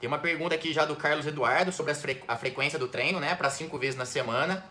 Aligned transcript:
Tem 0.00 0.08
uma 0.08 0.18
pergunta 0.18 0.54
aqui 0.54 0.72
já 0.72 0.86
do 0.86 0.96
Carlos 0.96 1.26
Eduardo 1.26 1.70
sobre 1.70 1.94
fre 1.94 2.22
a 2.26 2.34
frequência 2.34 2.78
do 2.78 2.88
treino, 2.88 3.20
né? 3.20 3.34
Para 3.34 3.50
cinco 3.50 3.78
vezes 3.78 3.96
na 3.96 4.06
semana. 4.06 4.64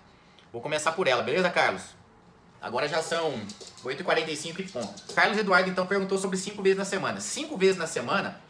Vou 0.51 0.59
começar 0.59 0.91
por 0.93 1.07
ela, 1.07 1.21
beleza, 1.21 1.51
Carlos? 1.51 1.83
Agora 2.59 2.87
já 2.87 3.03
são 3.03 3.39
8h45 3.85 4.59
e 4.59 4.63
ponto. 4.63 5.13
Carlos 5.13 5.37
Eduardo 5.37 5.69
então 5.69 5.85
perguntou 5.85 6.17
sobre 6.17 6.35
cinco 6.35 6.63
vezes 6.63 6.79
na 6.79 6.83
semana. 6.83 7.21
Cinco 7.21 7.55
vezes 7.55 7.77
na 7.77 7.85
semana 7.85 8.41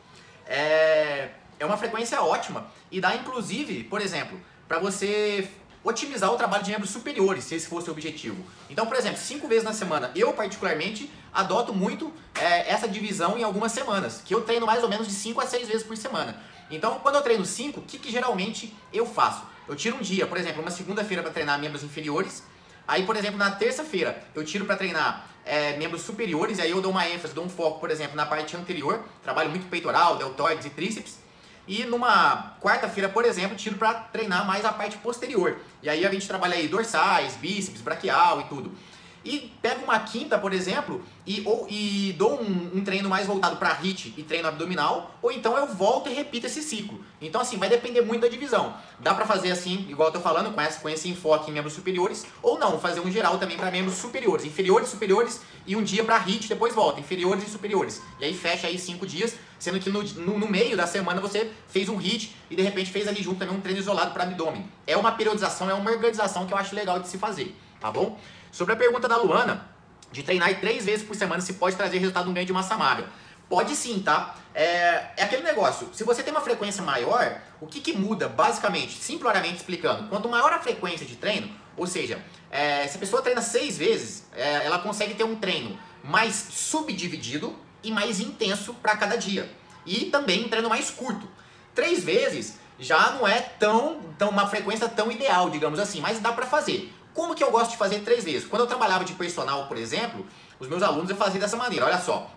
é, 0.48 1.28
é 1.60 1.66
uma 1.66 1.76
frequência 1.76 2.22
ótima 2.24 2.66
e 2.90 3.02
dá 3.02 3.14
inclusive, 3.14 3.84
por 3.84 4.00
exemplo, 4.00 4.40
para 4.66 4.80
você 4.80 5.50
otimizar 5.84 6.32
o 6.32 6.38
trabalho 6.38 6.64
de 6.64 6.72
membros 6.72 6.92
superiores, 6.92 7.44
se 7.44 7.56
esse 7.56 7.68
fosse 7.68 7.90
o 7.90 7.92
objetivo. 7.92 8.42
Então, 8.70 8.86
por 8.86 8.96
exemplo, 8.96 9.18
cinco 9.18 9.48
vezes 9.48 9.64
na 9.66 9.74
semana, 9.74 10.12
eu 10.16 10.32
particularmente 10.32 11.12
adoto 11.34 11.74
muito 11.74 12.14
é, 12.36 12.72
essa 12.72 12.88
divisão 12.88 13.38
em 13.38 13.44
algumas 13.44 13.72
semanas, 13.74 14.22
que 14.24 14.34
eu 14.34 14.42
treino 14.42 14.66
mais 14.66 14.82
ou 14.82 14.90
menos 14.90 15.08
de 15.08 15.14
5 15.14 15.40
a 15.42 15.46
6 15.46 15.68
vezes 15.68 15.84
por 15.84 15.96
semana. 15.96 16.42
Então, 16.70 17.00
quando 17.00 17.16
eu 17.16 17.22
treino 17.22 17.46
5, 17.46 17.80
o 17.80 17.84
que, 17.84 17.98
que 17.98 18.12
geralmente 18.12 18.76
eu 18.94 19.06
faço? 19.06 19.44
Eu 19.68 19.76
tiro 19.76 19.98
um 19.98 20.02
dia, 20.02 20.26
por 20.28 20.38
exemplo, 20.38 20.62
uma 20.62 20.72
segunda-feira 20.72 21.22
para 21.22 21.32
treinar 21.32 21.60
membros 21.60 21.84
inferiores, 21.84 22.44
aí, 22.88 23.06
por 23.06 23.16
exemplo, 23.16 23.38
na 23.38 23.52
terça-feira 23.52 24.24
eu 24.36 24.44
tiro 24.44 24.66
para 24.66 24.76
treinar 24.76 25.28
é, 25.46 25.78
membros 25.78 26.02
superiores, 26.02 26.60
aí 26.60 26.72
eu 26.72 26.82
dou 26.82 26.92
uma 26.92 27.08
ênfase, 27.08 27.34
dou 27.34 27.46
um 27.46 27.50
foco, 27.50 27.80
por 27.80 27.90
exemplo, 27.90 28.16
na 28.16 28.26
parte 28.26 28.56
anterior, 28.56 29.04
trabalho 29.24 29.50
muito 29.50 29.68
peitoral, 29.68 30.18
deltoides 30.18 30.66
e 30.66 30.70
tríceps, 30.70 31.18
e 31.68 31.86
numa 31.86 32.56
quarta-feira, 32.60 33.08
por 33.08 33.26
exemplo, 33.26 33.56
tiro 33.56 33.76
para 33.76 33.94
treinar 33.94 34.46
mais 34.46 34.66
a 34.66 34.74
parte 34.74 34.98
posterior. 34.98 35.60
E 35.84 35.90
aí 35.90 36.04
a 36.04 36.12
gente 36.12 36.28
trabalha 36.28 36.56
aí 36.56 36.68
dorsais, 36.68 37.36
bíceps, 37.36 37.82
braquial 37.82 38.42
e 38.42 38.44
tudo. 38.46 38.72
E 39.24 39.52
pego 39.62 39.84
uma 39.84 40.00
quinta, 40.00 40.38
por 40.38 40.54
exemplo, 40.54 41.04
e, 41.28 41.42
ou, 41.46 41.68
e 41.70 42.16
dou 42.18 42.42
um, 42.42 42.72
um 42.76 42.84
treino 42.84 43.10
mais 43.10 43.28
voltado 43.28 43.58
para 43.58 43.74
HIIT 43.74 44.14
e 44.18 44.24
treino 44.24 44.48
abdominal, 44.48 45.16
ou 45.22 45.32
então 45.32 45.58
eu 45.58 45.68
volto 45.68 46.10
e 46.10 46.14
repito 46.14 46.48
esse 46.48 46.62
ciclo. 46.62 47.04
Então 47.22 47.42
assim, 47.42 47.58
vai 47.58 47.68
depender 47.68 48.02
muito 48.02 48.22
da 48.22 48.28
divisão. 48.28 48.74
Dá 49.00 49.14
para 49.14 49.26
fazer 49.26 49.52
assim, 49.52 49.86
igual 49.90 50.10
eu 50.10 50.14
tô 50.14 50.20
falando, 50.20 50.54
com 50.54 50.62
esse, 50.62 50.80
com 50.80 50.90
esse 50.90 51.10
enfoque 51.10 51.52
em 51.52 51.54
membros 51.54 51.74
superiores, 51.74 52.26
ou 52.42 52.58
não, 52.58 52.80
fazer 52.80 53.02
um 53.02 53.12
geral 53.12 53.38
também 53.38 53.58
para 53.58 53.70
membros 53.70 53.96
superiores, 53.96 54.46
inferiores, 54.46 54.90
superiores, 54.90 55.42
e 55.68 55.76
um 55.76 55.84
dia 55.84 56.04
para 56.04 56.18
HIIT, 56.18 56.48
depois 56.48 56.74
volta, 56.74 57.00
inferiores 57.00 57.48
e 57.48 57.50
superiores. 57.50 58.02
E 58.20 58.26
aí 58.26 58.34
fecha 58.34 58.68
aí 58.68 58.80
cinco 58.80 59.06
dias, 59.06 59.36
sendo 59.60 59.80
que 59.80 59.90
no, 59.90 60.02
no, 60.02 60.40
no 60.40 60.48
meio 60.48 60.76
da 60.76 60.88
semana 60.88 61.20
você 61.20 61.52
fez 61.68 61.90
um 61.90 61.98
HIIT 61.98 62.36
e 62.50 62.56
de 62.56 62.62
repente 62.62 62.90
fez 62.90 63.08
ali 63.08 63.22
junto 63.22 63.40
também 63.40 63.56
um 63.56 63.62
treino 63.62 63.80
isolado 63.80 64.12
para 64.12 64.24
abdômen. 64.24 64.66
É 64.88 64.98
uma 64.98 65.12
periodização, 65.12 65.70
é 65.70 65.74
uma 65.74 65.92
organização 65.92 66.48
que 66.48 66.54
eu 66.54 66.58
acho 66.58 66.74
legal 66.74 67.00
de 67.00 67.08
se 67.08 67.18
fazer, 67.18 67.56
tá 67.80 67.92
bom? 67.92 68.20
Sobre 68.52 68.74
a 68.74 68.78
pergunta 68.78 69.08
da 69.08 69.18
Luana, 69.18 69.68
de 70.12 70.24
treinar 70.24 70.60
três 70.60 70.86
vezes 70.86 71.06
por 71.06 71.16
semana 71.16 71.42
se 71.42 71.54
pode 71.54 71.76
trazer 71.76 71.98
resultado 72.00 72.26
no 72.26 72.34
ganho 72.34 72.46
de 72.46 72.54
massa 72.54 72.76
magra. 72.76 73.08
Pode 73.48 73.76
sim, 73.76 74.00
tá? 74.00 74.36
É, 74.54 75.12
é, 75.18 75.24
aquele 75.24 75.42
negócio, 75.42 75.90
se 75.92 76.04
você 76.04 76.22
tem 76.22 76.32
uma 76.32 76.42
frequência 76.42 76.84
maior, 76.84 77.42
o 77.60 77.66
que, 77.66 77.82
que 77.82 77.94
muda, 77.94 78.30
basicamente, 78.30 78.94
simplesmente 78.94 79.58
explicando? 79.58 80.08
Quanto 80.08 80.30
maior 80.30 80.54
a 80.54 80.60
frequência 80.60 81.06
de 81.06 81.16
treino, 81.16 81.50
ou 81.76 81.88
seja, 81.88 82.24
é, 82.52 82.88
se 82.88 82.98
a 82.98 83.00
pessoa 83.00 83.22
treina 83.22 83.42
seis 83.42 83.78
vezes, 83.78 84.28
é, 84.36 84.66
ela 84.66 84.80
consegue 84.80 85.16
ter 85.16 85.24
um 85.24 85.36
treino 85.36 85.78
mais 86.04 86.36
subdividido 86.52 87.56
e 87.84 87.92
mais 87.92 88.20
intenso 88.20 88.74
para 88.76 88.96
cada 88.96 89.16
dia. 89.16 89.52
E 89.86 90.06
também 90.06 90.46
um 90.46 90.50
treino 90.50 90.70
mais 90.70 90.92
curto. 90.92 91.28
Três 91.74 92.04
vezes 92.04 92.60
já 92.78 93.12
não 93.12 93.28
é 93.28 93.40
tão, 93.42 94.00
tão 94.18 94.30
uma 94.30 94.48
frequência 94.48 94.88
tão 94.88 95.12
ideal, 95.12 95.50
digamos 95.50 95.80
assim, 95.80 96.00
mas 96.02 96.20
dá 96.20 96.32
para 96.32 96.46
fazer. 96.46 96.94
Como 97.14 97.36
que 97.36 97.44
eu 97.44 97.52
gosto 97.52 97.72
de 97.72 97.78
fazer 97.78 98.00
três 98.00 98.24
vezes? 98.24 98.48
Quando 98.48 98.62
eu 98.62 98.68
trabalhava 98.68 99.04
de 99.04 99.14
personal, 99.14 99.68
por 99.68 99.78
exemplo, 99.78 100.26
os 100.60 100.68
meus 100.68 100.84
alunos 100.84 101.10
eu 101.10 101.16
fazia 101.16 101.40
dessa 101.40 101.58
maneira. 101.58 101.86
Olha 101.86 102.00
só, 102.00 102.30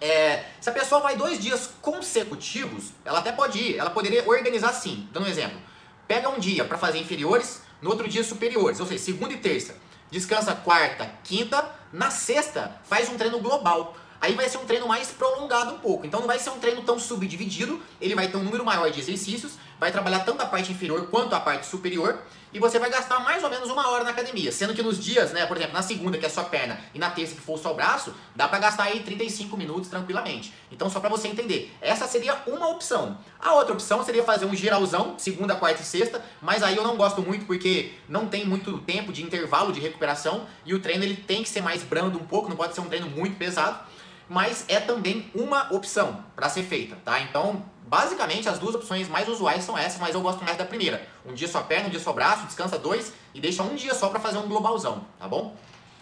é, 0.00 0.44
se 0.60 0.68
a 0.68 0.72
pessoa 0.72 1.00
vai 1.00 1.16
dois 1.16 1.38
dias 1.38 1.70
consecutivos, 1.80 2.92
ela 3.04 3.20
até 3.20 3.32
pode 3.32 3.58
ir, 3.58 3.78
ela 3.78 3.90
poderia 3.90 4.28
organizar 4.28 4.70
assim. 4.70 5.08
Dando 5.12 5.26
um 5.26 5.28
exemplo, 5.28 5.58
pega 6.06 6.28
um 6.28 6.38
dia 6.38 6.64
para 6.64 6.76
fazer 6.76 6.98
inferiores, 6.98 7.62
no 7.80 7.90
outro 7.90 8.08
dia 8.08 8.24
superiores, 8.24 8.80
ou 8.80 8.86
seja, 8.86 9.04
segunda 9.04 9.32
e 9.32 9.38
terça. 9.38 9.76
Descansa 10.10 10.54
quarta, 10.54 11.10
quinta, 11.24 11.68
na 11.92 12.10
sexta 12.10 12.80
faz 12.84 13.08
um 13.08 13.16
treino 13.16 13.38
global. 13.40 13.96
Aí 14.20 14.34
vai 14.34 14.48
ser 14.48 14.58
um 14.58 14.64
treino 14.64 14.88
mais 14.88 15.08
prolongado 15.08 15.74
um 15.74 15.78
pouco. 15.78 16.06
Então 16.06 16.20
não 16.20 16.26
vai 16.26 16.38
ser 16.38 16.50
um 16.50 16.58
treino 16.58 16.82
tão 16.82 16.98
subdividido, 16.98 17.82
ele 18.00 18.14
vai 18.14 18.28
ter 18.28 18.36
um 18.36 18.42
número 18.42 18.64
maior 18.64 18.90
de 18.90 19.00
exercícios, 19.00 19.52
vai 19.78 19.92
trabalhar 19.92 20.20
tanto 20.20 20.42
a 20.42 20.46
parte 20.46 20.72
inferior 20.72 21.08
quanto 21.08 21.34
a 21.34 21.40
parte 21.40 21.66
superior 21.66 22.18
e 22.52 22.58
você 22.58 22.78
vai 22.78 22.90
gastar 22.90 23.20
mais 23.20 23.42
ou 23.42 23.50
menos 23.50 23.70
uma 23.70 23.88
hora 23.88 24.04
na 24.04 24.10
academia. 24.10 24.50
Sendo 24.52 24.74
que 24.74 24.82
nos 24.82 25.02
dias, 25.02 25.32
né, 25.32 25.46
por 25.46 25.56
exemplo, 25.56 25.74
na 25.74 25.82
segunda 25.82 26.18
que 26.18 26.26
é 26.26 26.28
só 26.28 26.44
perna 26.44 26.78
e 26.94 26.98
na 26.98 27.10
terça 27.10 27.34
que 27.34 27.40
for 27.40 27.60
o 27.64 27.74
braço, 27.74 28.14
dá 28.34 28.48
para 28.48 28.58
gastar 28.58 28.84
aí 28.84 29.00
35 29.00 29.56
minutos 29.56 29.88
tranquilamente. 29.88 30.52
Então 30.70 30.88
só 30.88 31.00
para 31.00 31.08
você 31.08 31.28
entender, 31.28 31.74
essa 31.80 32.06
seria 32.06 32.36
uma 32.46 32.68
opção. 32.68 33.18
A 33.38 33.54
outra 33.54 33.72
opção 33.72 34.04
seria 34.04 34.22
fazer 34.22 34.46
um 34.46 34.54
geralzão, 34.54 35.14
segunda, 35.18 35.54
quarta 35.54 35.82
e 35.82 35.84
sexta, 35.84 36.24
mas 36.40 36.62
aí 36.62 36.76
eu 36.76 36.84
não 36.84 36.96
gosto 36.96 37.22
muito 37.22 37.46
porque 37.46 37.92
não 38.08 38.26
tem 38.26 38.44
muito 38.44 38.78
tempo 38.78 39.12
de 39.12 39.22
intervalo 39.22 39.72
de 39.72 39.80
recuperação 39.80 40.46
e 40.64 40.74
o 40.74 40.80
treino 40.80 41.04
ele 41.04 41.16
tem 41.16 41.42
que 41.42 41.48
ser 41.48 41.60
mais 41.60 41.82
brando 41.82 42.18
um 42.18 42.24
pouco, 42.24 42.48
não 42.48 42.56
pode 42.56 42.74
ser 42.74 42.80
um 42.80 42.88
treino 42.88 43.08
muito 43.08 43.36
pesado 43.36 43.80
mas 44.28 44.64
é 44.68 44.80
também 44.80 45.30
uma 45.34 45.72
opção 45.72 46.24
para 46.34 46.48
ser 46.48 46.64
feita, 46.64 46.96
tá? 47.04 47.20
Então, 47.20 47.64
basicamente, 47.86 48.48
as 48.48 48.58
duas 48.58 48.74
opções 48.74 49.08
mais 49.08 49.28
usuais 49.28 49.64
são 49.64 49.78
essas, 49.78 50.00
mas 50.00 50.14
eu 50.14 50.20
gosto 50.20 50.44
mais 50.44 50.56
da 50.56 50.64
primeira. 50.64 51.06
Um 51.24 51.32
dia 51.32 51.48
só 51.48 51.62
perna, 51.62 51.86
um 51.86 51.90
dia 51.90 52.00
só 52.00 52.12
braço, 52.12 52.44
descansa 52.46 52.78
dois 52.78 53.12
e 53.32 53.40
deixa 53.40 53.62
um 53.62 53.74
dia 53.74 53.94
só 53.94 54.08
para 54.08 54.20
fazer 54.20 54.38
um 54.38 54.48
globalzão, 54.48 55.06
tá 55.18 55.28
bom? 55.28 55.56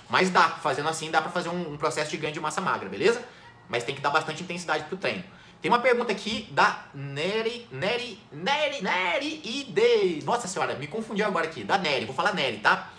Mas 0.08 0.30
dá, 0.30 0.48
fazendo 0.48 0.88
assim, 0.88 1.10
dá 1.10 1.20
para 1.20 1.30
fazer 1.30 1.48
um, 1.48 1.74
um, 1.74 1.76
processo 1.76 2.10
de 2.10 2.16
ganho 2.16 2.32
de 2.32 2.40
massa 2.40 2.60
magra, 2.60 2.88
beleza? 2.88 3.22
Mas 3.68 3.84
tem 3.84 3.94
que 3.94 4.00
dar 4.00 4.10
bastante 4.10 4.42
intensidade 4.42 4.84
pro 4.84 4.96
treino. 4.96 5.24
Tem 5.60 5.70
uma 5.70 5.78
pergunta 5.78 6.12
aqui 6.12 6.48
da 6.52 6.84
Neri, 6.94 7.66
Neri, 7.70 8.20
Neri, 8.30 8.82
Neri 8.82 9.64
de... 9.68 10.24
Nossa 10.24 10.46
senhora, 10.46 10.74
me 10.74 10.86
confundi 10.86 11.22
agora 11.22 11.46
aqui, 11.46 11.64
da 11.64 11.78
Neri, 11.78 12.04
vou 12.04 12.14
falar 12.14 12.34
Neri, 12.34 12.58
tá? 12.58 12.90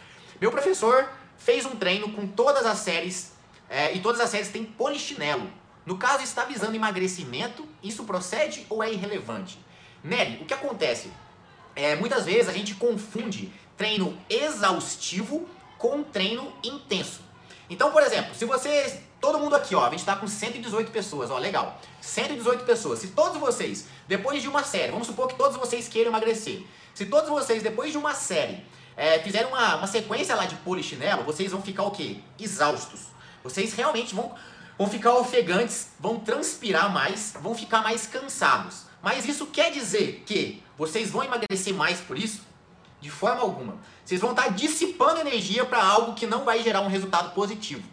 Meu 0.41 0.51
professor 0.51 1.07
fez 1.37 1.65
um 1.65 1.75
treino 1.75 2.11
com 2.11 2.25
todas 2.25 2.65
as 2.65 2.79
séries 2.79 3.33
é, 3.69 3.93
e 3.93 3.99
todas 3.99 4.19
as 4.19 4.29
séries 4.29 4.49
têm 4.49 4.63
polichinelo. 4.63 5.47
No 5.85 5.97
caso, 5.97 6.23
está 6.23 6.45
visando 6.45 6.75
emagrecimento, 6.75 7.67
isso 7.83 8.03
procede 8.03 8.65
ou 8.69 8.83
é 8.83 8.91
irrelevante? 8.91 9.59
Nelly, 10.03 10.41
o 10.41 10.45
que 10.45 10.53
acontece? 10.53 11.11
É, 11.75 11.95
muitas 11.95 12.25
vezes 12.25 12.47
a 12.47 12.53
gente 12.53 12.75
confunde 12.75 13.51
treino 13.77 14.17
exaustivo 14.29 15.47
com 15.77 16.03
treino 16.03 16.51
intenso. 16.63 17.21
Então, 17.69 17.91
por 17.91 18.01
exemplo, 18.01 18.33
se 18.35 18.45
você. 18.45 19.01
Todo 19.19 19.39
mundo 19.39 19.55
aqui, 19.55 19.73
ó, 19.73 19.83
a 19.83 19.89
gente 19.89 19.99
está 19.99 20.15
com 20.15 20.27
118 20.27 20.91
pessoas, 20.91 21.31
ó, 21.31 21.39
legal. 21.39 21.81
118 21.99 22.63
pessoas. 22.63 22.99
Se 22.99 23.07
todos 23.07 23.39
vocês, 23.39 23.87
depois 24.07 24.39
de 24.41 24.47
uma 24.47 24.63
série, 24.63 24.91
vamos 24.91 25.07
supor 25.07 25.27
que 25.27 25.35
todos 25.35 25.57
vocês 25.57 25.87
queiram 25.87 26.11
emagrecer. 26.11 26.63
Se 26.93 27.07
todos 27.07 27.29
vocês, 27.29 27.63
depois 27.63 27.91
de 27.91 27.97
uma 27.97 28.13
série, 28.13 28.63
é, 28.95 29.17
fizerem 29.19 29.47
uma, 29.47 29.77
uma 29.77 29.87
sequência 29.87 30.35
lá 30.35 30.45
de 30.45 30.55
polichinelo, 30.57 31.23
vocês 31.23 31.51
vão 31.51 31.61
ficar 31.61 31.83
o 31.83 31.91
quê? 31.91 32.17
Exaustos. 32.39 33.07
Vocês 33.43 33.73
realmente 33.73 34.13
vão, 34.13 34.33
vão 34.77 34.87
ficar 34.87 35.13
ofegantes, 35.15 35.89
vão 35.99 36.19
transpirar 36.19 36.91
mais, 36.91 37.33
vão 37.41 37.55
ficar 37.55 37.81
mais 37.81 38.05
cansados. 38.07 38.83
Mas 39.01 39.27
isso 39.27 39.45
quer 39.47 39.71
dizer 39.71 40.23
que 40.25 40.63
vocês 40.77 41.11
vão 41.11 41.23
emagrecer 41.23 41.73
mais 41.73 41.99
por 41.99 42.17
isso? 42.17 42.41
De 42.99 43.09
forma 43.09 43.41
alguma. 43.41 43.77
Vocês 44.03 44.19
vão 44.19 44.31
estar 44.31 44.49
dissipando 44.49 45.19
energia 45.19 45.65
para 45.65 45.83
algo 45.83 46.13
que 46.13 46.25
não 46.25 46.43
vai 46.43 46.61
gerar 46.63 46.81
um 46.81 46.87
resultado 46.87 47.33
positivo. 47.33 47.83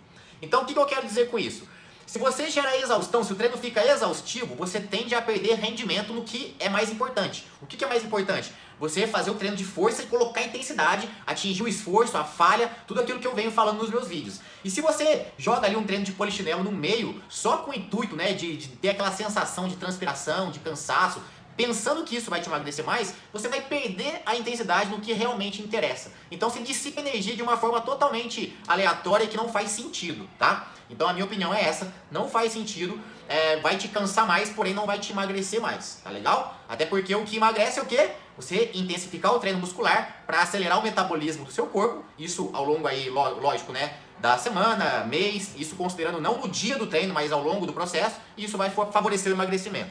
Então, 0.41 0.62
o 0.62 0.66
que 0.66 0.76
eu 0.76 0.87
quero 0.87 1.06
dizer 1.06 1.31
com 1.31 1.38
isso? 1.38 1.69
Se 2.12 2.18
você 2.18 2.50
gera 2.50 2.76
exaustão, 2.76 3.24
se 3.24 3.32
o 3.32 3.34
treino 3.34 3.56
fica 3.56 3.82
exaustivo, 3.82 4.54
você 4.54 4.78
tende 4.78 5.14
a 5.14 5.22
perder 5.22 5.54
rendimento 5.54 6.12
no 6.12 6.22
que 6.24 6.54
é 6.60 6.68
mais 6.68 6.90
importante. 6.90 7.46
O 7.62 7.66
que 7.66 7.82
é 7.82 7.88
mais 7.88 8.04
importante? 8.04 8.52
Você 8.78 9.06
fazer 9.06 9.30
o 9.30 9.34
treino 9.34 9.56
de 9.56 9.64
força 9.64 10.02
e 10.02 10.06
colocar 10.06 10.42
intensidade, 10.42 11.08
atingir 11.26 11.62
o 11.62 11.68
esforço, 11.68 12.18
a 12.18 12.22
falha, 12.22 12.70
tudo 12.86 13.00
aquilo 13.00 13.18
que 13.18 13.26
eu 13.26 13.34
venho 13.34 13.50
falando 13.50 13.78
nos 13.78 13.88
meus 13.88 14.08
vídeos. 14.08 14.40
E 14.62 14.70
se 14.70 14.82
você 14.82 15.28
joga 15.38 15.66
ali 15.66 15.74
um 15.74 15.84
treino 15.84 16.04
de 16.04 16.12
polichinelo 16.12 16.62
no 16.62 16.70
meio, 16.70 17.18
só 17.30 17.56
com 17.56 17.70
o 17.70 17.74
intuito 17.74 18.14
né, 18.14 18.34
de, 18.34 18.58
de 18.58 18.68
ter 18.68 18.90
aquela 18.90 19.10
sensação 19.10 19.66
de 19.66 19.76
transpiração, 19.76 20.50
de 20.50 20.58
cansaço, 20.58 21.18
pensando 21.56 22.04
que 22.04 22.16
isso 22.16 22.30
vai 22.30 22.40
te 22.40 22.48
emagrecer 22.48 22.84
mais, 22.84 23.14
você 23.32 23.49
vai 23.49 23.60
perder 23.60 24.22
a 24.25 24.37
intensidade 24.37 24.90
no 24.90 25.00
que 25.00 25.12
realmente 25.12 25.62
interessa. 25.62 26.12
Então 26.31 26.49
você 26.49 26.60
dissipa 26.60 27.00
energia 27.00 27.37
de 27.37 27.43
uma 27.43 27.56
forma 27.56 27.81
totalmente 27.81 28.56
aleatória 28.66 29.26
que 29.26 29.37
não 29.37 29.49
faz 29.49 29.70
sentido, 29.70 30.28
tá? 30.38 30.72
Então 30.88 31.08
a 31.08 31.12
minha 31.12 31.25
opinião 31.25 31.52
é 31.54 31.62
essa, 31.62 31.93
não 32.10 32.28
faz 32.28 32.52
sentido, 32.52 33.00
é, 33.28 33.56
vai 33.56 33.76
te 33.76 33.88
cansar 33.88 34.26
mais, 34.26 34.50
porém 34.50 34.75
não 34.75 34.87
vai 34.87 34.99
te 34.99 35.12
emagrecer 35.12 35.60
mais, 35.60 36.00
tá 36.04 36.10
legal? 36.10 36.56
Até 36.69 36.84
porque 36.84 37.14
o 37.14 37.25
que 37.25 37.37
emagrece 37.37 37.78
é 37.78 37.82
o 37.82 37.87
quê? 37.87 38.10
Você 38.37 38.70
intensificar 38.75 39.32
o 39.32 39.38
treino 39.38 39.58
muscular 39.58 40.22
para 40.26 40.43
acelerar 40.43 40.78
o 40.78 40.82
metabolismo 40.82 41.44
do 41.44 41.52
seu 41.52 41.66
corpo, 41.66 42.04
isso 42.19 42.50
ao 42.52 42.64
longo 42.64 42.87
aí, 42.87 43.08
lógico, 43.10 43.72
né? 43.72 43.94
Da 44.19 44.38
semana, 44.38 45.04
mês, 45.04 45.54
isso 45.56 45.75
considerando 45.76 46.20
não 46.20 46.38
no 46.38 46.49
dia 46.49 46.78
do 46.78 46.87
treino, 46.87 47.12
mas 47.12 47.32
ao 47.32 47.43
longo 47.43 47.66
do 47.66 47.72
processo, 47.72 48.16
e 48.37 48.44
isso 48.44 48.56
vai 48.56 48.70
favorecer 48.70 49.32
o 49.32 49.34
emagrecimento. 49.34 49.90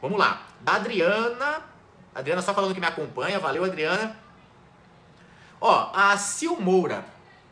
Vamos 0.00 0.18
lá. 0.18 0.42
Da 0.60 0.74
Adriana. 0.74 1.62
Adriana 2.14 2.42
só 2.42 2.54
falando 2.54 2.74
que 2.74 2.80
me 2.80 2.86
acompanha. 2.86 3.38
Valeu, 3.38 3.64
Adriana. 3.64 4.16
Ó, 5.60 5.90
a 5.94 6.16
Sil 6.18 6.56
Moura 6.60 7.04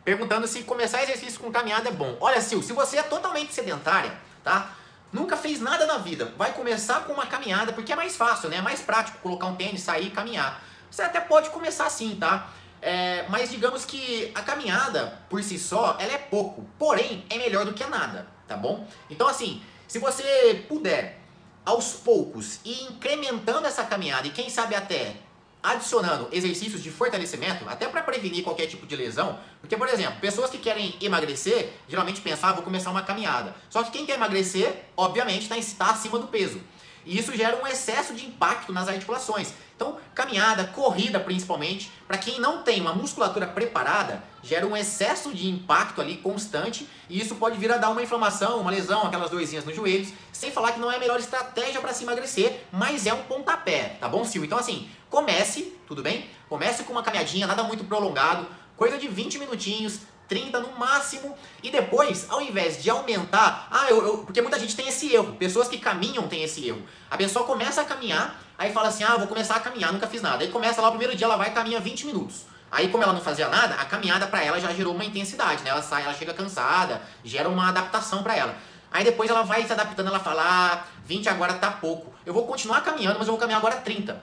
perguntando 0.04 0.46
se 0.46 0.62
começar 0.64 1.02
exercício 1.02 1.40
com 1.40 1.50
caminhada 1.50 1.88
é 1.88 1.92
bom. 1.92 2.16
Olha, 2.20 2.40
Sil, 2.44 2.60
se 2.62 2.74
você 2.74 2.98
é 2.98 3.02
totalmente 3.02 3.54
sedentária, 3.54 4.12
tá? 4.42 4.70
nunca 5.14 5.36
fez 5.36 5.60
nada 5.60 5.86
na 5.86 5.98
vida, 5.98 6.34
vai 6.36 6.52
começar 6.52 7.04
com 7.04 7.12
uma 7.12 7.24
caminhada, 7.24 7.72
porque 7.72 7.92
é 7.92 7.96
mais 7.96 8.16
fácil, 8.16 8.50
né? 8.50 8.56
É 8.56 8.60
mais 8.60 8.82
prático 8.82 9.18
colocar 9.18 9.46
um 9.46 9.54
tênis, 9.54 9.80
sair 9.80 10.08
e 10.08 10.10
caminhar. 10.10 10.60
Você 10.90 11.02
até 11.02 11.20
pode 11.20 11.50
começar 11.50 11.86
assim, 11.86 12.16
tá? 12.16 12.50
É, 12.82 13.24
mas 13.28 13.48
digamos 13.48 13.84
que 13.84 14.32
a 14.34 14.42
caminhada, 14.42 15.20
por 15.30 15.42
si 15.42 15.56
só, 15.56 15.96
ela 16.00 16.12
é 16.12 16.18
pouco. 16.18 16.66
Porém, 16.76 17.24
é 17.30 17.38
melhor 17.38 17.64
do 17.64 17.72
que 17.72 17.86
nada, 17.86 18.26
tá 18.48 18.56
bom? 18.56 18.86
Então, 19.08 19.28
assim, 19.28 19.62
se 19.86 20.00
você 20.00 20.66
puder, 20.68 21.20
aos 21.64 21.92
poucos, 21.92 22.60
ir 22.64 22.82
incrementando 22.84 23.66
essa 23.66 23.84
caminhada 23.84 24.26
e 24.26 24.30
quem 24.30 24.50
sabe 24.50 24.74
até 24.74 25.16
adicionando 25.64 26.28
exercícios 26.30 26.82
de 26.82 26.90
fortalecimento, 26.90 27.66
até 27.66 27.88
para 27.88 28.02
prevenir 28.02 28.44
qualquer 28.44 28.66
tipo 28.66 28.86
de 28.86 28.94
lesão. 28.94 29.38
Porque, 29.62 29.74
por 29.78 29.88
exemplo, 29.88 30.20
pessoas 30.20 30.50
que 30.50 30.58
querem 30.58 30.94
emagrecer, 31.00 31.72
geralmente 31.88 32.20
pensam, 32.20 32.50
ah, 32.50 32.52
vou 32.52 32.62
começar 32.62 32.90
uma 32.90 33.02
caminhada. 33.02 33.56
Só 33.70 33.82
que 33.82 33.90
quem 33.90 34.04
quer 34.04 34.16
emagrecer, 34.16 34.84
obviamente, 34.94 35.50
está 35.50 35.86
tá 35.86 35.92
acima 35.92 36.18
do 36.18 36.26
peso. 36.26 36.60
E 37.06 37.18
isso 37.18 37.34
gera 37.34 37.62
um 37.62 37.66
excesso 37.66 38.14
de 38.14 38.26
impacto 38.26 38.72
nas 38.74 38.88
articulações. 38.88 39.54
Então, 39.76 39.98
caminhada, 40.14 40.64
corrida 40.64 41.18
principalmente, 41.18 41.90
para 42.06 42.16
quem 42.16 42.38
não 42.38 42.62
tem 42.62 42.80
uma 42.80 42.94
musculatura 42.94 43.46
preparada, 43.46 44.22
gera 44.42 44.66
um 44.66 44.76
excesso 44.76 45.34
de 45.34 45.48
impacto 45.48 46.00
ali 46.00 46.18
constante 46.18 46.88
e 47.08 47.20
isso 47.20 47.34
pode 47.34 47.58
vir 47.58 47.72
a 47.72 47.76
dar 47.76 47.90
uma 47.90 48.02
inflamação, 48.02 48.60
uma 48.60 48.70
lesão, 48.70 49.02
aquelas 49.06 49.30
dorzinhas 49.30 49.64
nos 49.64 49.74
joelhos, 49.74 50.12
sem 50.32 50.52
falar 50.52 50.72
que 50.72 50.78
não 50.78 50.92
é 50.92 50.96
a 50.96 51.00
melhor 51.00 51.18
estratégia 51.18 51.80
para 51.80 51.92
se 51.92 52.04
emagrecer, 52.04 52.60
mas 52.70 53.06
é 53.06 53.12
um 53.12 53.24
pontapé, 53.24 53.96
tá 54.00 54.08
bom, 54.08 54.24
Sil? 54.24 54.44
Então, 54.44 54.58
assim, 54.58 54.88
comece, 55.10 55.76
tudo 55.88 56.02
bem? 56.02 56.30
Comece 56.48 56.84
com 56.84 56.92
uma 56.92 57.02
caminhadinha, 57.02 57.46
nada 57.46 57.64
muito 57.64 57.84
prolongado, 57.84 58.46
coisa 58.76 58.96
de 58.96 59.08
20 59.08 59.38
minutinhos, 59.38 60.00
30 60.28 60.60
no 60.60 60.78
máximo, 60.78 61.36
e 61.62 61.70
depois, 61.70 62.26
ao 62.30 62.40
invés 62.40 62.82
de 62.82 62.88
aumentar, 62.90 63.68
ah, 63.70 63.86
eu, 63.90 64.04
eu, 64.04 64.18
porque 64.18 64.40
muita 64.40 64.58
gente 64.58 64.74
tem 64.74 64.88
esse 64.88 65.12
erro, 65.12 65.34
pessoas 65.34 65.68
que 65.68 65.78
caminham 65.78 66.26
têm 66.28 66.42
esse 66.42 66.66
erro. 66.66 66.82
A 67.10 67.16
pessoa 67.16 67.44
começa 67.44 67.82
a 67.82 67.84
caminhar, 67.84 68.42
aí 68.58 68.72
fala 68.72 68.88
assim, 68.88 69.04
ah, 69.04 69.16
vou 69.16 69.26
começar 69.26 69.56
a 69.56 69.60
caminhar, 69.60 69.92
nunca 69.92 70.06
fiz 70.06 70.22
nada. 70.22 70.42
Aí 70.42 70.50
começa 70.50 70.80
lá, 70.80 70.88
o 70.88 70.92
primeiro 70.92 71.16
dia 71.16 71.26
ela 71.26 71.36
vai 71.36 71.48
e 71.48 71.52
caminha 71.52 71.80
20 71.80 72.06
minutos. 72.06 72.46
Aí, 72.70 72.88
como 72.88 73.04
ela 73.04 73.12
não 73.12 73.20
fazia 73.20 73.48
nada, 73.48 73.76
a 73.76 73.84
caminhada 73.84 74.26
para 74.26 74.42
ela 74.42 74.60
já 74.60 74.72
gerou 74.72 74.94
uma 74.94 75.04
intensidade, 75.04 75.62
né? 75.62 75.70
Ela 75.70 75.80
sai, 75.80 76.02
ela 76.02 76.12
chega 76.12 76.34
cansada, 76.34 77.00
gera 77.22 77.48
uma 77.48 77.68
adaptação 77.68 78.22
para 78.22 78.36
ela. 78.36 78.56
Aí 78.90 79.04
depois 79.04 79.30
ela 79.30 79.42
vai 79.42 79.64
se 79.64 79.72
adaptando, 79.72 80.08
ela 80.08 80.18
fala, 80.18 80.42
ah, 80.44 80.84
20 81.04 81.28
agora 81.28 81.54
tá 81.54 81.70
pouco. 81.70 82.12
Eu 82.26 82.34
vou 82.34 82.46
continuar 82.46 82.80
caminhando, 82.80 83.18
mas 83.18 83.28
eu 83.28 83.32
vou 83.32 83.38
caminhar 83.38 83.58
agora 83.58 83.76
30. 83.76 84.20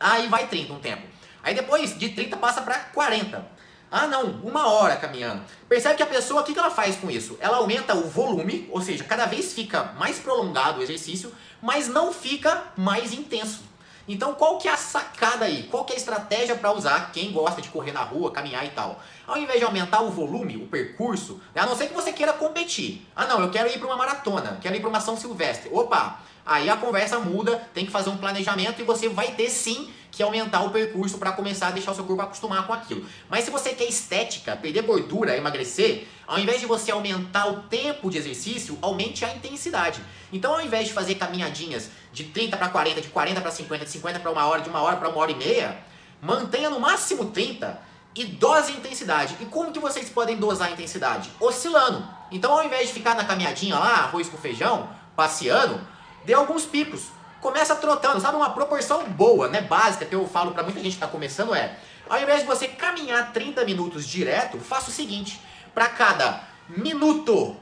Aí 0.00 0.26
vai 0.28 0.46
30 0.46 0.72
um 0.72 0.78
tempo. 0.78 1.06
Aí 1.42 1.54
depois 1.54 1.98
de 1.98 2.08
30 2.10 2.36
passa 2.38 2.62
para 2.62 2.78
40. 2.78 3.44
Ah, 3.94 4.06
não, 4.06 4.40
uma 4.42 4.72
hora 4.72 4.96
caminhando. 4.96 5.42
Percebe 5.68 5.96
que 5.96 6.02
a 6.02 6.06
pessoa, 6.06 6.40
o 6.40 6.44
que 6.44 6.58
ela 6.58 6.70
faz 6.70 6.96
com 6.96 7.10
isso? 7.10 7.36
Ela 7.38 7.58
aumenta 7.58 7.94
o 7.94 8.08
volume, 8.08 8.66
ou 8.72 8.80
seja, 8.80 9.04
cada 9.04 9.26
vez 9.26 9.52
fica 9.52 9.92
mais 9.98 10.18
prolongado 10.18 10.80
o 10.80 10.82
exercício, 10.82 11.30
mas 11.60 11.88
não 11.88 12.10
fica 12.10 12.72
mais 12.74 13.12
intenso. 13.12 13.60
Então, 14.08 14.32
qual 14.32 14.56
que 14.56 14.66
é 14.66 14.72
a 14.72 14.78
sacada 14.78 15.44
aí? 15.44 15.64
Qual 15.64 15.84
que 15.84 15.92
é 15.92 15.96
a 15.96 15.98
estratégia 15.98 16.56
para 16.56 16.72
usar 16.72 17.12
quem 17.12 17.32
gosta 17.32 17.60
de 17.60 17.68
correr 17.68 17.92
na 17.92 18.02
rua, 18.02 18.32
caminhar 18.32 18.64
e 18.64 18.70
tal? 18.70 18.98
Ao 19.26 19.36
invés 19.36 19.58
de 19.58 19.66
aumentar 19.66 20.00
o 20.00 20.10
volume, 20.10 20.56
o 20.56 20.66
percurso, 20.68 21.38
né, 21.54 21.60
a 21.60 21.66
não 21.66 21.76
ser 21.76 21.88
que 21.88 21.94
você 21.94 22.14
queira 22.14 22.32
competir. 22.32 23.06
Ah, 23.14 23.26
não, 23.26 23.42
eu 23.42 23.50
quero 23.50 23.68
ir 23.68 23.78
para 23.78 23.88
uma 23.88 23.96
maratona, 23.96 24.58
quero 24.62 24.74
ir 24.74 24.80
para 24.80 24.88
uma 24.88 25.00
São 25.00 25.18
Silvestre. 25.18 25.70
Opa, 25.70 26.18
aí 26.46 26.70
a 26.70 26.78
conversa 26.78 27.18
muda, 27.18 27.62
tem 27.74 27.84
que 27.84 27.92
fazer 27.92 28.08
um 28.08 28.16
planejamento 28.16 28.80
e 28.80 28.84
você 28.84 29.06
vai 29.06 29.32
ter 29.32 29.50
sim 29.50 29.92
que 30.12 30.22
aumentar 30.22 30.62
o 30.62 30.70
percurso 30.70 31.16
para 31.16 31.32
começar 31.32 31.68
a 31.68 31.70
deixar 31.70 31.92
o 31.92 31.94
seu 31.94 32.04
corpo 32.04 32.22
acostumar 32.22 32.66
com 32.66 32.74
aquilo. 32.74 33.04
Mas 33.30 33.44
se 33.44 33.50
você 33.50 33.70
quer 33.70 33.86
estética, 33.86 34.54
perder 34.54 34.82
gordura, 34.82 35.34
emagrecer, 35.34 36.06
ao 36.26 36.38
invés 36.38 36.60
de 36.60 36.66
você 36.66 36.92
aumentar 36.92 37.46
o 37.46 37.62
tempo 37.62 38.10
de 38.10 38.18
exercício, 38.18 38.78
aumente 38.82 39.24
a 39.24 39.34
intensidade. 39.34 40.02
Então, 40.30 40.52
ao 40.52 40.60
invés 40.60 40.88
de 40.88 40.92
fazer 40.92 41.14
caminhadinhas 41.14 41.88
de 42.12 42.24
30 42.24 42.58
para 42.58 42.68
40, 42.68 43.00
de 43.00 43.08
40 43.08 43.40
para 43.40 43.50
50, 43.50 43.84
de 43.86 43.90
50 43.90 44.20
para 44.20 44.30
uma 44.30 44.46
hora, 44.46 44.60
de 44.60 44.68
uma 44.68 44.82
hora 44.82 44.98
para 44.98 45.08
uma 45.08 45.18
hora 45.18 45.32
e 45.32 45.34
meia, 45.34 45.78
mantenha 46.20 46.68
no 46.68 46.78
máximo 46.78 47.30
30 47.30 47.80
e 48.14 48.24
dose 48.26 48.72
a 48.72 48.76
intensidade. 48.76 49.34
E 49.40 49.46
como 49.46 49.72
que 49.72 49.78
vocês 49.78 50.10
podem 50.10 50.36
dosar 50.36 50.68
a 50.68 50.72
intensidade? 50.72 51.30
Oscilando. 51.40 52.06
Então, 52.30 52.52
ao 52.52 52.62
invés 52.62 52.88
de 52.88 52.92
ficar 52.92 53.14
na 53.14 53.24
caminhadinha 53.24 53.78
lá, 53.78 53.94
arroz 54.00 54.28
com 54.28 54.36
feijão, 54.36 54.90
passeando, 55.16 55.80
dê 56.26 56.34
alguns 56.34 56.66
picos 56.66 57.06
começa 57.42 57.74
trotando, 57.74 58.20
sabe? 58.20 58.36
Uma 58.36 58.50
proporção 58.50 59.04
boa, 59.10 59.48
né? 59.48 59.60
Básica 59.60 60.06
que 60.06 60.14
eu 60.14 60.26
falo 60.26 60.52
para 60.52 60.62
muita 60.62 60.78
gente 60.78 60.92
que 60.92 60.96
está 60.96 61.08
começando 61.08 61.54
é: 61.54 61.76
ao 62.08 62.22
invés 62.22 62.40
de 62.40 62.46
você 62.46 62.68
caminhar 62.68 63.32
30 63.32 63.64
minutos 63.64 64.08
direto, 64.08 64.58
faça 64.58 64.88
o 64.88 64.92
seguinte: 64.92 65.38
para 65.74 65.88
cada 65.88 66.44
minuto 66.68 67.56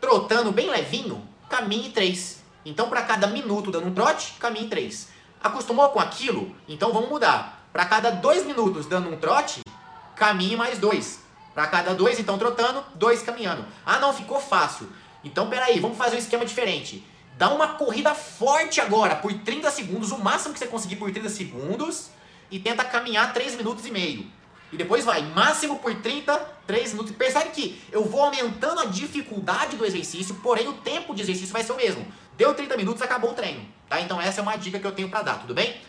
trotando 0.00 0.50
bem 0.50 0.68
levinho, 0.68 1.22
caminhe 1.48 1.90
3. 1.90 2.42
Então, 2.64 2.88
para 2.88 3.02
cada 3.02 3.26
minuto 3.28 3.70
dando 3.70 3.86
um 3.86 3.94
trote, 3.94 4.32
caminhe 4.40 4.68
3. 4.68 5.08
Acostumou 5.42 5.88
com 5.90 6.00
aquilo? 6.00 6.54
Então 6.66 6.92
vamos 6.92 7.08
mudar. 7.08 7.66
Para 7.72 7.84
cada 7.84 8.10
2 8.10 8.44
minutos 8.46 8.86
dando 8.86 9.08
um 9.10 9.16
trote, 9.16 9.60
caminhe 10.16 10.56
mais 10.56 10.78
2. 10.78 11.20
Para 11.54 11.66
cada 11.66 11.94
2, 11.94 12.18
então 12.20 12.38
trotando, 12.38 12.84
2 12.94 13.22
caminhando. 13.22 13.64
Ah, 13.84 13.98
não, 13.98 14.12
ficou 14.12 14.40
fácil. 14.40 14.88
Então, 15.22 15.48
peraí, 15.48 15.78
vamos 15.80 15.98
fazer 15.98 16.16
um 16.16 16.18
esquema 16.18 16.44
diferente. 16.44 17.04
Dá 17.38 17.50
uma 17.50 17.68
corrida 17.74 18.16
forte 18.16 18.80
agora 18.80 19.14
por 19.14 19.32
30 19.32 19.70
segundos, 19.70 20.10
o 20.10 20.18
máximo 20.18 20.52
que 20.52 20.58
você 20.58 20.66
conseguir 20.66 20.96
por 20.96 21.12
30 21.12 21.28
segundos, 21.28 22.10
e 22.50 22.58
tenta 22.58 22.84
caminhar 22.84 23.32
3 23.32 23.54
minutos 23.54 23.86
e 23.86 23.92
meio. 23.92 24.26
E 24.72 24.76
depois 24.76 25.04
vai, 25.04 25.22
máximo 25.22 25.78
por 25.78 25.94
30, 25.94 26.36
3 26.66 26.94
minutos. 26.94 27.14
Percebe 27.14 27.50
que 27.50 27.80
eu 27.92 28.04
vou 28.04 28.24
aumentando 28.24 28.80
a 28.80 28.86
dificuldade 28.86 29.76
do 29.76 29.86
exercício, 29.86 30.34
porém 30.42 30.66
o 30.66 30.74
tempo 30.78 31.14
de 31.14 31.22
exercício 31.22 31.52
vai 31.52 31.62
ser 31.62 31.70
o 31.70 31.76
mesmo. 31.76 32.04
Deu 32.36 32.52
30 32.52 32.76
minutos, 32.76 33.00
acabou 33.02 33.30
o 33.30 33.34
treino. 33.34 33.64
Tá? 33.88 34.00
Então 34.00 34.20
essa 34.20 34.40
é 34.40 34.42
uma 34.42 34.56
dica 34.56 34.80
que 34.80 34.86
eu 34.86 34.92
tenho 34.92 35.08
para 35.08 35.22
dar, 35.22 35.40
tudo 35.40 35.54
bem? 35.54 35.80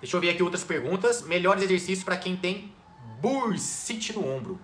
Deixa 0.00 0.16
eu 0.16 0.20
ver 0.20 0.30
aqui 0.30 0.42
outras 0.42 0.64
perguntas. 0.64 1.20
Melhores 1.20 1.62
exercícios 1.62 2.02
para 2.02 2.16
quem 2.16 2.34
tem 2.34 2.72
bursite 3.20 4.14
no 4.14 4.26
ombro. 4.26 4.58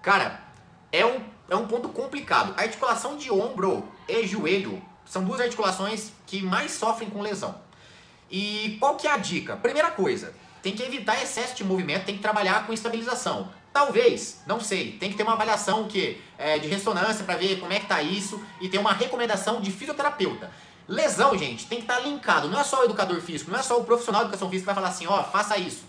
Cara, 0.00 0.42
é 0.90 1.04
um, 1.04 1.20
é 1.50 1.54
um 1.54 1.66
ponto 1.66 1.90
complicado. 1.90 2.58
Articulação 2.58 3.18
de 3.18 3.30
ombro 3.30 3.86
e 4.08 4.26
joelho 4.26 4.82
são 5.08 5.24
duas 5.24 5.40
articulações 5.40 6.12
que 6.26 6.42
mais 6.42 6.72
sofrem 6.72 7.08
com 7.08 7.22
lesão. 7.22 7.54
E 8.30 8.76
qual 8.78 8.96
que 8.96 9.06
é 9.06 9.10
a 9.10 9.16
dica? 9.16 9.56
Primeira 9.56 9.90
coisa, 9.90 10.34
tem 10.62 10.74
que 10.74 10.82
evitar 10.82 11.22
excesso 11.22 11.54
de 11.54 11.64
movimento, 11.64 12.04
tem 12.04 12.16
que 12.16 12.22
trabalhar 12.22 12.66
com 12.66 12.72
estabilização. 12.72 13.50
Talvez, 13.72 14.42
não 14.46 14.60
sei, 14.60 14.92
tem 14.92 15.10
que 15.10 15.16
ter 15.16 15.22
uma 15.22 15.32
avaliação 15.32 15.86
que, 15.88 16.20
é, 16.36 16.58
de 16.58 16.68
ressonância 16.68 17.24
para 17.24 17.36
ver 17.36 17.58
como 17.58 17.72
é 17.72 17.80
que 17.80 17.86
tá 17.86 18.02
isso 18.02 18.42
e 18.60 18.68
ter 18.68 18.78
uma 18.78 18.92
recomendação 18.92 19.60
de 19.60 19.70
fisioterapeuta. 19.70 20.50
Lesão, 20.86 21.36
gente, 21.36 21.66
tem 21.66 21.78
que 21.78 21.84
estar 21.84 21.96
tá 21.96 22.00
linkado. 22.00 22.48
Não 22.48 22.60
é 22.60 22.64
só 22.64 22.80
o 22.80 22.84
educador 22.84 23.20
físico, 23.20 23.50
não 23.50 23.58
é 23.58 23.62
só 23.62 23.78
o 23.78 23.84
profissional 23.84 24.22
de 24.22 24.28
educação 24.28 24.50
física 24.50 24.70
que 24.70 24.74
vai 24.74 24.82
falar 24.82 24.94
assim, 24.94 25.06
ó, 25.06 25.20
oh, 25.20 25.24
faça 25.24 25.56
isso. 25.58 25.84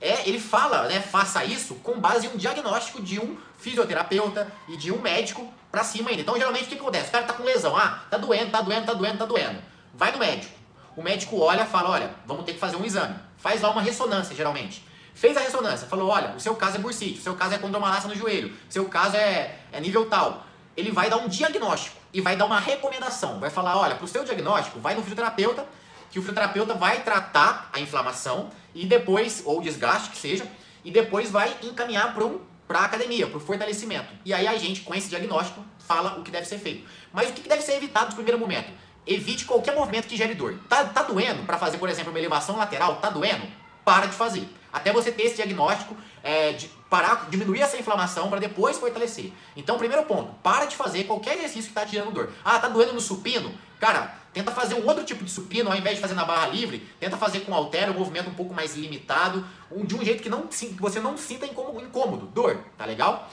É, 0.00 0.28
ele 0.28 0.38
fala, 0.38 0.88
né, 0.88 1.00
faça 1.00 1.44
isso 1.44 1.76
com 1.76 1.98
base 1.98 2.26
em 2.26 2.30
um 2.30 2.36
diagnóstico 2.36 3.02
de 3.02 3.18
um 3.18 3.36
fisioterapeuta 3.58 4.52
e 4.68 4.76
de 4.76 4.92
um 4.92 5.00
médico 5.00 5.52
pra 5.76 5.84
cima 5.84 6.08
ainda. 6.08 6.22
Então, 6.22 6.34
geralmente, 6.38 6.64
o 6.64 6.68
que 6.68 6.74
acontece? 6.76 7.08
O 7.10 7.12
cara 7.12 7.24
tá 7.24 7.34
com 7.34 7.42
lesão. 7.42 7.76
Ah, 7.76 8.02
tá 8.10 8.16
doendo, 8.16 8.50
tá 8.50 8.62
doendo, 8.62 8.86
tá 8.86 8.94
doendo, 8.94 9.18
tá 9.18 9.26
doendo. 9.26 9.58
Vai 9.92 10.10
no 10.10 10.16
médico. 10.16 10.54
O 10.96 11.02
médico 11.02 11.38
olha 11.38 11.64
e 11.64 11.66
fala, 11.66 11.90
olha, 11.90 12.10
vamos 12.24 12.46
ter 12.46 12.54
que 12.54 12.58
fazer 12.58 12.76
um 12.76 12.84
exame. 12.84 13.14
Faz 13.36 13.60
lá 13.60 13.68
uma 13.68 13.82
ressonância, 13.82 14.34
geralmente. 14.34 14.82
Fez 15.14 15.36
a 15.36 15.40
ressonância, 15.40 15.86
falou, 15.86 16.08
olha, 16.08 16.30
o 16.34 16.40
seu 16.40 16.54
caso 16.56 16.76
é 16.76 16.78
bursite, 16.78 17.18
o 17.18 17.22
seu 17.22 17.34
caso 17.34 17.54
é 17.54 17.58
condromalácia 17.58 18.08
no 18.08 18.14
joelho, 18.14 18.48
o 18.48 18.72
seu 18.72 18.86
caso 18.86 19.16
é, 19.16 19.58
é 19.70 19.78
nível 19.78 20.06
tal. 20.08 20.46
Ele 20.74 20.90
vai 20.90 21.10
dar 21.10 21.18
um 21.18 21.28
diagnóstico 21.28 21.96
e 22.10 22.22
vai 22.22 22.36
dar 22.36 22.46
uma 22.46 22.58
recomendação. 22.58 23.38
Vai 23.38 23.50
falar, 23.50 23.76
olha, 23.76 23.96
pro 23.96 24.08
seu 24.08 24.24
diagnóstico, 24.24 24.80
vai 24.80 24.94
no 24.94 25.02
fisioterapeuta, 25.02 25.66
que 26.10 26.18
o 26.18 26.22
fisioterapeuta 26.22 26.72
vai 26.72 27.02
tratar 27.02 27.68
a 27.70 27.80
inflamação 27.80 28.48
e 28.74 28.86
depois, 28.86 29.42
ou 29.44 29.60
desgaste 29.60 30.08
que 30.08 30.16
seja, 30.16 30.46
e 30.82 30.90
depois 30.90 31.30
vai 31.30 31.54
encaminhar 31.62 32.14
para 32.14 32.24
um 32.24 32.40
para 32.66 32.80
a 32.80 32.84
academia, 32.84 33.26
para 33.26 33.36
o 33.36 33.40
fortalecimento. 33.40 34.08
E 34.24 34.34
aí 34.34 34.46
a 34.46 34.56
gente, 34.56 34.80
com 34.80 34.94
esse 34.94 35.08
diagnóstico, 35.08 35.64
fala 35.78 36.18
o 36.18 36.22
que 36.22 36.30
deve 36.30 36.46
ser 36.46 36.58
feito. 36.58 36.86
Mas 37.12 37.30
o 37.30 37.32
que 37.32 37.48
deve 37.48 37.62
ser 37.62 37.76
evitado 37.76 38.10
no 38.10 38.14
primeiro 38.14 38.38
momento? 38.38 38.70
Evite 39.06 39.44
qualquer 39.44 39.74
movimento 39.74 40.08
que 40.08 40.16
gere 40.16 40.34
dor. 40.34 40.58
Tá, 40.68 40.84
tá 40.84 41.02
doendo 41.02 41.44
para 41.44 41.58
fazer, 41.58 41.78
por 41.78 41.88
exemplo, 41.88 42.10
uma 42.10 42.18
elevação 42.18 42.56
lateral? 42.56 42.96
Tá 42.96 43.08
doendo? 43.08 43.46
Para 43.84 44.06
de 44.06 44.14
fazer. 44.14 44.48
Até 44.76 44.92
você 44.92 45.10
ter 45.10 45.22
esse 45.22 45.36
diagnóstico, 45.36 45.96
é, 46.22 46.52
de 46.52 46.68
parar, 46.90 47.30
diminuir 47.30 47.62
essa 47.62 47.78
inflamação 47.78 48.28
para 48.28 48.38
depois 48.38 48.76
fortalecer. 48.76 49.32
Então, 49.56 49.78
primeiro 49.78 50.04
ponto, 50.04 50.34
para 50.42 50.66
de 50.66 50.76
fazer 50.76 51.04
qualquer 51.04 51.38
exercício 51.38 51.62
que 51.62 51.68
está 51.78 51.86
tirando 51.86 52.12
dor. 52.12 52.30
Ah, 52.44 52.58
tá 52.58 52.68
doendo 52.68 52.92
no 52.92 53.00
supino? 53.00 53.54
Cara, 53.80 54.14
tenta 54.34 54.50
fazer 54.50 54.74
um 54.74 54.86
outro 54.86 55.02
tipo 55.02 55.24
de 55.24 55.30
supino, 55.30 55.70
ao 55.70 55.76
invés 55.78 55.96
de 55.96 56.02
fazer 56.02 56.12
na 56.12 56.26
barra 56.26 56.48
livre, 56.48 56.86
tenta 57.00 57.16
fazer 57.16 57.40
com 57.40 57.54
halter, 57.54 57.90
um 57.90 57.94
movimento 57.94 58.28
um 58.28 58.34
pouco 58.34 58.52
mais 58.52 58.76
limitado, 58.76 59.46
um, 59.70 59.82
de 59.82 59.94
um 59.96 60.04
jeito 60.04 60.22
que, 60.22 60.28
não, 60.28 60.46
que 60.46 60.76
você 60.78 61.00
não 61.00 61.16
sinta 61.16 61.46
incômodo, 61.46 61.82
incômodo, 61.82 62.26
dor, 62.26 62.58
tá 62.76 62.84
legal? 62.84 63.30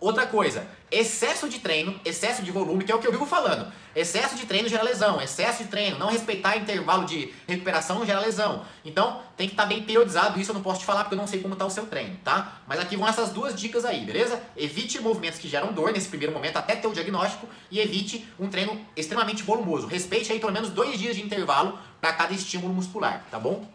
Outra 0.00 0.26
coisa, 0.26 0.64
excesso 0.92 1.48
de 1.48 1.58
treino, 1.58 1.98
excesso 2.04 2.40
de 2.42 2.52
volume, 2.52 2.84
que 2.84 2.92
é 2.92 2.94
o 2.94 3.00
que 3.00 3.06
eu 3.06 3.10
vivo 3.10 3.26
falando. 3.26 3.72
Excesso 3.96 4.36
de 4.36 4.46
treino 4.46 4.68
gera 4.68 4.84
lesão, 4.84 5.20
excesso 5.20 5.64
de 5.64 5.68
treino, 5.68 5.98
não 5.98 6.08
respeitar 6.08 6.56
intervalo 6.56 7.04
de 7.04 7.34
recuperação 7.48 8.06
gera 8.06 8.20
lesão. 8.20 8.64
Então, 8.84 9.20
tem 9.36 9.48
que 9.48 9.54
estar 9.54 9.64
tá 9.64 9.68
bem 9.68 9.82
periodizado, 9.82 10.38
isso 10.38 10.52
eu 10.52 10.54
não 10.54 10.62
posso 10.62 10.78
te 10.78 10.86
falar 10.86 11.02
porque 11.02 11.14
eu 11.14 11.18
não 11.18 11.26
sei 11.26 11.40
como 11.40 11.54
está 11.54 11.66
o 11.66 11.70
seu 11.70 11.84
treino, 11.86 12.16
tá? 12.22 12.60
Mas 12.68 12.78
aqui 12.78 12.96
vão 12.96 13.08
essas 13.08 13.30
duas 13.30 13.58
dicas 13.58 13.84
aí, 13.84 14.04
beleza? 14.04 14.40
Evite 14.56 15.00
movimentos 15.00 15.40
que 15.40 15.48
geram 15.48 15.72
dor 15.72 15.90
nesse 15.90 16.08
primeiro 16.08 16.32
momento 16.32 16.58
até 16.58 16.76
ter 16.76 16.86
o 16.86 16.92
diagnóstico 16.92 17.48
e 17.68 17.80
evite 17.80 18.28
um 18.38 18.48
treino 18.48 18.80
extremamente 18.96 19.42
volumoso. 19.42 19.88
Respeite 19.88 20.30
aí 20.30 20.38
pelo 20.38 20.52
menos 20.52 20.70
dois 20.70 20.96
dias 20.96 21.16
de 21.16 21.22
intervalo 21.22 21.76
para 22.00 22.12
cada 22.12 22.32
estímulo 22.32 22.72
muscular, 22.72 23.24
tá 23.32 23.38
bom? 23.38 23.66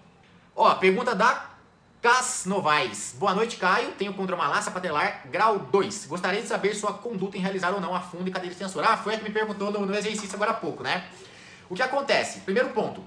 Ó, 0.56 0.74
pergunta 0.76 1.14
da 1.14 1.53
Cas 2.04 2.44
Novaes. 2.46 3.16
Boa 3.18 3.34
noite, 3.34 3.56
Caio. 3.56 3.94
Tenho 3.94 4.14
condromalácia 4.14 4.70
patelar 4.70 5.26
grau 5.32 5.58
2. 5.58 6.08
Gostaria 6.08 6.42
de 6.42 6.48
saber 6.50 6.76
sua 6.76 6.92
conduta 6.92 7.38
em 7.38 7.40
realizar 7.40 7.72
ou 7.72 7.80
não 7.80 7.96
a 7.96 8.02
fundo 8.02 8.28
e 8.28 8.32
cadeira 8.32 8.52
extensora. 8.52 8.90
Ah, 8.90 8.98
foi 8.98 9.16
a 9.16 9.18
que 9.18 9.24
me 9.24 9.30
perguntou 9.30 9.72
no, 9.72 9.86
no 9.86 9.96
exercício 9.96 10.36
agora 10.36 10.52
há 10.52 10.54
pouco, 10.54 10.84
né? 10.84 11.06
O 11.70 11.76
que 11.76 11.82
acontece? 11.82 12.42
Primeiro 12.42 12.72
ponto. 12.72 13.02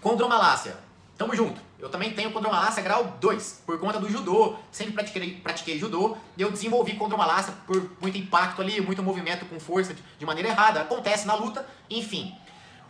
Condromalácia. 0.00 0.76
Tamo 1.16 1.34
junto. 1.34 1.60
Eu 1.80 1.88
também 1.88 2.12
tenho 2.12 2.30
condromalácia 2.30 2.80
grau 2.80 3.16
2, 3.20 3.62
por 3.66 3.76
conta 3.80 3.98
do 3.98 4.08
judô. 4.08 4.54
Sempre 4.70 4.94
pratiquei, 4.94 5.34
pratiquei 5.42 5.76
judô 5.76 6.16
e 6.36 6.42
eu 6.42 6.52
desenvolvi 6.52 6.94
condromalácia 6.94 7.52
por 7.66 7.90
muito 8.00 8.18
impacto 8.18 8.62
ali, 8.62 8.80
muito 8.80 9.02
movimento 9.02 9.46
com 9.46 9.58
força 9.58 9.92
de, 9.92 10.00
de 10.16 10.24
maneira 10.24 10.50
errada. 10.50 10.82
Acontece 10.82 11.26
na 11.26 11.34
luta, 11.34 11.66
enfim. 11.90 12.32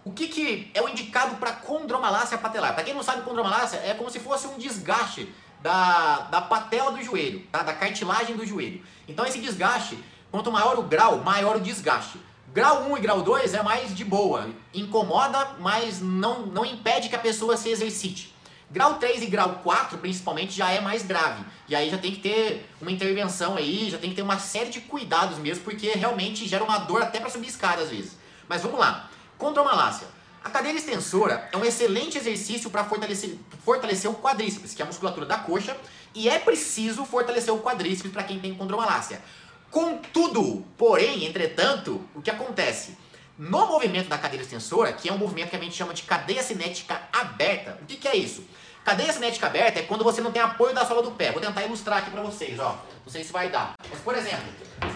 O 0.09 0.13
que, 0.13 0.27
que 0.27 0.71
é 0.73 0.81
o 0.81 0.89
indicado 0.89 1.37
para 1.37 1.53
condromalácia 1.53 2.39
patelar? 2.39 2.75
Para 2.75 2.83
quem 2.83 2.95
não 2.95 3.03
sabe, 3.03 3.21
condromalácia 3.21 3.77
é 3.77 3.93
como 3.93 4.09
se 4.09 4.19
fosse 4.19 4.47
um 4.47 4.57
desgaste 4.57 5.29
da, 5.61 6.21
da 6.31 6.41
patela 6.41 6.93
do 6.93 7.03
joelho, 7.03 7.41
tá? 7.53 7.63
da 7.63 7.75
cartilagem 7.75 8.35
do 8.35 8.47
joelho. 8.47 8.83
Então 9.07 9.27
esse 9.27 9.39
desgaste, 9.39 10.03
quanto 10.31 10.51
maior 10.51 10.79
o 10.79 10.83
grau, 10.85 11.19
maior 11.19 11.57
o 11.57 11.61
desgaste. 11.61 12.19
Grau 12.55 12.85
1 12.85 12.97
e 12.97 13.01
grau 13.01 13.21
2 13.21 13.53
é 13.53 13.63
mais 13.63 13.95
de 13.95 14.03
boa, 14.03 14.49
incomoda, 14.73 15.57
mas 15.59 16.01
não, 16.01 16.47
não 16.47 16.65
impede 16.65 17.11
que 17.11 17.15
a 17.15 17.19
pessoa 17.19 17.59
se 17.59 17.69
exercite. 17.69 18.35
Grau 18.71 18.95
3 18.95 19.25
e 19.25 19.27
grau 19.27 19.61
4, 19.63 19.99
principalmente, 19.99 20.57
já 20.57 20.71
é 20.71 20.81
mais 20.81 21.03
grave. 21.03 21.45
E 21.69 21.77
aí 21.77 21.91
já 21.91 21.99
tem 21.99 22.13
que 22.13 22.21
ter 22.21 22.67
uma 22.81 22.91
intervenção 22.91 23.57
aí, 23.59 23.91
já 23.91 23.99
tem 23.99 24.09
que 24.09 24.17
ter 24.17 24.23
uma 24.23 24.39
série 24.39 24.71
de 24.71 24.81
cuidados 24.81 25.37
mesmo, 25.37 25.65
porque 25.65 25.91
realmente 25.91 26.49
gera 26.49 26.65
uma 26.65 26.79
dor 26.79 27.03
até 27.03 27.21
para 27.21 27.29
subir 27.29 27.49
escada 27.49 27.83
às 27.83 27.91
vezes. 27.91 28.17
Mas 28.49 28.63
vamos 28.63 28.81
lá. 28.81 29.08
Condromalácia. 29.39 30.09
A 30.43 30.51
cadeira 30.51 30.79
extensora 30.79 31.49
é 31.53 31.57
um 31.57 31.65
excelente 31.65 32.19
exercício 32.19 32.71
para 32.71 32.85
fortalecer, 32.85 33.37
fortalecer 33.65 34.11
o 34.11 34.15
quadríceps, 34.15 34.75
que 34.75 34.83
é 34.83 34.85
a 34.85 34.87
musculatura 34.87 35.27
da 35.27 35.39
coxa, 35.39 35.77
e 36.15 36.29
é 36.29 36.39
preciso 36.39 37.05
fortalecer 37.05 37.55
o 37.55 37.61
quadríceps 37.61 38.11
para 38.11 38.25
quem 38.25 38.41
tem 38.41 38.55
condromalácia. 38.55 39.23
Contudo, 39.71 40.65
porém, 40.77 41.25
entretanto, 41.25 42.03
o 42.15 42.23
que 42.23 42.31
acontece? 42.31 42.97
No 43.39 43.67
movimento 43.67 44.09
da 44.09 44.19
cadeira 44.19 44.43
extensora, 44.43 44.93
que 44.93 45.09
é 45.09 45.13
um 45.13 45.19
movimento 45.19 45.51
que 45.51 45.57
a 45.57 45.61
gente 45.61 45.77
chama 45.77 45.95
de 45.95 46.03
cadeia 46.03 46.43
cinética 46.43 47.01
aberta, 47.13 47.79
o 47.81 47.87
que, 47.87 47.97
que 47.97 48.09
é 48.09 48.17
isso? 48.17 48.45
Cadeia 48.85 49.13
cinética 49.13 49.47
aberta 49.47 49.79
é 49.79 49.83
quando 49.83 50.03
você 50.03 50.21
não 50.21 50.33
tem 50.33 50.43
apoio 50.43 50.75
da 50.75 50.85
sola 50.87 51.03
do 51.03 51.11
pé. 51.13 51.31
Vou 51.31 51.41
tentar 51.41 51.63
ilustrar 51.63 51.99
aqui 51.99 52.11
para 52.11 52.23
vocês, 52.23 52.59
ó. 52.59 52.83
Não 53.05 53.13
sei 53.13 53.23
se 53.23 53.31
vai 53.31 53.51
dar. 53.51 53.75
Mas, 53.89 54.01
por 54.01 54.17
exemplo, 54.17 54.49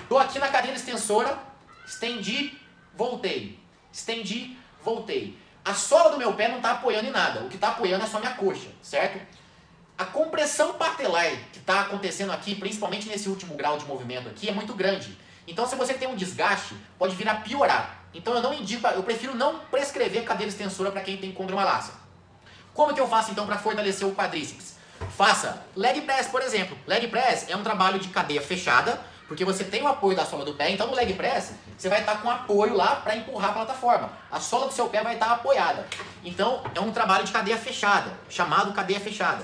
estou 0.03 0.19
aqui 0.19 0.39
na 0.39 0.49
cadeira 0.49 0.77
extensora, 0.77 1.39
estendi, 1.87 2.59
voltei 2.97 3.62
estendi, 3.93 4.57
voltei. 4.83 5.39
A 5.65 5.75
sola 5.75 6.11
do 6.11 6.19
meu 6.19 6.33
pé 6.33 6.49
não 6.49 6.57
está 6.57 6.73
apoiando 6.73 7.09
em 7.09 7.13
nada, 7.13 7.41
o 7.41 7.49
que 7.49 7.55
está 7.55 7.69
apoiando 7.69 8.05
é 8.05 8.09
só 8.09 8.19
minha 8.19 8.35
coxa, 8.35 8.69
certo? 8.83 9.21
A 9.97 10.05
compressão 10.05 10.75
patelar 10.75 11.31
que 11.53 11.59
está 11.59 11.83
acontecendo 11.83 12.33
aqui, 12.33 12.55
principalmente 12.55 13.09
nesse 13.09 13.29
último 13.29 13.55
grau 13.55 13.79
de 13.79 13.85
movimento 13.85 14.29
aqui, 14.29 14.49
é 14.49 14.53
muito 14.53 14.75
grande. 14.75 15.17
Então, 15.47 15.67
se 15.67 15.77
você 15.77 15.95
tem 15.95 16.09
um 16.09 16.17
desgaste, 16.17 16.75
pode 16.99 17.15
vir 17.15 17.29
a 17.29 17.35
piorar. 17.37 18.03
Então, 18.15 18.35
eu 18.35 18.43
não 18.43 18.53
indico, 18.53 18.87
eu 18.89 19.03
prefiro 19.03 19.35
não 19.35 19.61
prescrever 19.71 20.25
cadeira 20.25 20.51
extensora 20.51 20.91
para 20.91 21.03
quem 21.03 21.17
tem 21.17 21.31
condromalácia. 21.31 21.95
Como 22.75 22.95
que 22.95 23.01
eu 23.01 23.07
faço 23.07 23.31
então 23.31 23.47
para 23.47 23.59
fortalecer 23.59 24.07
o 24.07 24.15
quadríceps? 24.15 24.77
Faça 25.17 25.65
leg 25.77 26.01
press, 26.03 26.27
por 26.29 26.43
exemplo. 26.43 26.77
Leg 26.87 27.07
press 27.09 27.47
é 27.49 27.57
um 27.57 27.63
trabalho 27.63 27.99
de 27.99 28.09
cadeia 28.09 28.41
fechada, 28.41 29.01
porque 29.33 29.47
você 29.47 29.65
tem 29.65 29.83
o 29.83 29.89
apoio 29.89 30.15
da 30.15 30.27
sola 30.27 30.45
do 30.45 30.53
pé, 30.53 30.71
então 30.71 30.87
no 30.87 30.95
leg 30.95 31.15
press 31.15 31.55
você 31.79 31.89
vai 31.89 32.01
estar 32.01 32.21
com 32.21 32.31
apoio 32.31 32.75
lá 32.75 32.97
para 32.97 33.17
empurrar 33.17 33.49
a 33.49 33.53
plataforma. 33.55 34.13
A 34.31 34.39
sola 34.39 34.67
do 34.67 34.75
seu 34.75 34.91
pé 34.91 35.03
vai 35.03 35.15
estar 35.15 35.33
apoiada. 35.33 35.87
Então 36.23 36.63
é 36.75 36.81
um 36.81 36.93
trabalho 36.93 37.25
de 37.25 37.33
cadeia 37.33 37.57
fechada, 37.57 38.13
chamado 38.29 38.75
cadeia 38.75 39.01
fechada. 39.01 39.43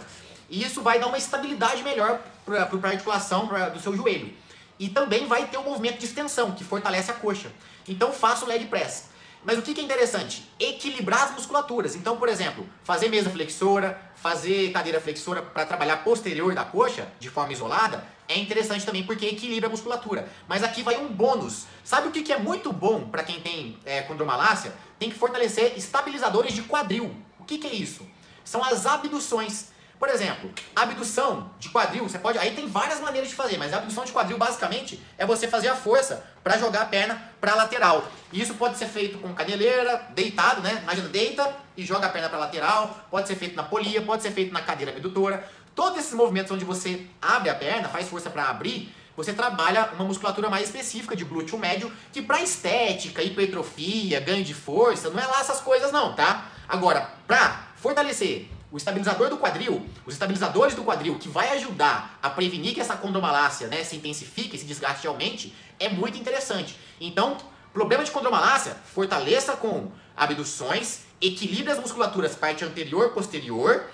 E 0.50 0.62
isso 0.62 0.83
vai 0.83 0.99
dar 0.99 1.07
uma 1.07 1.16
estabilidade 1.16 1.83
melhor 1.83 2.21
para 2.45 2.64
a 2.64 2.90
articulação 2.90 3.49
pra, 3.49 3.71
do 3.71 3.80
seu 3.80 3.97
joelho. 3.97 4.30
E 4.78 4.90
também 4.90 5.26
vai 5.26 5.47
ter 5.47 5.57
um 5.57 5.62
movimento 5.64 5.99
de 6.00 6.04
extensão, 6.04 6.50
que 6.50 6.62
fortalece 6.62 7.11
a 7.11 7.14
coxa. 7.14 7.50
Então 7.88 8.12
faça 8.12 8.45
o 8.45 8.49
leg 8.49 8.66
press. 8.66 9.09
Mas 9.42 9.57
o 9.57 9.62
que 9.62 9.80
é 9.80 9.83
interessante? 9.83 10.47
Equilibrar 10.61 11.23
as 11.23 11.30
musculaturas. 11.30 11.97
Então, 11.97 12.18
por 12.18 12.28
exemplo, 12.28 12.66
fazer 12.85 13.09
mesa 13.09 13.30
flexora, 13.30 13.99
fazer 14.16 14.71
cadeira 14.71 15.00
flexora 15.00 15.40
para 15.40 15.64
trabalhar 15.64 16.04
posterior 16.04 16.54
da 16.54 16.64
coxa, 16.66 17.09
de 17.18 17.30
forma 17.30 17.54
isolada, 17.54 18.04
é 18.28 18.38
interessante 18.38 18.85
também 18.85 19.04
porque 19.04 19.26
equilibra 19.26 19.68
a 19.68 19.70
musculatura. 19.70 20.28
Mas 20.47 20.62
aqui 20.62 20.82
vai 20.82 20.99
um 20.99 21.08
bônus. 21.08 21.64
Sabe 21.82 22.08
o 22.08 22.11
que, 22.11 22.23
que 22.23 22.32
é 22.32 22.38
muito 22.38 22.73
bom 22.73 23.08
para 23.08 23.25
quem 23.25 23.40
tem 23.40 23.78
é, 23.85 24.02
condromalácia? 24.02 24.73
Tem 24.99 25.08
que 25.08 25.18
fortalecer 25.18 25.73
estabilizadores 25.76 26.52
de 26.52 26.62
quadril. 26.62 27.14
O 27.40 27.44
que, 27.44 27.56
que 27.56 27.66
é 27.66 27.73
isso? 27.73 28.06
São 28.44 28.62
as 28.62 28.85
abduções. 28.85 29.70
Por 29.99 30.08
exemplo, 30.08 30.49
abdução 30.76 31.50
de 31.58 31.70
quadril, 31.70 32.08
você 32.08 32.20
pode. 32.20 32.38
Aí 32.38 32.52
tem 32.52 32.68
várias 32.68 33.00
maneiras 33.00 33.28
de 33.28 33.35
fazer, 33.35 33.58
mas 33.58 33.73
a 33.73 33.78
abdução 33.78 34.04
de 34.04 34.12
quadril 34.12 34.38
basicamente 34.38 35.02
é 35.16 35.26
você 35.26 35.49
fazer 35.49 35.68
a 35.68 35.75
força 35.75 36.25
para 36.44 36.56
jogar 36.56 36.82
a 36.82 36.87
perna 36.87 37.20
para 37.40 37.56
lateral. 37.56 38.06
E 38.32 38.40
isso 38.40 38.54
pode 38.54 38.78
ser 38.78 38.87
feito 38.87 39.18
com 39.18 39.35
caneleira, 39.35 40.06
deitado, 40.14 40.61
né? 40.61 40.78
Imagina, 40.85 41.08
deita 41.08 41.52
e 41.76 41.85
joga 41.85 42.06
a 42.06 42.11
perna 42.11 42.28
para 42.28 42.38
lateral. 42.38 43.06
Pode 43.11 43.26
ser 43.26 43.35
feito 43.35 43.56
na 43.56 43.64
polia, 43.64 44.00
pode 44.00 44.23
ser 44.23 44.30
feito 44.30 44.52
na 44.52 44.62
cadeira 44.62 44.92
abdutora. 44.92 45.49
Todos 45.78 46.00
esses 46.00 46.12
movimentos 46.12 46.50
onde 46.50 46.64
você 46.64 47.06
abre 47.23 47.49
a 47.50 47.54
perna, 47.54 47.88
faz 47.88 48.08
força 48.08 48.28
para 48.28 48.49
abrir, 48.49 48.92
você 49.16 49.32
trabalha 49.32 49.90
uma 49.94 50.02
musculatura 50.02 50.50
mais 50.50 50.64
específica 50.64 51.14
de 51.14 51.23
glúteo 51.23 51.56
médio, 51.56 51.92
que 52.12 52.20
para 52.20 52.42
estética, 52.42 53.23
hipertrofia, 53.23 54.18
ganho 54.18 54.42
de 54.42 54.54
força, 54.54 55.08
não 55.08 55.20
é 55.20 55.25
lá 55.25 55.38
essas 55.38 55.61
coisas 55.61 55.92
não, 55.92 56.16
tá? 56.16 56.50
Agora, 56.68 57.08
para 57.28 57.68
fortalecer 57.76 58.49
o 58.73 58.76
estabilizador 58.76 59.30
do 59.30 59.37
quadril, 59.37 59.87
os 60.04 60.14
estabilizadores 60.14 60.75
do 60.75 60.82
quadril, 60.82 61.16
que 61.16 61.28
vai 61.28 61.50
ajudar 61.50 62.18
a 62.20 62.28
prevenir 62.28 62.75
que 62.75 62.80
essa 62.80 62.97
condromalácia 62.97 63.68
né, 63.68 63.85
se 63.85 63.94
intensifique, 63.94 64.56
esse 64.56 64.64
desgaste 64.64 65.06
aumente, 65.06 65.54
é 65.78 65.88
muito 65.88 66.18
interessante. 66.18 66.76
Então, 67.00 67.37
problema 67.73 68.02
de 68.02 68.11
condromalácia, 68.11 68.76
fortaleça 68.92 69.52
com 69.52 69.92
abduções, 70.16 71.02
equilibre 71.20 71.70
as 71.70 71.78
musculaturas 71.78 72.35
parte 72.35 72.64
anterior, 72.64 73.11
posterior, 73.11 73.87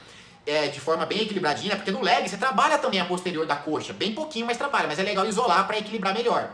é, 0.46 0.68
de 0.68 0.80
forma 0.80 1.06
bem 1.06 1.22
equilibradinha, 1.22 1.76
porque 1.76 1.90
no 1.90 2.02
leg 2.02 2.28
você 2.28 2.36
trabalha 2.36 2.78
também 2.78 3.00
a 3.00 3.04
posterior 3.04 3.46
da 3.46 3.56
coxa, 3.56 3.92
bem 3.92 4.14
pouquinho, 4.14 4.46
mas 4.46 4.56
trabalha, 4.56 4.86
mas 4.86 4.98
é 4.98 5.02
legal 5.02 5.26
isolar 5.26 5.66
para 5.66 5.78
equilibrar 5.78 6.14
melhor. 6.14 6.50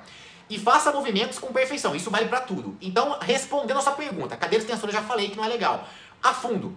E 0.49 0.59
faça 0.59 0.91
movimentos 0.93 1.39
com 1.39 1.53
perfeição, 1.53 1.95
isso 1.95 2.11
vale 2.11 2.27
para 2.27 2.41
tudo. 2.41 2.77
Então, 2.81 3.19
respondendo 3.21 3.79
a 3.79 3.83
sua 3.83 3.93
pergunta, 3.93 4.37
cadeira 4.37 4.65
extensora 4.65 4.91
eu 4.91 4.97
já 4.97 5.03
falei 5.03 5.29
que 5.29 5.37
não 5.37 5.45
é 5.45 5.49
legal. 5.49 5.89
Afundo. 6.23 6.77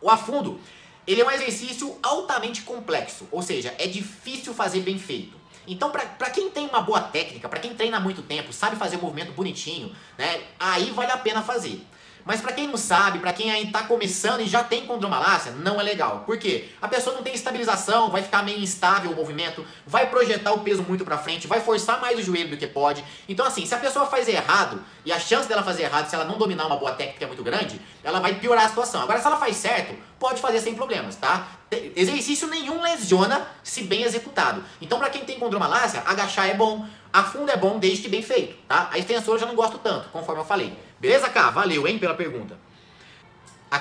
O 0.00 0.08
afundo, 0.08 0.60
ele 1.06 1.20
é 1.20 1.24
um 1.24 1.30
exercício 1.30 1.98
altamente 2.02 2.62
complexo, 2.62 3.26
ou 3.32 3.42
seja, 3.42 3.74
é 3.78 3.86
difícil 3.86 4.54
fazer 4.54 4.80
bem 4.80 4.98
feito. 4.98 5.36
Então, 5.66 5.90
para 5.90 6.30
quem 6.30 6.50
tem 6.50 6.66
uma 6.66 6.80
boa 6.80 7.00
técnica, 7.00 7.48
para 7.48 7.60
quem 7.60 7.74
treina 7.74 7.98
há 7.98 8.00
muito 8.00 8.22
tempo, 8.22 8.52
sabe 8.52 8.76
fazer 8.76 8.96
o 8.96 9.02
movimento 9.02 9.32
bonitinho, 9.32 9.94
né, 10.16 10.42
aí 10.58 10.90
vale 10.92 11.12
a 11.12 11.18
pena 11.18 11.42
fazer. 11.42 11.84
Mas 12.28 12.42
para 12.42 12.52
quem 12.52 12.68
não 12.68 12.76
sabe, 12.76 13.20
para 13.20 13.32
quem 13.32 13.50
ainda 13.50 13.68
está 13.68 13.84
começando 13.84 14.42
e 14.42 14.46
já 14.46 14.62
tem 14.62 14.84
condromalácia, 14.84 15.50
não 15.52 15.80
é 15.80 15.82
legal. 15.82 16.24
Por 16.26 16.36
quê? 16.36 16.68
A 16.78 16.86
pessoa 16.86 17.16
não 17.16 17.22
tem 17.22 17.32
estabilização, 17.32 18.10
vai 18.10 18.22
ficar 18.22 18.42
meio 18.42 18.60
instável 18.60 19.10
o 19.10 19.16
movimento, 19.16 19.64
vai 19.86 20.10
projetar 20.10 20.52
o 20.52 20.58
peso 20.58 20.82
muito 20.82 21.06
para 21.06 21.16
frente, 21.16 21.46
vai 21.46 21.58
forçar 21.58 21.98
mais 22.02 22.18
o 22.18 22.22
joelho 22.22 22.50
do 22.50 22.58
que 22.58 22.66
pode. 22.66 23.02
Então 23.26 23.46
assim, 23.46 23.64
se 23.64 23.74
a 23.74 23.78
pessoa 23.78 24.04
faz 24.04 24.28
errado, 24.28 24.84
e 25.06 25.10
a 25.10 25.18
chance 25.18 25.48
dela 25.48 25.62
fazer 25.62 25.84
errado 25.84 26.06
se 26.06 26.14
ela 26.14 26.26
não 26.26 26.36
dominar 26.36 26.66
uma 26.66 26.76
boa 26.76 26.92
técnica 26.92 27.24
é 27.24 27.26
muito 27.26 27.42
grande, 27.42 27.80
ela 28.04 28.20
vai 28.20 28.34
piorar 28.34 28.66
a 28.66 28.68
situação. 28.68 29.00
Agora 29.00 29.18
se 29.18 29.26
ela 29.26 29.38
faz 29.38 29.56
certo, 29.56 29.96
pode 30.18 30.38
fazer 30.38 30.60
sem 30.60 30.74
problemas, 30.74 31.16
tá? 31.16 31.48
Exercício 31.96 32.46
nenhum 32.46 32.82
lesiona 32.82 33.48
se 33.62 33.84
bem 33.84 34.02
executado. 34.02 34.62
Então 34.82 34.98
para 34.98 35.08
quem 35.08 35.24
tem 35.24 35.38
condromalácia, 35.38 36.02
agachar 36.04 36.46
é 36.46 36.52
bom, 36.52 36.86
afundo 37.10 37.50
é 37.50 37.56
bom 37.56 37.78
desde 37.78 38.02
que 38.02 38.08
bem 38.10 38.22
feito, 38.22 38.54
tá? 38.68 38.90
A 38.92 38.98
extensora 38.98 39.36
eu 39.36 39.40
já 39.40 39.46
não 39.46 39.54
gosto 39.54 39.78
tanto, 39.78 40.10
conforme 40.10 40.42
eu 40.42 40.44
falei. 40.44 40.87
Beleza, 41.00 41.28
Cá? 41.28 41.50
Valeu, 41.50 41.86
hein, 41.86 41.98
pela 41.98 42.14
pergunta. 42.14 42.58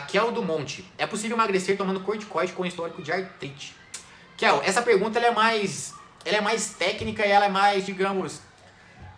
Kel 0.07 0.31
do 0.31 0.43
Monte. 0.43 0.85
É 0.97 1.07
possível 1.07 1.37
emagrecer 1.37 1.77
tomando 1.77 1.99
corticoide 2.01 2.53
com 2.53 2.65
histórico 2.65 3.01
de 3.01 3.11
artrite? 3.11 3.75
Kel, 4.35 4.61
essa 4.63 4.81
pergunta 4.81 5.17
ela 5.17 5.27
é 5.27 5.31
mais 5.31 5.93
ela 6.25 6.37
é 6.37 6.41
mais 6.41 6.73
técnica 6.73 7.25
e 7.25 7.31
ela 7.31 7.45
é 7.45 7.49
mais, 7.49 7.85
digamos, 7.85 8.41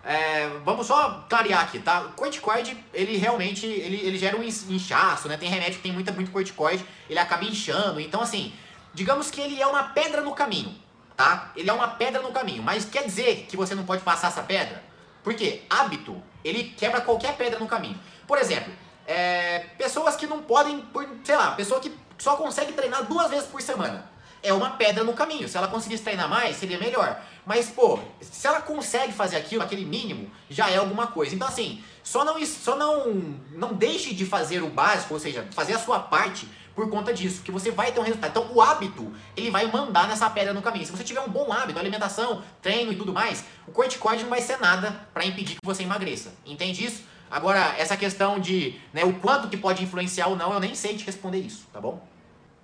é, 0.03 0.47
vamos 0.63 0.85
só 0.85 1.25
clarear 1.27 1.63
aqui, 1.63 1.79
tá? 1.79 2.01
O 2.01 2.11
corticoide, 2.11 2.77
ele 2.93 3.17
realmente, 3.17 3.65
ele, 3.65 3.99
ele 4.05 4.17
gera 4.17 4.37
um 4.37 4.43
inchaço, 4.43 5.27
né? 5.27 5.35
Tem 5.35 5.49
remédio 5.49 5.77
que 5.77 5.81
tem 5.81 5.91
muita, 5.91 6.11
muito 6.11 6.29
corticoide, 6.29 6.85
ele 7.09 7.17
acaba 7.17 7.43
inchando. 7.43 7.99
Então, 7.99 8.21
assim, 8.21 8.53
digamos 8.93 9.31
que 9.31 9.41
ele 9.41 9.59
é 9.59 9.65
uma 9.65 9.83
pedra 9.85 10.21
no 10.21 10.33
caminho 10.33 10.75
tá? 11.19 11.51
Ele 11.53 11.69
é 11.69 11.73
uma 11.73 11.89
pedra 11.89 12.21
no 12.21 12.31
caminho, 12.31 12.63
mas 12.63 12.85
quer 12.85 13.03
dizer 13.03 13.45
que 13.49 13.57
você 13.57 13.75
não 13.75 13.83
pode 13.83 14.01
passar 14.03 14.29
essa 14.29 14.41
pedra? 14.41 14.81
Porque 15.23 15.63
hábito, 15.69 16.21
ele 16.43 16.75
quebra 16.77 17.01
qualquer 17.01 17.35
pedra 17.35 17.59
no 17.59 17.67
caminho. 17.67 17.99
Por 18.27 18.37
exemplo, 18.37 18.71
é, 19.07 19.59
pessoas 19.77 20.15
que 20.15 20.27
não 20.27 20.41
podem, 20.41 20.83
sei 21.23 21.35
lá, 21.35 21.51
pessoa 21.51 21.79
que 21.79 21.91
só 22.17 22.35
consegue 22.35 22.73
treinar 22.73 23.05
duas 23.05 23.29
vezes 23.29 23.47
por 23.47 23.61
semana. 23.61 24.09
É 24.41 24.53
uma 24.53 24.71
pedra 24.71 25.03
no 25.03 25.13
caminho. 25.13 25.49
Se 25.49 25.57
ela 25.57 25.67
conseguisse 25.67 26.03
treinar 26.03 26.29
mais, 26.29 26.55
seria 26.55 26.77
melhor. 26.77 27.21
Mas, 27.45 27.69
pô, 27.69 27.99
se 28.21 28.47
ela 28.47 28.61
consegue 28.61 29.11
fazer 29.11 29.35
aquilo, 29.35 29.63
aquele 29.63 29.83
mínimo, 29.83 30.31
já 30.49 30.69
é 30.69 30.77
alguma 30.77 31.07
coisa. 31.07 31.35
Então, 31.35 31.47
assim, 31.47 31.83
só 32.03 32.23
não, 32.23 32.43
só 32.45 32.75
não, 32.75 33.07
não 33.51 33.73
deixe 33.73 34.13
de 34.13 34.25
fazer 34.25 34.61
o 34.63 34.69
básico, 34.69 35.13
ou 35.13 35.19
seja, 35.19 35.45
fazer 35.51 35.73
a 35.73 35.79
sua 35.79 35.99
parte 35.99 36.47
por 36.79 36.89
conta 36.89 37.13
disso, 37.13 37.41
que 37.41 37.51
você 37.51 37.71
vai 37.71 37.91
ter 37.91 37.99
um 37.99 38.03
resultado. 38.03 38.29
Então, 38.29 38.55
o 38.55 38.61
hábito, 38.61 39.13
ele 39.35 39.51
vai 39.51 39.69
mandar 39.69 40.07
nessa 40.07 40.29
pedra 40.29 40.53
no 40.53 40.61
caminho. 40.61 40.85
Se 40.85 40.91
você 40.93 41.03
tiver 41.03 41.19
um 41.19 41.27
bom 41.27 41.51
hábito, 41.51 41.77
alimentação, 41.77 42.41
treino 42.61 42.93
e 42.93 42.95
tudo 42.95 43.11
mais, 43.11 43.43
o 43.67 43.71
corticoide 43.73 44.23
não 44.23 44.29
vai 44.29 44.39
ser 44.39 44.57
nada 44.61 45.05
para 45.13 45.25
impedir 45.25 45.55
que 45.55 45.65
você 45.65 45.83
emagreça. 45.83 46.33
Entende 46.45 46.85
isso? 46.85 47.03
Agora, 47.29 47.75
essa 47.77 47.97
questão 47.97 48.39
de 48.39 48.79
né, 48.93 49.03
o 49.03 49.11
quanto 49.15 49.49
que 49.49 49.57
pode 49.57 49.83
influenciar 49.83 50.27
ou 50.27 50.37
não, 50.37 50.53
eu 50.53 50.59
nem 50.61 50.73
sei 50.73 50.95
te 50.95 51.05
responder 51.05 51.39
isso, 51.39 51.67
tá 51.73 51.81
bom? 51.81 52.01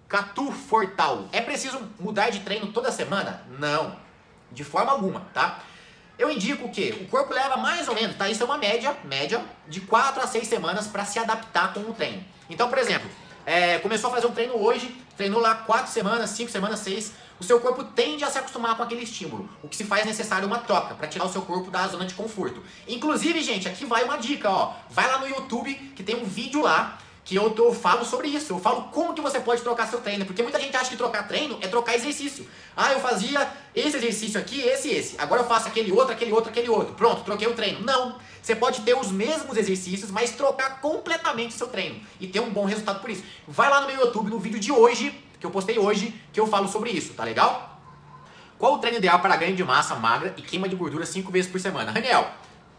Catu 0.08 0.50
Fortal. 0.50 1.26
É 1.34 1.42
preciso 1.42 1.78
mudar 2.00 2.30
de 2.30 2.40
treino 2.40 2.68
toda 2.68 2.94
semana? 2.94 3.44
Não, 3.60 3.98
de 4.50 4.64
forma 4.64 4.94
alguma, 4.94 5.28
tá? 5.34 5.60
Eu 6.18 6.32
indico 6.32 6.70
que 6.70 6.92
o 7.02 7.08
corpo 7.10 7.34
leva 7.34 7.58
mais 7.58 7.90
ou 7.90 7.94
menos, 7.94 8.16
tá? 8.16 8.30
Isso 8.30 8.42
é 8.42 8.46
uma 8.46 8.58
média, 8.58 8.96
média 9.04 9.44
de 9.68 9.82
4 9.82 10.24
a 10.24 10.28
6 10.28 10.48
semanas 10.48 10.88
para 10.88 11.04
se 11.04 11.20
adaptar 11.20 11.74
com 11.74 11.82
o 11.82 11.94
treino. 11.94 12.24
Então, 12.50 12.70
por 12.70 12.78
exemplo, 12.78 13.10
é, 13.46 13.80
começou 13.80 14.10
a 14.10 14.14
fazer 14.14 14.28
um 14.28 14.32
treino 14.32 14.56
hoje, 14.56 14.96
treinou 15.16 15.40
lá 15.40 15.56
4 15.56 15.92
semanas, 15.92 16.30
5 16.32 16.52
semanas, 16.52 16.80
6, 16.80 17.14
o 17.40 17.44
seu 17.44 17.60
corpo 17.60 17.84
tende 17.84 18.24
a 18.24 18.30
se 18.30 18.38
acostumar 18.38 18.76
com 18.78 18.84
aquele 18.84 19.04
estímulo, 19.04 19.50
o 19.62 19.68
que 19.68 19.76
se 19.76 19.84
faz 19.84 20.06
necessário 20.06 20.48
uma 20.48 20.60
troca 20.60 20.96
para 20.96 21.08
tirar 21.08 21.26
o 21.26 21.32
seu 21.32 21.42
corpo 21.42 21.70
da 21.70 21.86
zona 21.88 22.06
de 22.06 22.14
conforto. 22.14 22.62
Inclusive, 22.88 23.42
gente, 23.42 23.68
aqui 23.68 23.86
vai 23.86 24.04
uma 24.04 24.18
dica, 24.18 24.50
ó, 24.50 24.74
vai 24.90 25.08
lá 25.08 25.20
no 25.20 25.28
YouTube 25.28 25.74
que 25.96 26.04
tem 26.04 26.16
um 26.16 26.26
vídeo 26.26 26.62
lá 26.62 26.98
que 27.26 27.36
eu, 27.36 27.54
eu 27.58 27.74
falo 27.74 28.06
sobre 28.06 28.28
isso. 28.28 28.54
Eu 28.54 28.60
falo 28.60 28.84
como 28.92 29.16
que 29.16 29.20
você 29.20 29.40
pode 29.40 29.64
trocar 29.64 29.88
seu 29.88 30.00
treino. 30.00 30.26
Porque 30.26 30.44
muita 30.44 30.60
gente 30.60 30.78
acha 30.78 30.92
que 30.92 30.96
trocar 30.96 31.28
treino 31.28 31.58
é 31.60 31.68
trocar 31.68 31.96
exercício. 31.96 32.48
Ah, 32.78 32.94
eu 32.94 33.00
fazia 33.00 33.52
esse 33.74 33.98
exercício 33.98 34.40
aqui, 34.40 34.62
esse 34.62 34.90
esse. 34.90 35.16
Agora 35.20 35.42
eu 35.42 35.48
faço 35.48 35.68
aquele 35.68 35.92
outro, 35.92 36.14
aquele 36.14 36.32
outro, 36.32 36.52
aquele 36.52 36.70
outro. 36.70 36.94
Pronto, 36.94 37.24
troquei 37.24 37.48
o 37.48 37.56
treino. 37.56 37.82
Não. 37.82 38.20
Você 38.40 38.56
pode 38.56 38.82
ter 38.82 38.96
os 38.96 39.12
mesmos 39.12 39.58
exercícios, 39.58 40.12
mas 40.12 40.36
trocar 40.36 40.80
completamente 40.80 41.56
o 41.56 41.58
seu 41.58 41.68
treino. 41.68 42.00
E 42.20 42.28
ter 42.28 42.40
um 42.40 42.52
bom 42.52 42.64
resultado 42.64 43.02
por 43.02 43.10
isso. 43.10 43.24
Vai 43.48 43.72
lá 43.72 43.82
no 43.82 43.88
meu 43.88 44.06
YouTube, 44.06 44.30
no 44.30 44.38
vídeo 44.38 44.60
de 44.60 44.72
hoje, 44.72 45.20
que 45.40 45.46
eu 45.48 45.50
postei 45.50 45.80
hoje, 45.80 46.14
que 46.32 46.40
eu 46.40 46.46
falo 46.46 46.68
sobre 46.68 46.92
isso, 46.92 47.16
tá 47.16 47.24
legal? 47.24 47.82
Qual 48.60 48.76
o 48.76 48.78
treino 48.78 49.00
ideal 49.00 49.20
para 49.20 49.36
ganho 49.36 49.56
de 49.56 49.64
massa 49.64 49.96
magra 49.96 50.36
e 50.38 50.44
queima 50.44 50.70
de 50.70 50.76
gordura 50.76 51.08
5 51.08 51.32
vezes 51.32 51.52
por 51.52 51.60
semana? 51.60 51.92
Daniel, 51.92 52.30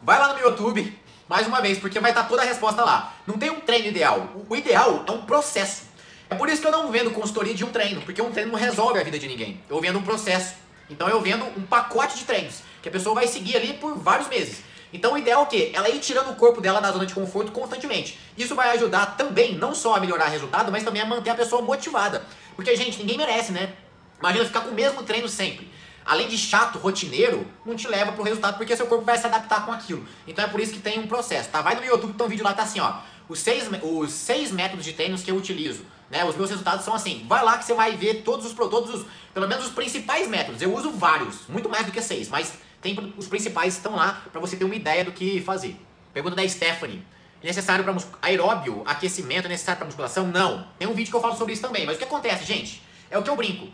vai 0.01 0.21
lá 0.21 0.29
no 0.29 0.35
meu 0.37 0.51
YouTube, 0.51 0.97
mais 1.29 1.47
uma 1.47 1.61
vez, 1.61 1.79
porque 1.79 1.99
vai 1.99 2.13
estar 2.13 2.25
toda 2.25 2.43
a 2.43 2.45
resposta 2.45 2.85
lá. 2.85 3.15
Não 3.27 3.37
tem 3.37 3.51
um 3.51 3.61
treino 3.61 3.89
ideal. 3.89 4.29
O 4.49 4.55
ideal 4.55 5.05
é 5.07 5.11
um 5.11 5.23
processo. 5.23 5.83
É 6.31 6.35
por 6.35 6.49
isso 6.49 6.61
que 6.61 6.67
eu 6.67 6.73
não 6.73 6.91
vendo 6.91 7.11
consultoria 7.11 7.55
de 7.55 7.65
um 7.65 7.71
treino, 7.71 8.01
porque 8.03 8.23
um 8.23 8.31
treino 8.31 8.53
não 8.53 8.59
resolve 8.59 8.99
a 9.01 9.03
vida 9.03 9.19
de 9.19 9.27
ninguém. 9.27 9.61
Eu 9.69 9.81
vendo 9.81 9.99
um 9.99 10.03
processo. 10.03 10.55
Então 10.89 11.09
eu 11.09 11.21
vendo 11.21 11.45
um 11.45 11.63
pacote 11.63 12.17
de 12.17 12.25
treinos, 12.25 12.63
que 12.81 12.89
a 12.89 12.93
pessoa 12.93 13.15
vai 13.15 13.27
seguir 13.27 13.57
ali 13.57 13.75
por 13.75 13.97
vários 13.99 14.29
meses. 14.29 14.63
Então 14.93 15.15
o 15.15 15.19
ideal 15.19 15.41
é 15.41 15.45
o 15.45 15.47
quê? 15.47 15.73
Ela 15.75 15.89
ir 15.89 15.99
tirando 15.99 16.31
o 16.31 16.37
corpo 16.37 16.61
dela 16.61 16.81
da 16.81 16.93
zona 16.93 17.05
de 17.05 17.13
conforto 17.13 17.51
constantemente. 17.51 18.19
Isso 18.39 18.55
vai 18.55 18.71
ajudar 18.71 19.17
também, 19.17 19.57
não 19.57 19.75
só 19.75 19.97
a 19.97 20.01
melhorar 20.01 20.29
o 20.29 20.31
resultado, 20.31 20.71
mas 20.71 20.85
também 20.85 21.03
a 21.03 21.05
manter 21.05 21.31
a 21.31 21.35
pessoa 21.35 21.61
motivada. 21.61 22.25
Porque, 22.55 22.75
gente, 22.77 22.99
ninguém 22.99 23.19
merece, 23.19 23.51
né? 23.51 23.73
Imagina 24.21 24.45
ficar 24.45 24.61
com 24.61 24.71
o 24.71 24.75
mesmo 24.75 25.03
treino 25.03 25.29
sempre 25.29 25.69
além 26.07 26.29
de 26.29 26.39
chato, 26.39 26.79
rotineiro, 26.79 27.47
não 27.65 27.75
te 27.75 27.89
leva 27.89 28.13
pro 28.13 28.23
resultado 28.23 28.57
porque 28.57 28.77
seu 28.77 28.87
corpo 28.87 29.05
vai 29.05 29.19
se 29.19 29.27
adaptar 29.27 29.67
com 29.67 29.73
aquilo. 29.73 30.07
Então 30.27 30.45
é 30.45 30.49
por 30.49 30.61
isso 30.61 30.73
que 30.73 30.79
tem 30.79 30.99
um 31.01 31.07
processo, 31.07 31.49
tá? 31.51 31.61
Vai 31.61 31.75
no 31.75 31.81
meu 31.81 31.91
YouTube, 31.91 32.15
tem 32.15 32.27
um 32.27 32.31
vídeo 32.31 32.45
lá, 32.45 32.55
tá 32.55 32.63
assim, 32.63 32.81
ó. 32.81 33.01
Os 33.29 33.41
seis, 33.41 33.69
os 33.83 34.13
seis 34.13 34.53
métodos 34.53 34.85
de 34.85 34.93
treinos 34.93 35.23
que 35.23 35.31
eu 35.31 35.37
utilizo, 35.37 35.85
né? 36.09 36.25
Os 36.25 36.37
meus 36.37 36.49
resultados 36.49 36.85
são 36.85 36.95
assim. 36.95 37.27
Vai 37.29 37.45
lá 37.45 37.59
que 37.59 37.65
você 37.65 37.75
vai 37.75 37.97
ver 37.97 38.23
todos 38.23 38.47
os, 38.47 38.53
todos 38.53 38.95
os, 38.95 39.07
pelo 39.35 39.49
menos 39.49 39.67
os 39.67 39.73
principais 39.73 40.29
métodos. 40.29 40.63
Eu 40.63 40.73
uso 40.73 40.93
vários, 40.93 41.47
muito 41.49 41.69
mais 41.69 41.85
do 41.85 41.93
que 41.93 42.01
seis, 42.01 42.29
mas 42.29 42.55
tem 42.81 43.15
os 43.17 43.27
principais 43.27 43.75
estão 43.75 43.97
lá 43.97 44.23
para 44.31 44.41
você 44.41 44.57
ter 44.57 44.65
uma 44.65 44.77
ideia 44.77 45.05
do 45.05 45.11
que 45.11 45.41
fazer. 45.41 45.77
Pergunta 46.15 46.37
da 46.37 46.49
Stephanie. 46.49 47.03
É 47.43 47.47
necessário 47.47 47.85
para 47.85 47.95
aeróbio, 48.23 48.83
aquecimento, 48.87 49.47
é 49.47 49.49
necessário 49.49 49.79
para 49.79 49.87
musculação? 49.87 50.27
Não. 50.27 50.67
Tem 50.79 50.89
um 50.89 50.95
vídeo 50.95 51.11
que 51.11 51.17
eu 51.17 51.21
falo 51.21 51.37
sobre 51.37 51.53
isso 51.53 51.63
também. 51.63 51.85
Mas 51.85 51.97
o 51.97 51.99
que 51.99 52.05
acontece, 52.05 52.45
gente? 52.45 52.83
É 53.11 53.19
o 53.19 53.23
que 53.23 53.29
eu 53.29 53.37
brinco. 53.37 53.69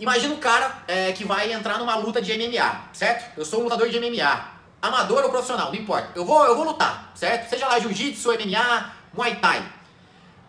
Imagina 0.00 0.32
um 0.32 0.38
cara 0.38 0.82
é, 0.88 1.12
que 1.12 1.24
vai 1.24 1.52
entrar 1.52 1.78
numa 1.78 1.94
luta 1.94 2.22
de 2.22 2.32
MMA, 2.32 2.84
certo? 2.90 3.38
Eu 3.38 3.44
sou 3.44 3.60
um 3.60 3.64
lutador 3.64 3.90
de 3.90 4.00
MMA. 4.00 4.48
Amador 4.80 5.22
ou 5.24 5.28
profissional, 5.28 5.66
não 5.66 5.74
importa. 5.74 6.12
Eu 6.14 6.24
vou, 6.24 6.42
eu 6.42 6.56
vou 6.56 6.64
lutar, 6.64 7.12
certo? 7.14 7.50
Seja 7.50 7.68
lá 7.68 7.78
jiu-jitsu, 7.78 8.30
MMA, 8.32 8.92
muay 9.12 9.36
thai. 9.36 9.62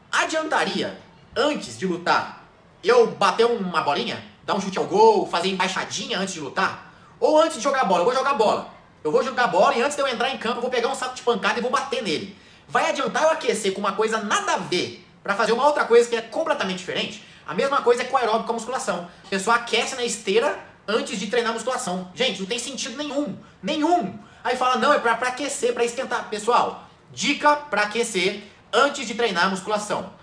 Adiantaria, 0.10 0.98
antes 1.36 1.78
de 1.78 1.86
lutar, 1.86 2.46
eu 2.82 3.08
bater 3.08 3.46
uma 3.46 3.82
bolinha? 3.82 4.24
Dar 4.46 4.56
um 4.56 4.62
chute 4.62 4.78
ao 4.78 4.86
gol, 4.86 5.28
fazer 5.28 5.50
embaixadinha 5.50 6.18
antes 6.18 6.34
de 6.34 6.40
lutar? 6.40 6.90
Ou 7.20 7.42
antes 7.42 7.58
de 7.58 7.64
jogar 7.64 7.84
bola? 7.84 8.02
Eu 8.02 8.06
vou 8.06 8.16
jogar 8.16 8.34
bola. 8.36 8.74
Eu 9.04 9.12
vou 9.12 9.22
jogar 9.22 9.48
bola 9.48 9.76
e 9.76 9.82
antes 9.82 9.98
de 9.98 10.02
eu 10.02 10.08
entrar 10.08 10.30
em 10.30 10.38
campo, 10.38 10.60
eu 10.60 10.62
vou 10.62 10.72
pegar 10.72 10.88
um 10.88 10.96
saco 10.96 11.14
de 11.14 11.24
pancada 11.24 11.60
e 11.60 11.62
vou 11.62 11.70
bater 11.70 12.02
nele. 12.02 12.38
Vai 12.70 12.90
adiantar 12.90 13.24
eu 13.24 13.32
aquecer 13.32 13.74
com 13.74 13.82
uma 13.82 13.92
coisa 13.92 14.18
nada 14.20 14.54
a 14.54 14.58
ver 14.58 15.06
para 15.22 15.36
fazer 15.36 15.52
uma 15.52 15.66
outra 15.68 15.84
coisa 15.84 16.10
que 16.10 16.16
é 16.16 16.22
completamente 16.22 16.78
diferente? 16.78 17.22
A 17.46 17.54
mesma 17.54 17.82
coisa 17.82 18.04
é 18.04 18.06
com 18.06 18.18
aeróbico 18.18 18.46
com 18.46 18.52
a 18.52 18.56
musculação. 18.56 19.10
A 19.26 19.28
pessoa 19.28 19.56
aquece 19.56 19.96
na 19.96 20.04
esteira 20.04 20.60
antes 20.88 21.20
de 21.20 21.28
treinar 21.28 21.54
musculação. 21.54 22.12
Gente, 22.14 22.40
não 22.40 22.48
tem 22.48 22.60
sentido 22.60 22.98
nenhum. 22.98 23.38
Nenhum. 23.62 24.18
Aí 24.44 24.56
fala, 24.56 24.78
não, 24.78 24.94
é 24.94 25.00
pra, 25.00 25.16
pra 25.16 25.30
aquecer, 25.30 25.74
pra 25.74 25.84
esquentar. 25.84 26.30
Pessoal, 26.30 26.88
dica 27.12 27.56
pra 27.56 27.84
aquecer 27.84 28.44
antes 28.74 29.08
de 29.08 29.16
treinar 29.16 29.50
musculação. 29.50 30.14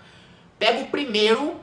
Pega 0.57 0.81
o 0.81 0.87
primeiro, 0.87 1.59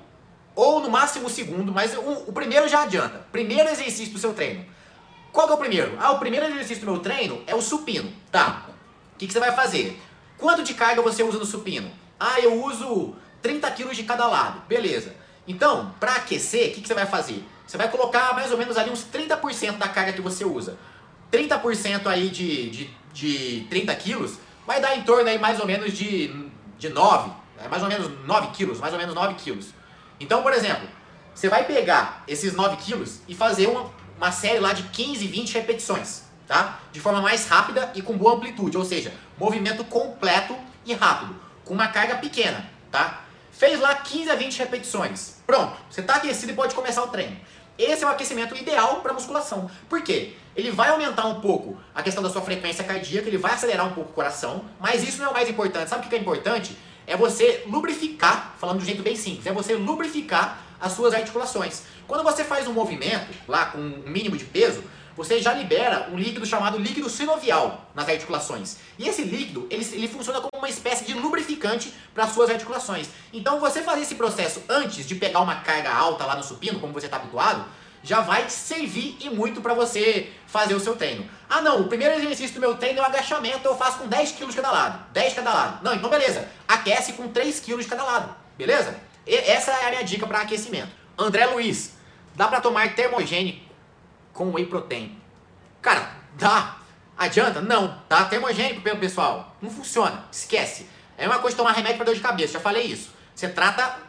ou 0.54 0.80
no 0.80 0.90
máximo 0.90 1.26
o 1.26 1.30
segundo, 1.30 1.72
mas 1.72 1.94
o, 1.94 2.00
o 2.00 2.32
primeiro 2.32 2.68
já 2.68 2.82
adianta. 2.82 3.26
Primeiro 3.30 3.68
exercício 3.68 4.12
do 4.12 4.18
seu 4.18 4.32
treino. 4.32 4.64
Qual 5.32 5.50
é 5.50 5.52
o 5.52 5.58
primeiro? 5.58 5.96
Ah, 6.00 6.12
o 6.12 6.18
primeiro 6.18 6.46
exercício 6.46 6.86
do 6.86 6.92
meu 6.92 7.00
treino 7.00 7.42
é 7.46 7.54
o 7.54 7.60
supino. 7.60 8.10
Tá. 8.32 8.66
O 9.14 9.18
que, 9.18 9.26
que 9.26 9.32
você 9.32 9.40
vai 9.40 9.52
fazer? 9.52 10.00
Quanto 10.38 10.62
de 10.62 10.72
carga 10.72 11.02
você 11.02 11.22
usa 11.22 11.38
no 11.38 11.44
supino? 11.44 11.90
Ah, 12.18 12.40
eu 12.40 12.64
uso 12.64 13.14
30 13.42 13.70
quilos 13.72 13.96
de 13.96 14.04
cada 14.04 14.26
lado. 14.26 14.62
Beleza. 14.66 15.14
Então, 15.46 15.94
para 16.00 16.16
aquecer, 16.16 16.70
o 16.70 16.74
que, 16.74 16.80
que, 16.80 16.88
você 16.88 16.94
vai 16.94 17.06
fazer? 17.06 17.44
Você 17.66 17.76
vai 17.76 17.88
colocar 17.90 18.34
mais 18.34 18.50
ou 18.50 18.58
menos 18.58 18.76
ali 18.76 18.90
uns 18.90 19.04
30% 19.04 19.78
da 19.78 19.88
carga 19.88 20.12
que 20.12 20.20
você 20.20 20.44
usa. 20.44 20.76
30% 21.32 22.06
aí 22.06 22.28
de, 22.28 22.70
de, 22.70 22.90
de 23.12 23.66
30 23.68 23.94
quilos 23.96 24.38
vai 24.66 24.80
dar 24.80 24.96
em 24.96 25.02
torno 25.02 25.28
aí 25.28 25.38
mais 25.38 25.60
ou 25.60 25.66
menos 25.66 25.92
de, 25.92 26.50
de 26.78 26.88
9, 26.88 27.30
é 27.58 27.68
mais 27.68 27.82
ou 27.82 27.88
menos 27.88 28.10
9 28.24 28.48
quilos, 28.48 28.78
mais 28.78 28.92
ou 28.92 28.98
menos 28.98 29.14
9 29.14 29.34
quilos. 29.34 29.68
Então, 30.18 30.42
por 30.42 30.52
exemplo, 30.52 30.88
você 31.34 31.48
vai 31.48 31.64
pegar 31.64 32.24
esses 32.26 32.54
9 32.54 32.76
quilos 32.78 33.20
e 33.28 33.34
fazer 33.34 33.68
uma, 33.68 33.90
uma 34.16 34.32
série 34.32 34.58
lá 34.58 34.72
de 34.72 34.84
15, 34.84 35.26
20 35.26 35.54
repetições, 35.54 36.22
tá? 36.46 36.80
De 36.92 37.00
forma 37.00 37.20
mais 37.20 37.46
rápida 37.46 37.92
e 37.94 38.02
com 38.02 38.16
boa 38.16 38.34
amplitude, 38.34 38.76
ou 38.76 38.84
seja, 38.84 39.12
movimento 39.38 39.84
completo 39.84 40.56
e 40.84 40.94
rápido, 40.94 41.36
com 41.64 41.74
uma 41.74 41.88
carga 41.88 42.16
pequena, 42.16 42.68
tá? 42.90 43.22
Fez 43.52 43.80
lá 43.80 43.94
15 43.94 44.30
a 44.30 44.34
20 44.34 44.58
repetições. 44.58 45.35
Pronto, 45.46 45.76
você 45.88 46.00
está 46.00 46.16
aquecido 46.16 46.52
e 46.52 46.54
pode 46.54 46.74
começar 46.74 47.02
o 47.04 47.08
treino. 47.08 47.36
Esse 47.78 48.02
é 48.02 48.06
o 48.06 48.10
aquecimento 48.10 48.56
ideal 48.56 48.96
para 48.96 49.12
musculação. 49.12 49.70
Por 49.88 50.02
quê? 50.02 50.34
Ele 50.56 50.70
vai 50.70 50.88
aumentar 50.88 51.26
um 51.26 51.40
pouco 51.40 51.78
a 51.94 52.02
questão 52.02 52.22
da 52.22 52.30
sua 52.30 52.40
frequência 52.40 52.82
cardíaca, 52.82 53.28
ele 53.28 53.36
vai 53.36 53.52
acelerar 53.52 53.86
um 53.86 53.92
pouco 53.92 54.10
o 54.10 54.14
coração, 54.14 54.64
mas 54.80 55.06
isso 55.06 55.18
não 55.18 55.26
é 55.26 55.30
o 55.30 55.32
mais 55.34 55.48
importante. 55.48 55.90
Sabe 55.90 56.06
o 56.06 56.08
que 56.08 56.16
é 56.16 56.18
importante? 56.18 56.76
É 57.06 57.16
você 57.16 57.62
lubrificar, 57.66 58.54
falando 58.58 58.78
de 58.78 58.84
um 58.84 58.86
jeito 58.86 59.02
bem 59.02 59.14
simples, 59.14 59.46
é 59.46 59.52
você 59.52 59.74
lubrificar 59.74 60.58
as 60.80 60.92
suas 60.92 61.14
articulações. 61.14 61.82
Quando 62.08 62.24
você 62.24 62.42
faz 62.42 62.66
um 62.66 62.72
movimento 62.72 63.26
lá 63.46 63.66
com 63.66 63.78
um 63.78 64.02
mínimo 64.06 64.36
de 64.36 64.44
peso, 64.44 64.82
você 65.16 65.40
já 65.40 65.52
libera 65.54 66.08
um 66.12 66.16
líquido 66.16 66.44
chamado 66.44 66.78
líquido 66.78 67.08
sinovial 67.08 67.88
nas 67.94 68.08
articulações. 68.08 68.76
E 68.98 69.08
esse 69.08 69.22
líquido, 69.22 69.66
ele, 69.70 69.84
ele 69.92 70.08
funciona 70.08 70.40
como 70.40 70.58
uma 70.58 70.68
espécie 70.68 71.04
de 71.04 71.14
lubrificante 71.14 71.92
para 72.14 72.24
as 72.24 72.32
suas 72.32 72.50
articulações. 72.50 73.08
Então 73.32 73.58
você 73.58 73.82
fazer 73.82 74.02
esse 74.02 74.14
processo 74.14 74.62
antes 74.68 75.06
de 75.06 75.14
pegar 75.14 75.40
uma 75.40 75.56
carga 75.56 75.92
alta 75.92 76.26
lá 76.26 76.36
no 76.36 76.42
supino, 76.42 76.78
como 76.78 76.92
você 76.92 77.06
está 77.06 77.16
habituado, 77.16 77.64
já 78.02 78.20
vai 78.20 78.48
servir 78.48 79.16
e 79.20 79.30
muito 79.30 79.60
para 79.60 79.74
você 79.74 80.32
fazer 80.46 80.74
o 80.74 80.80
seu 80.80 80.94
treino. 80.94 81.28
Ah 81.48 81.60
não, 81.60 81.80
o 81.80 81.88
primeiro 81.88 82.14
exercício 82.14 82.54
do 82.54 82.60
meu 82.60 82.76
treino 82.76 83.00
é 83.00 83.02
o 83.02 83.04
agachamento, 83.06 83.66
eu 83.66 83.76
faço 83.76 83.98
com 83.98 84.06
10 84.06 84.32
kg 84.32 84.54
cada 84.54 84.70
lado. 84.70 85.12
10 85.12 85.30
de 85.30 85.34
cada 85.34 85.52
lado. 85.52 85.84
Não, 85.84 85.94
então 85.94 86.10
beleza. 86.10 86.48
Aquece 86.68 87.14
com 87.14 87.28
3 87.28 87.58
kg 87.60 87.84
cada 87.84 88.04
lado. 88.04 88.36
Beleza? 88.56 88.96
E 89.26 89.34
essa 89.34 89.72
é 89.72 89.86
a 89.86 89.90
minha 89.90 90.04
dica 90.04 90.26
para 90.26 90.40
aquecimento. 90.42 90.90
André 91.18 91.46
Luiz, 91.46 91.94
dá 92.34 92.46
para 92.46 92.60
tomar 92.60 92.94
termogênico 92.94 93.65
com 94.36 94.52
whey 94.52 94.66
protein. 94.66 95.18
Cara, 95.82 96.10
dá. 96.38 96.76
Adianta? 97.16 97.60
Não. 97.60 97.98
Tá 98.08 98.26
termogênico, 98.26 98.82
pessoal. 98.98 99.56
Não 99.60 99.70
funciona. 99.70 100.24
Esquece. 100.30 100.86
É 101.16 101.26
uma 101.26 101.38
coisa 101.38 101.56
tomar 101.56 101.72
remédio 101.72 101.96
para 101.96 102.06
dor 102.06 102.14
de 102.14 102.20
cabeça. 102.20 102.52
Já 102.54 102.60
falei 102.60 102.84
isso. 102.84 103.10
Você 103.34 103.48
trata 103.48 104.06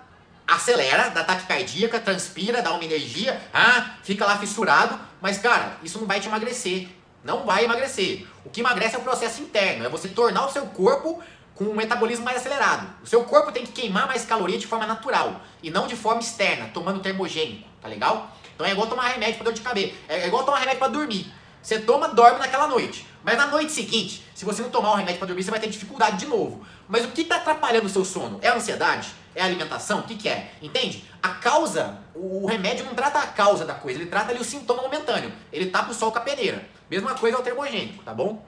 acelera, 0.48 1.10
dá 1.10 1.24
taquicardia, 1.24 1.90
transpira, 2.00 2.62
dá 2.62 2.72
uma 2.72 2.84
energia, 2.84 3.40
ah, 3.54 3.96
fica 4.02 4.26
lá 4.26 4.38
fissurado, 4.38 4.98
mas 5.20 5.38
cara, 5.38 5.78
isso 5.84 6.00
não 6.00 6.08
vai 6.08 6.22
te 6.22 6.28
emagrecer. 6.28 6.88
Não 7.22 7.46
vai 7.46 7.66
emagrecer. 7.66 8.26
O 8.46 8.50
que 8.50 8.62
emagrece 8.62 8.96
é 8.96 9.00
o 9.00 9.02
processo 9.02 9.42
interno, 9.42 9.86
é 9.86 9.90
você 9.90 10.08
tornar 10.08 10.46
o 10.46 10.52
seu 10.52 10.66
corpo 10.68 11.22
com 11.54 11.66
um 11.66 11.76
metabolismo 11.76 12.24
mais 12.24 12.38
acelerado. 12.38 12.88
O 13.04 13.08
seu 13.08 13.26
corpo 13.26 13.52
tem 13.52 13.66
que 13.66 13.74
queimar 13.74 14.08
mais 14.08 14.24
caloria 14.24 14.58
de 14.58 14.68
forma 14.68 14.86
natural 14.86 15.42
e 15.62 15.70
não 15.70 15.88
de 15.88 15.96
forma 15.98 16.22
externa, 16.22 16.70
tomando 16.74 17.02
termogênico, 17.02 17.68
tá 17.82 17.90
legal? 17.90 18.32
Então 18.58 18.66
é 18.66 18.72
igual 18.72 18.88
tomar 18.88 19.10
remédio 19.10 19.36
para 19.36 19.44
dor 19.46 19.54
de 19.54 19.62
cabeça, 19.62 19.94
é 20.10 20.26
igual 20.26 20.44
tomar 20.44 20.58
remédio 20.58 20.80
para 20.80 20.88
dormir. 20.88 21.32
Você 21.62 21.78
toma, 21.80 22.08
dorme 22.08 22.40
naquela 22.40 22.68
noite. 22.68 23.06
Mas 23.24 23.38
na 23.38 23.46
noite 23.46 23.72
seguinte, 23.72 24.24
se 24.34 24.44
você 24.44 24.64
não 24.64 24.72
tomar 24.72 24.94
o 24.94 24.96
remédio 24.96 25.20
para 25.20 25.28
dormir, 25.28 25.44
você 25.44 25.52
vai 25.52 25.60
ter 25.60 25.70
dificuldade 25.70 26.18
de 26.18 26.26
novo. 26.26 26.66
Mas 26.88 27.06
o 27.06 27.10
que 27.10 27.22
está 27.22 27.36
atrapalhando 27.36 27.86
o 27.86 27.90
seu 27.90 28.04
sono? 28.04 28.40
É 28.42 28.48
a 28.48 28.56
ansiedade? 28.56 29.10
É 29.36 29.44
a 29.44 29.46
alimentação? 29.46 30.00
O 30.00 30.04
que, 30.04 30.16
que 30.16 30.28
é? 30.28 30.54
Entende? 30.60 31.06
A 31.22 31.30
causa, 31.30 32.00
o 32.16 32.48
remédio 32.48 32.84
não 32.84 32.96
trata 32.96 33.20
a 33.20 33.28
causa 33.28 33.64
da 33.64 33.76
coisa, 33.76 34.00
ele 34.00 34.10
trata 34.10 34.32
ali 34.32 34.40
o 34.40 34.44
sintoma 34.44 34.82
momentâneo. 34.82 35.32
Ele 35.54 35.68
tapa 35.68 35.92
o 35.92 35.94
sol 35.94 36.12
com 36.12 36.18
a 36.18 36.22
peneira. 36.22 36.68
Mesma 36.90 37.14
coisa 37.14 37.38
é 37.38 37.40
o 37.40 37.44
termogênico, 37.44 38.02
tá 38.04 38.14
bom? 38.14 38.44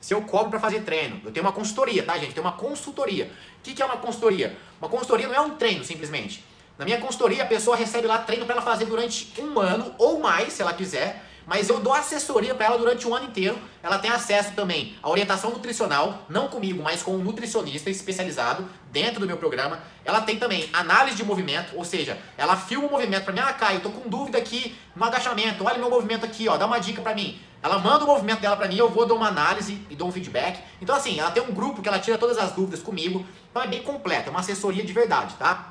Se 0.00 0.14
eu 0.14 0.22
cobro 0.22 0.50
para 0.50 0.60
fazer 0.60 0.82
treino, 0.82 1.20
eu 1.24 1.32
tenho 1.32 1.44
uma 1.44 1.52
consultoria, 1.52 2.04
tá, 2.04 2.16
gente? 2.18 2.34
Tem 2.34 2.42
uma 2.42 2.52
consultoria. 2.52 3.32
O 3.58 3.62
que, 3.64 3.74
que 3.74 3.82
é 3.82 3.84
uma 3.84 3.96
consultoria? 3.96 4.56
Uma 4.80 4.88
consultoria 4.88 5.26
não 5.26 5.34
é 5.34 5.40
um 5.40 5.56
treino, 5.56 5.84
simplesmente. 5.84 6.44
Na 6.80 6.86
minha 6.86 6.98
consultoria, 6.98 7.42
a 7.42 7.46
pessoa 7.46 7.76
recebe 7.76 8.06
lá 8.06 8.16
treino 8.16 8.46
para 8.46 8.54
ela 8.54 8.62
fazer 8.62 8.86
durante 8.86 9.30
um 9.38 9.60
ano 9.60 9.94
ou 9.98 10.18
mais, 10.18 10.54
se 10.54 10.62
ela 10.62 10.72
quiser 10.72 11.26
mas 11.50 11.68
eu 11.68 11.80
dou 11.80 11.92
assessoria 11.92 12.54
para 12.54 12.66
ela 12.66 12.78
durante 12.78 13.08
o 13.08 13.12
ano 13.12 13.26
inteiro. 13.26 13.58
Ela 13.82 13.98
tem 13.98 14.08
acesso 14.08 14.52
também 14.52 14.94
à 15.02 15.10
orientação 15.10 15.50
nutricional, 15.50 16.24
não 16.28 16.46
comigo, 16.46 16.80
mas 16.80 17.02
com 17.02 17.16
um 17.16 17.18
nutricionista 17.18 17.90
especializado 17.90 18.68
dentro 18.92 19.18
do 19.18 19.26
meu 19.26 19.36
programa. 19.36 19.80
Ela 20.04 20.20
tem 20.20 20.38
também 20.38 20.70
análise 20.72 21.16
de 21.16 21.24
movimento, 21.24 21.76
ou 21.76 21.84
seja, 21.84 22.16
ela 22.38 22.56
filma 22.56 22.86
o 22.86 22.90
movimento 22.92 23.24
para 23.24 23.32
mim. 23.32 23.40
Ah, 23.40 23.52
Caio, 23.52 23.80
tô 23.80 23.90
com 23.90 24.08
dúvida 24.08 24.38
aqui 24.38 24.76
no 24.94 25.04
agachamento. 25.04 25.64
Olha 25.64 25.76
meu 25.76 25.90
movimento 25.90 26.24
aqui, 26.24 26.48
ó, 26.48 26.56
dá 26.56 26.66
uma 26.66 26.78
dica 26.78 27.02
para 27.02 27.16
mim. 27.16 27.40
Ela 27.60 27.80
manda 27.80 28.04
o 28.04 28.06
movimento 28.06 28.40
dela 28.40 28.56
para 28.56 28.68
mim, 28.68 28.76
eu 28.76 28.88
vou 28.88 29.04
dar 29.04 29.14
uma 29.14 29.26
análise 29.26 29.84
e 29.90 29.96
dou 29.96 30.06
um 30.06 30.12
feedback. 30.12 30.62
Então 30.80 30.94
assim, 30.94 31.18
ela 31.18 31.32
tem 31.32 31.42
um 31.42 31.52
grupo 31.52 31.82
que 31.82 31.88
ela 31.88 31.98
tira 31.98 32.16
todas 32.16 32.38
as 32.38 32.52
dúvidas 32.52 32.80
comigo. 32.80 33.26
Então 33.50 33.60
é 33.60 33.66
bem 33.66 33.82
completo, 33.82 34.28
é 34.28 34.30
uma 34.30 34.38
assessoria 34.38 34.84
de 34.84 34.92
verdade, 34.92 35.34
tá? 35.34 35.69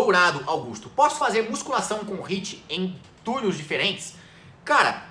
Dourado 0.00 0.42
Augusto, 0.46 0.88
posso 0.88 1.18
fazer 1.18 1.50
musculação 1.50 1.98
com 1.98 2.26
HIIT 2.26 2.64
em 2.70 2.98
turnos 3.22 3.58
diferentes? 3.58 4.14
Cara, 4.64 5.04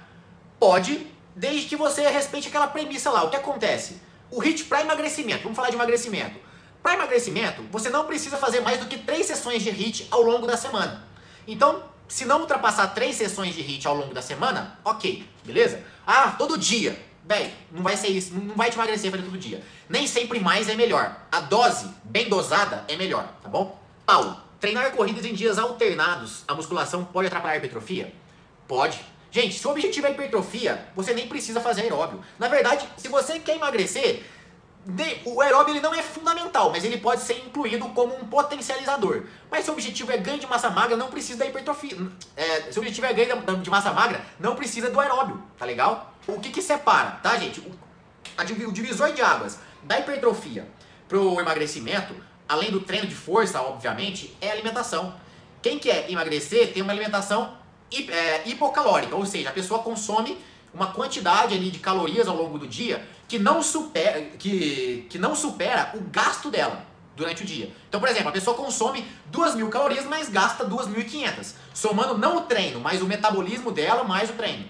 pode, 0.59 1.05
desde 1.35 1.67
que 1.67 1.75
você 1.75 2.09
respeite 2.09 2.47
aquela 2.47 2.65
premissa 2.65 3.11
lá. 3.11 3.23
O 3.23 3.29
que 3.29 3.35
acontece? 3.35 4.01
O 4.31 4.41
HIIT 4.41 4.63
para 4.63 4.81
emagrecimento, 4.81 5.43
vamos 5.43 5.55
falar 5.55 5.69
de 5.69 5.75
emagrecimento. 5.75 6.39
Para 6.81 6.95
emagrecimento, 6.95 7.61
você 7.71 7.87
não 7.91 8.05
precisa 8.05 8.35
fazer 8.37 8.61
mais 8.61 8.79
do 8.79 8.87
que 8.87 8.97
três 8.97 9.27
sessões 9.27 9.61
de 9.61 9.69
HIIT 9.69 10.07
ao 10.09 10.23
longo 10.23 10.47
da 10.47 10.57
semana. 10.57 11.07
Então, 11.47 11.83
se 12.07 12.25
não 12.25 12.41
ultrapassar 12.41 12.87
três 12.87 13.15
sessões 13.15 13.53
de 13.53 13.61
HIIT 13.61 13.87
ao 13.87 13.95
longo 13.95 14.11
da 14.11 14.23
semana, 14.23 14.79
ok, 14.83 15.23
beleza? 15.45 15.83
Ah, 16.07 16.31
todo 16.31 16.57
dia. 16.57 16.99
Bem, 17.23 17.53
não 17.71 17.83
vai 17.83 17.95
ser 17.95 18.07
isso, 18.07 18.33
não 18.33 18.55
vai 18.55 18.71
te 18.71 18.75
emagrecer 18.75 19.11
fazer 19.11 19.21
todo 19.21 19.37
dia. 19.37 19.63
Nem 19.87 20.07
sempre 20.07 20.39
mais 20.39 20.67
é 20.67 20.73
melhor. 20.73 21.15
A 21.31 21.41
dose, 21.41 21.87
bem 22.03 22.27
dosada, 22.27 22.83
é 22.87 22.95
melhor, 22.95 23.31
tá 23.43 23.47
bom? 23.47 23.79
Paulo, 24.03 24.48
treinar 24.59 24.91
corridas 24.91 25.25
em 25.25 25.33
dias 25.33 25.57
alternados, 25.57 26.43
a 26.47 26.53
musculação 26.53 27.05
pode 27.05 27.27
atrapalhar 27.27 27.55
a 27.55 27.57
hipertrofia? 27.57 28.13
Pode. 28.67 28.99
Gente, 29.31 29.59
se 29.59 29.67
o 29.67 29.71
objetivo 29.71 30.07
é 30.07 30.11
hipertrofia, 30.11 30.87
você 30.95 31.13
nem 31.13 31.27
precisa 31.27 31.61
fazer 31.61 31.81
aeróbio. 31.81 32.19
Na 32.37 32.47
verdade, 32.47 32.87
se 32.97 33.07
você 33.07 33.39
quer 33.39 33.55
emagrecer, 33.55 34.23
o 35.25 35.41
aeróbio 35.41 35.73
ele 35.73 35.81
não 35.81 35.93
é 35.93 36.01
fundamental, 36.01 36.71
mas 36.71 36.83
ele 36.83 36.97
pode 36.97 37.21
ser 37.21 37.37
incluído 37.45 37.87
como 37.89 38.15
um 38.15 38.25
potencializador. 38.25 39.23
Mas 39.51 39.65
se 39.65 39.69
o 39.69 39.73
objetivo 39.73 40.11
é 40.11 40.17
ganho 40.17 40.39
de 40.39 40.47
massa 40.47 40.69
magra, 40.69 40.97
não 40.97 41.09
precisa 41.09 41.39
da 41.39 41.45
hipertrofia. 41.45 41.97
É, 42.35 42.71
se 42.71 42.79
o 42.79 42.81
objetivo 42.81 43.05
é 43.05 43.13
ganho 43.13 43.37
de 43.61 43.69
massa 43.69 43.91
magra, 43.91 44.21
não 44.39 44.55
precisa 44.55 44.89
do 44.89 44.99
aeróbio, 44.99 45.41
tá 45.57 45.65
legal? 45.65 46.13
O 46.27 46.39
que 46.39 46.49
que 46.49 46.61
separa, 46.61 47.11
tá 47.21 47.37
gente? 47.37 47.59
O, 47.59 47.71
a, 48.37 48.43
o 48.43 48.71
divisor 48.71 49.11
de 49.13 49.21
águas 49.21 49.59
da 49.83 49.99
hipertrofia 49.99 50.67
pro 51.07 51.39
emagrecimento, 51.39 52.15
além 52.49 52.71
do 52.71 52.79
treino 52.79 53.05
de 53.05 53.13
força, 53.13 53.61
obviamente, 53.61 54.35
é 54.41 54.49
alimentação. 54.49 55.13
Quem 55.61 55.77
quer 55.77 56.09
emagrecer 56.09 56.73
tem 56.73 56.81
uma 56.81 56.91
alimentação 56.91 57.53
é, 57.93 58.49
hipocalórica, 58.49 59.15
ou 59.15 59.25
seja, 59.25 59.49
a 59.49 59.53
pessoa 59.53 59.83
consome 59.83 60.35
uma 60.73 60.87
quantidade 60.87 61.53
ali 61.53 61.69
de 61.69 61.79
calorias 61.79 62.27
ao 62.27 62.35
longo 62.35 62.57
do 62.57 62.67
dia 62.67 63.07
que 63.27 63.37
não 63.37 63.61
supera, 63.61 64.21
que, 64.39 65.05
que 65.09 65.19
não 65.19 65.35
supera 65.35 65.91
o 65.93 66.01
gasto 66.01 66.49
dela 66.49 66.83
durante 67.15 67.43
o 67.43 67.45
dia. 67.45 67.71
Então, 67.87 67.99
por 67.99 68.09
exemplo, 68.09 68.29
a 68.29 68.31
pessoa 68.31 68.57
consome 68.57 69.05
2 69.27 69.55
mil 69.55 69.69
calorias, 69.69 70.05
mas 70.05 70.29
gasta 70.29 70.65
2.500, 70.65 71.53
somando 71.73 72.17
não 72.17 72.37
o 72.37 72.41
treino, 72.41 72.79
mas 72.79 73.01
o 73.01 73.05
metabolismo 73.05 73.71
dela 73.71 74.03
mais 74.03 74.29
o 74.29 74.33
treino. 74.33 74.65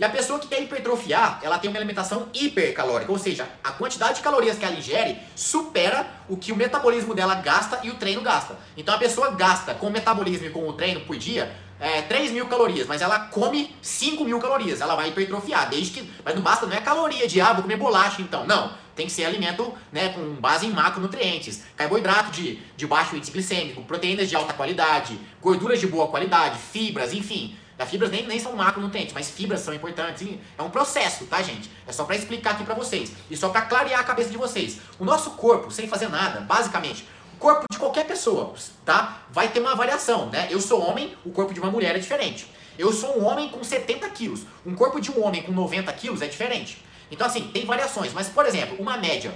E 0.00 0.04
a 0.04 0.08
pessoa 0.08 0.38
que 0.38 0.48
quer 0.48 0.62
hipertrofiar, 0.62 1.40
ela 1.42 1.58
tem 1.58 1.68
uma 1.68 1.78
alimentação 1.78 2.30
hipercalórica, 2.32 3.12
ou 3.12 3.18
seja, 3.18 3.46
a 3.62 3.70
quantidade 3.70 4.14
de 4.14 4.22
calorias 4.22 4.56
que 4.56 4.64
ela 4.64 4.74
ingere 4.74 5.18
supera 5.36 6.06
o 6.26 6.38
que 6.38 6.52
o 6.52 6.56
metabolismo 6.56 7.14
dela 7.14 7.34
gasta 7.34 7.80
e 7.82 7.90
o 7.90 7.94
treino 7.96 8.22
gasta. 8.22 8.56
Então 8.78 8.94
a 8.94 8.98
pessoa 8.98 9.32
gasta 9.32 9.74
com 9.74 9.88
o 9.88 9.90
metabolismo 9.90 10.46
e 10.46 10.50
com 10.50 10.66
o 10.66 10.72
treino 10.72 11.02
por 11.02 11.18
dia 11.18 11.54
é, 11.78 12.00
3 12.00 12.32
mil 12.32 12.46
calorias, 12.46 12.86
mas 12.86 13.02
ela 13.02 13.18
come 13.26 13.76
5 13.82 14.24
mil 14.24 14.38
calorias, 14.38 14.80
ela 14.80 14.96
vai 14.96 15.10
hipertrofiar, 15.10 15.68
desde 15.68 16.00
que. 16.00 16.10
Mas 16.24 16.34
não 16.34 16.40
basta, 16.40 16.64
não 16.64 16.74
é 16.74 16.80
caloria 16.80 17.28
de 17.28 17.38
ah, 17.38 17.52
vou 17.52 17.62
comer 17.62 17.76
bolacha 17.76 18.22
então. 18.22 18.46
Não. 18.46 18.72
Tem 18.96 19.04
que 19.04 19.12
ser 19.12 19.26
alimento 19.26 19.70
né, 19.92 20.10
com 20.10 20.34
base 20.34 20.66
em 20.66 20.70
macronutrientes, 20.70 21.62
carboidrato 21.76 22.30
de, 22.30 22.58
de 22.74 22.86
baixo 22.86 23.16
índice 23.16 23.32
glicêmico, 23.32 23.82
proteínas 23.82 24.30
de 24.30 24.36
alta 24.36 24.54
qualidade, 24.54 25.18
gorduras 25.42 25.78
de 25.78 25.86
boa 25.86 26.08
qualidade, 26.08 26.58
fibras, 26.58 27.12
enfim. 27.12 27.54
As 27.80 27.88
fibras 27.88 28.10
nem, 28.10 28.26
nem 28.26 28.38
são 28.38 28.54
macronutrientes, 28.54 29.14
mas 29.14 29.30
fibras 29.30 29.60
são 29.60 29.72
importantes. 29.72 30.28
É 30.58 30.62
um 30.62 30.68
processo, 30.68 31.24
tá, 31.24 31.40
gente? 31.40 31.70
É 31.86 31.92
só 31.92 32.04
para 32.04 32.14
explicar 32.14 32.50
aqui 32.50 32.62
para 32.62 32.74
vocês. 32.74 33.12
E 33.30 33.36
só 33.36 33.48
para 33.48 33.62
clarear 33.62 34.00
a 34.00 34.04
cabeça 34.04 34.28
de 34.28 34.36
vocês. 34.36 34.78
O 34.98 35.04
nosso 35.04 35.30
corpo, 35.30 35.70
sem 35.70 35.88
fazer 35.88 36.08
nada, 36.10 36.42
basicamente, 36.42 37.06
corpo 37.38 37.64
de 37.72 37.78
qualquer 37.78 38.06
pessoa, 38.06 38.52
tá? 38.84 39.22
Vai 39.30 39.48
ter 39.48 39.60
uma 39.60 39.74
variação, 39.74 40.26
né? 40.26 40.48
Eu 40.50 40.60
sou 40.60 40.86
homem, 40.86 41.16
o 41.24 41.30
corpo 41.30 41.54
de 41.54 41.60
uma 41.60 41.70
mulher 41.70 41.96
é 41.96 41.98
diferente. 41.98 42.46
Eu 42.78 42.92
sou 42.92 43.18
um 43.18 43.24
homem 43.24 43.48
com 43.48 43.64
70 43.64 44.08
quilos. 44.10 44.42
Um 44.64 44.74
corpo 44.74 45.00
de 45.00 45.10
um 45.10 45.24
homem 45.24 45.42
com 45.42 45.50
90 45.50 45.90
quilos 45.94 46.20
é 46.20 46.26
diferente. 46.26 46.84
Então, 47.10 47.26
assim, 47.26 47.48
tem 47.48 47.64
variações. 47.64 48.12
Mas, 48.12 48.28
por 48.28 48.44
exemplo, 48.44 48.76
uma 48.78 48.98
média. 48.98 49.32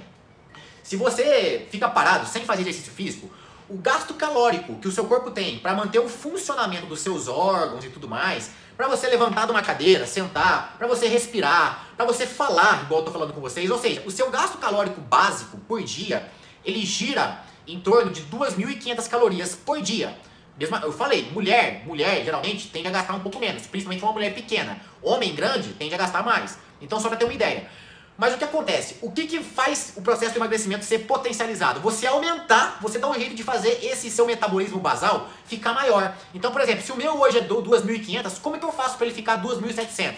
Se 0.83 0.97
você 0.97 1.67
fica 1.71 1.89
parado 1.89 2.27
sem 2.27 2.45
fazer 2.45 2.61
exercício 2.61 2.93
físico, 2.93 3.31
o 3.69 3.77
gasto 3.77 4.15
calórico 4.15 4.75
que 4.77 4.89
o 4.89 4.93
seu 4.93 5.05
corpo 5.05 5.31
tem 5.31 5.59
para 5.59 5.75
manter 5.75 5.99
o 5.99 6.09
funcionamento 6.09 6.87
dos 6.87 7.01
seus 7.01 7.29
órgãos 7.29 7.85
e 7.85 7.89
tudo 7.89 8.09
mais, 8.09 8.51
para 8.77 8.89
você 8.89 9.07
levantar 9.09 9.47
de 9.47 9.53
uma 9.53 9.63
cadeira, 9.63 10.07
sentar, 10.07 10.75
para 10.77 10.87
você 10.87 11.07
respirar, 11.07 11.89
para 11.97 12.05
você 12.05 12.27
falar, 12.27 12.83
igual 12.83 13.01
eu 13.01 13.07
tô 13.07 13.13
falando 13.13 13.33
com 13.33 13.41
vocês, 13.41 13.71
ou 13.71 13.79
seja, 13.79 14.03
o 14.05 14.11
seu 14.11 14.31
gasto 14.31 14.59
calórico 14.59 15.01
básico 15.01 15.57
por 15.69 15.83
dia, 15.83 16.29
ele 16.65 16.85
gira 16.85 17.43
em 17.67 17.81
torno 17.81 18.11
de 18.11 18.23
2.500 18.23 19.09
calorias 19.09 19.55
por 19.55 19.81
dia. 19.81 20.17
Mesmo, 20.59 20.77
eu 20.77 20.93
falei, 20.93 21.31
mulher, 21.33 21.83
mulher 21.85 22.25
geralmente 22.25 22.69
tende 22.69 22.87
a 22.87 22.91
gastar 22.91 23.15
um 23.15 23.21
pouco 23.21 23.41
menos, 23.41 23.67
principalmente 23.67 24.05
uma 24.05 24.13
mulher 24.13 24.35
pequena. 24.35 24.79
Homem 25.03 25.35
grande 25.35 25.71
tende 25.71 25.95
a 25.95 25.99
gastar 25.99 26.23
mais. 26.23 26.59
Então, 26.81 27.01
só 27.01 27.09
para 27.09 27.17
ter 27.17 27.25
uma 27.25 27.35
ideia. 27.35 27.69
Mas 28.17 28.33
o 28.33 28.39
que 28.39 28.45
acontece? 28.45 28.97
O 29.03 29.11
que, 29.11 29.27
que 29.27 29.43
faz 29.43 29.93
o 29.97 30.03
processo 30.03 30.33
de 30.33 30.39
emagrecimento 30.39 30.85
ser 30.85 31.01
potencializado? 31.01 31.81
Você 31.81 32.07
aumentar, 32.07 32.79
você 32.81 32.99
dá 32.99 33.09
um 33.09 33.15
jeito 33.15 33.35
de 33.35 33.43
fazer 33.43 33.81
esse 33.83 34.09
seu 34.09 34.25
metabolismo 34.25 34.79
basal 34.79 35.29
ficar 35.47 35.73
maior. 35.73 36.15
Então, 36.33 36.53
por 36.53 36.61
exemplo, 36.61 36.85
se 36.85 36.93
o 36.93 36.97
meu 36.97 37.21
hoje 37.21 37.39
é 37.39 37.43
2.500, 37.43 38.41
como 38.41 38.55
é 38.55 38.59
que 38.61 38.65
eu 38.65 38.73
faço 38.73 38.97
para 38.97 39.07
ele 39.07 39.15
ficar 39.15 39.43
2.700, 39.43 40.15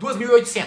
2.800, 0.00 0.66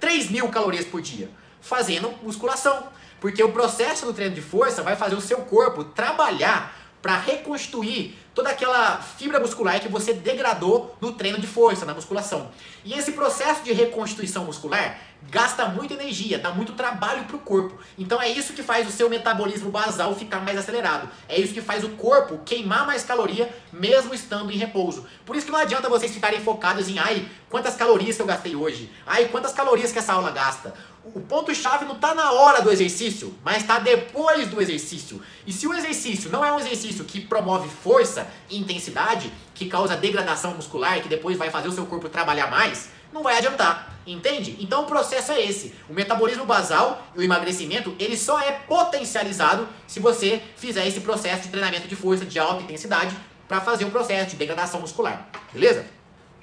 3.000 0.00 0.50
calorias 0.50 0.86
por 0.86 1.02
dia? 1.02 1.28
Fazendo 1.60 2.14
musculação. 2.22 2.88
Porque 3.20 3.42
o 3.42 3.52
processo 3.52 4.06
do 4.06 4.14
treino 4.14 4.34
de 4.34 4.42
força 4.42 4.82
vai 4.82 4.96
fazer 4.96 5.14
o 5.14 5.20
seu 5.20 5.38
corpo 5.38 5.84
trabalhar 5.84 6.74
para 7.02 7.18
reconstruir 7.18 8.18
toda 8.34 8.48
aquela 8.48 8.96
fibra 8.96 9.38
muscular 9.38 9.78
que 9.78 9.88
você 9.88 10.14
degradou 10.14 10.96
no 11.02 11.12
treino 11.12 11.38
de 11.38 11.46
força, 11.46 11.84
na 11.84 11.92
musculação. 11.92 12.50
E 12.82 12.94
esse 12.94 13.12
processo 13.12 13.62
de 13.62 13.72
reconstituição 13.72 14.46
muscular 14.46 14.98
gasta 15.30 15.66
muita 15.66 15.94
energia, 15.94 16.38
dá 16.38 16.50
muito 16.50 16.72
trabalho 16.72 17.24
para 17.24 17.36
o 17.36 17.40
corpo. 17.40 17.78
Então 17.98 18.20
é 18.20 18.28
isso 18.28 18.52
que 18.52 18.62
faz 18.62 18.86
o 18.88 18.90
seu 18.90 19.08
metabolismo 19.10 19.70
basal 19.70 20.14
ficar 20.14 20.40
mais 20.40 20.58
acelerado. 20.58 21.08
É 21.28 21.40
isso 21.40 21.54
que 21.54 21.60
faz 21.60 21.84
o 21.84 21.90
corpo 21.90 22.40
queimar 22.44 22.86
mais 22.86 23.04
caloria 23.04 23.52
mesmo 23.72 24.14
estando 24.14 24.50
em 24.50 24.56
repouso. 24.56 25.06
Por 25.24 25.36
isso 25.36 25.46
que 25.46 25.52
não 25.52 25.58
adianta 25.58 25.88
vocês 25.88 26.12
ficarem 26.12 26.40
focados 26.40 26.88
em 26.88 26.98
ai, 26.98 27.28
quantas 27.48 27.74
calorias 27.74 28.18
eu 28.18 28.26
gastei 28.26 28.54
hoje? 28.54 28.90
Ai, 29.06 29.26
quantas 29.26 29.52
calorias 29.52 29.92
que 29.92 29.98
essa 29.98 30.12
aula 30.12 30.30
gasta? 30.30 30.74
O 31.04 31.20
ponto-chave 31.20 31.84
não 31.84 31.96
está 31.96 32.14
na 32.14 32.32
hora 32.32 32.62
do 32.62 32.70
exercício, 32.70 33.34
mas 33.44 33.58
está 33.58 33.78
depois 33.78 34.48
do 34.48 34.60
exercício. 34.60 35.20
E 35.46 35.52
se 35.52 35.66
o 35.66 35.74
exercício 35.74 36.30
não 36.30 36.42
é 36.42 36.50
um 36.50 36.58
exercício 36.58 37.04
que 37.04 37.20
promove 37.20 37.68
força 37.68 38.26
e 38.48 38.58
intensidade, 38.58 39.30
que 39.54 39.66
causa 39.66 39.96
degradação 39.96 40.54
muscular, 40.54 41.02
que 41.02 41.08
depois 41.08 41.36
vai 41.36 41.50
fazer 41.50 41.68
o 41.68 41.72
seu 41.72 41.84
corpo 41.84 42.08
trabalhar 42.08 42.50
mais, 42.50 42.88
não 43.12 43.22
vai 43.22 43.36
adiantar. 43.36 43.93
Entende? 44.06 44.56
Então 44.60 44.82
o 44.82 44.86
processo 44.86 45.32
é 45.32 45.40
esse. 45.44 45.74
O 45.88 45.94
metabolismo 45.94 46.44
basal 46.44 47.06
e 47.14 47.20
o 47.20 47.22
emagrecimento, 47.22 47.94
ele 47.98 48.16
só 48.16 48.38
é 48.40 48.52
potencializado 48.52 49.66
se 49.86 49.98
você 49.98 50.42
fizer 50.56 50.86
esse 50.86 51.00
processo 51.00 51.44
de 51.44 51.48
treinamento 51.48 51.88
de 51.88 51.96
força 51.96 52.24
de 52.24 52.38
alta 52.38 52.62
intensidade 52.62 53.16
para 53.48 53.60
fazer 53.60 53.84
um 53.84 53.90
processo 53.90 54.30
de 54.30 54.36
degradação 54.36 54.80
muscular, 54.80 55.28
beleza? 55.52 55.86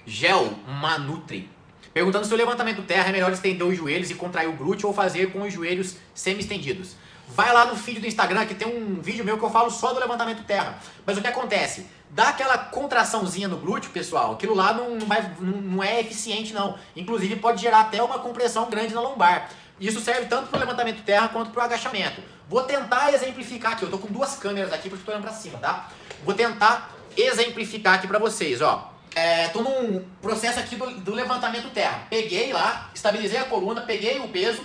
Gel 0.05 0.53
Manutri. 0.67 1.49
Perguntando 1.93 2.25
se 2.25 2.33
o 2.33 2.37
levantamento 2.37 2.81
terra 2.83 3.09
é 3.09 3.11
melhor 3.11 3.31
estender 3.31 3.67
os 3.67 3.77
joelhos 3.77 4.09
e 4.09 4.15
contrair 4.15 4.47
o 4.47 4.53
glúteo 4.53 4.87
ou 4.87 4.93
fazer 4.93 5.31
com 5.31 5.41
os 5.41 5.53
joelhos 5.53 5.97
semi-estendidos. 6.15 6.95
Vai 7.27 7.53
lá 7.53 7.65
no 7.65 7.75
feed 7.75 7.99
do 7.99 8.07
Instagram 8.07 8.45
que 8.45 8.55
tem 8.55 8.67
um 8.67 9.01
vídeo 9.01 9.23
meu 9.23 9.37
que 9.37 9.43
eu 9.43 9.49
falo 9.49 9.69
só 9.69 9.93
do 9.93 9.99
levantamento 9.99 10.43
terra. 10.43 10.79
Mas 11.05 11.17
o 11.17 11.21
que 11.21 11.27
acontece? 11.27 11.85
Dá 12.13 12.27
aquela 12.27 12.57
contraçãozinha 12.57 13.47
no 13.47 13.55
glúteo, 13.55 13.89
pessoal, 13.91 14.33
aquilo 14.33 14.53
lá 14.53 14.73
não, 14.73 14.99
vai, 14.99 15.33
não, 15.39 15.81
é 15.81 16.01
eficiente 16.01 16.53
não. 16.53 16.77
Inclusive 16.93 17.37
pode 17.37 17.61
gerar 17.61 17.81
até 17.81 18.03
uma 18.03 18.19
compressão 18.19 18.69
grande 18.69 18.93
na 18.93 18.99
lombar. 18.99 19.49
Isso 19.79 20.01
serve 20.01 20.25
tanto 20.25 20.49
para 20.49 20.57
o 20.57 20.59
levantamento 20.59 21.03
terra 21.03 21.29
quanto 21.29 21.51
para 21.51 21.61
o 21.61 21.63
agachamento. 21.63 22.21
Vou 22.49 22.63
tentar 22.63 23.13
exemplificar 23.13 23.73
aqui. 23.73 23.83
Eu 23.83 23.89
tô 23.89 23.97
com 23.97 24.11
duas 24.11 24.35
câmeras 24.35 24.73
aqui 24.73 24.89
porque 24.89 25.01
estou 25.01 25.13
olhando 25.13 25.23
para 25.23 25.33
cima, 25.33 25.57
tá? 25.57 25.89
Vou 26.25 26.33
tentar 26.33 26.91
exemplificar 27.15 27.95
aqui 27.95 28.07
para 28.07 28.19
vocês, 28.19 28.61
ó. 28.61 28.91
É, 29.15 29.47
tô 29.47 29.61
num 29.61 30.05
processo 30.21 30.59
aqui 30.59 30.75
do, 30.75 30.85
do, 30.99 31.13
levantamento 31.13 31.69
terra. 31.71 32.07
Peguei 32.09 32.51
lá, 32.51 32.89
estabilizei 32.93 33.39
a 33.39 33.45
coluna, 33.45 33.81
peguei 33.81 34.19
o 34.19 34.27
peso, 34.27 34.63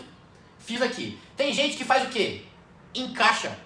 fiz 0.59 0.83
aqui. 0.83 1.19
Tem 1.37 1.53
gente 1.53 1.77
que 1.77 1.85
faz 1.85 2.05
o 2.05 2.11
quê? 2.11 2.43
Encaixa. 2.93 3.57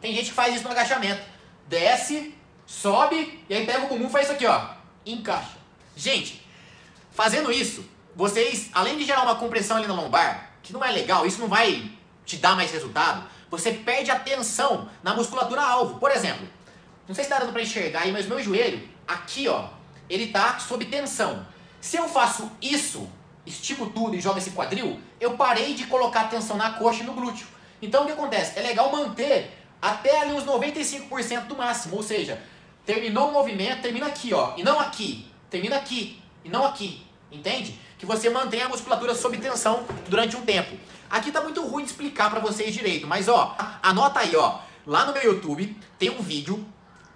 Tem 0.00 0.12
gente 0.14 0.26
que 0.26 0.34
faz 0.34 0.54
isso 0.54 0.64
no 0.64 0.70
agachamento. 0.70 1.22
Desce, 1.68 2.34
sobe 2.70 3.44
e 3.48 3.54
aí 3.54 3.66
pega 3.66 3.92
o 3.92 4.06
e 4.06 4.08
faz 4.08 4.26
isso 4.26 4.34
aqui, 4.34 4.46
ó. 4.46 4.68
Encaixa. 5.04 5.58
Gente, 5.96 6.46
fazendo 7.10 7.50
isso, 7.50 7.84
vocês, 8.14 8.70
além 8.72 8.96
de 8.96 9.04
gerar 9.04 9.22
uma 9.22 9.34
compressão 9.34 9.76
ali 9.76 9.88
na 9.88 9.94
lombar, 9.94 10.52
que 10.62 10.72
não 10.72 10.84
é 10.84 10.92
legal, 10.92 11.26
isso 11.26 11.40
não 11.40 11.48
vai 11.48 11.90
te 12.24 12.36
dar 12.36 12.54
mais 12.54 12.70
resultado, 12.70 13.28
você 13.50 13.72
perde 13.72 14.12
a 14.12 14.18
tensão 14.18 14.88
na 15.02 15.14
musculatura 15.14 15.60
alvo. 15.60 15.98
Por 15.98 16.12
exemplo, 16.12 16.48
não 17.08 17.14
sei 17.14 17.24
se 17.24 17.30
está 17.30 17.40
dando 17.40 17.52
para 17.52 17.60
enxergar 17.60 18.02
aí, 18.02 18.12
mas 18.12 18.26
meu 18.26 18.40
joelho, 18.40 18.88
aqui 19.06 19.48
ó, 19.48 19.68
ele 20.08 20.28
tá 20.28 20.60
sob 20.60 20.84
tensão. 20.84 21.44
Se 21.80 21.96
eu 21.96 22.08
faço 22.08 22.52
isso, 22.62 23.10
estico 23.44 23.86
tudo 23.86 24.14
e 24.14 24.20
jogo 24.20 24.38
esse 24.38 24.52
quadril, 24.52 25.00
eu 25.20 25.36
parei 25.36 25.74
de 25.74 25.86
colocar 25.86 26.30
tensão 26.30 26.56
na 26.56 26.74
coxa 26.74 27.02
e 27.02 27.06
no 27.06 27.14
glúteo. 27.14 27.48
Então 27.82 28.04
o 28.04 28.06
que 28.06 28.12
acontece? 28.12 28.56
É 28.56 28.62
legal 28.62 28.92
manter 28.92 29.58
até 29.82 30.20
ali 30.20 30.32
uns 30.32 30.44
95% 30.44 31.46
do 31.46 31.56
máximo, 31.56 31.96
ou 31.96 32.02
seja, 32.02 32.40
terminou 32.84 33.28
o 33.28 33.32
movimento, 33.32 33.82
termina 33.82 34.06
aqui, 34.06 34.32
ó, 34.32 34.54
e 34.56 34.62
não 34.62 34.80
aqui, 34.80 35.26
termina 35.48 35.76
aqui, 35.76 36.20
e 36.44 36.48
não 36.48 36.64
aqui, 36.64 37.06
entende? 37.30 37.78
Que 37.98 38.06
você 38.06 38.30
mantém 38.30 38.62
a 38.62 38.68
musculatura 38.68 39.14
sob 39.14 39.36
tensão 39.38 39.84
durante 40.08 40.36
um 40.36 40.42
tempo. 40.42 40.76
Aqui 41.08 41.30
tá 41.30 41.40
muito 41.40 41.64
ruim 41.66 41.84
de 41.84 41.90
explicar 41.90 42.30
para 42.30 42.40
vocês 42.40 42.74
direito, 42.74 43.06
mas 43.06 43.28
ó, 43.28 43.56
anota 43.82 44.20
aí, 44.20 44.34
ó, 44.36 44.58
lá 44.86 45.04
no 45.04 45.12
meu 45.12 45.22
YouTube 45.22 45.76
tem 45.98 46.10
um 46.10 46.22
vídeo 46.22 46.66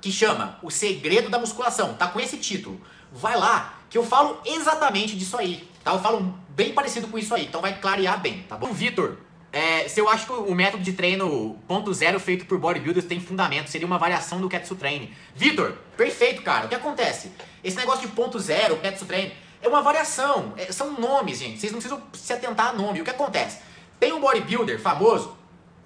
que 0.00 0.12
chama 0.12 0.58
O 0.62 0.70
Segredo 0.70 1.30
da 1.30 1.38
Musculação, 1.38 1.94
tá 1.94 2.08
com 2.08 2.20
esse 2.20 2.36
título. 2.36 2.80
Vai 3.10 3.38
lá, 3.38 3.78
que 3.88 3.96
eu 3.96 4.04
falo 4.04 4.40
exatamente 4.44 5.16
disso 5.16 5.36
aí, 5.36 5.66
tá? 5.82 5.92
Eu 5.92 6.00
falo 6.00 6.38
bem 6.50 6.72
parecido 6.72 7.08
com 7.08 7.18
isso 7.18 7.34
aí, 7.34 7.46
então 7.46 7.60
vai 7.60 7.78
clarear 7.78 8.20
bem, 8.20 8.42
tá 8.42 8.56
bom? 8.56 8.72
Vitor, 8.72 9.16
é, 9.54 9.88
se 9.88 10.00
eu 10.00 10.08
acho 10.08 10.26
que 10.26 10.32
o 10.32 10.52
método 10.52 10.82
de 10.82 10.92
treino 10.92 11.56
ponto 11.68 11.94
zero 11.94 12.18
feito 12.18 12.44
por 12.44 12.58
bodybuilders 12.58 13.06
tem 13.06 13.20
fundamento, 13.20 13.70
seria 13.70 13.86
uma 13.86 13.98
variação 13.98 14.40
do 14.40 14.48
Ketsu 14.48 14.74
Training. 14.74 15.14
Vitor, 15.32 15.74
perfeito, 15.96 16.42
cara. 16.42 16.66
O 16.66 16.68
que 16.68 16.74
acontece? 16.74 17.30
Esse 17.62 17.76
negócio 17.76 18.00
de 18.00 18.08
ponto 18.08 18.36
zero, 18.40 18.76
Ketsu 18.78 19.06
Training, 19.06 19.30
é 19.62 19.68
uma 19.68 19.80
variação. 19.80 20.54
É, 20.56 20.72
são 20.72 20.94
nomes, 20.94 21.38
gente. 21.38 21.60
Vocês 21.60 21.70
não 21.70 21.78
precisam 21.78 22.02
se 22.12 22.32
atentar 22.32 22.70
a 22.70 22.72
nome. 22.72 23.00
O 23.00 23.04
que 23.04 23.10
acontece? 23.10 23.58
Tem 24.00 24.12
um 24.12 24.20
bodybuilder 24.20 24.80
famoso, 24.80 25.36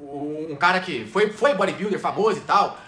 um 0.01 0.57
cara 0.57 0.81
que 0.81 1.05
foi, 1.05 1.31
foi 1.31 1.55
bodybuilder 1.55 2.01
famoso 2.01 2.39
e 2.39 2.43
tal, 2.43 2.79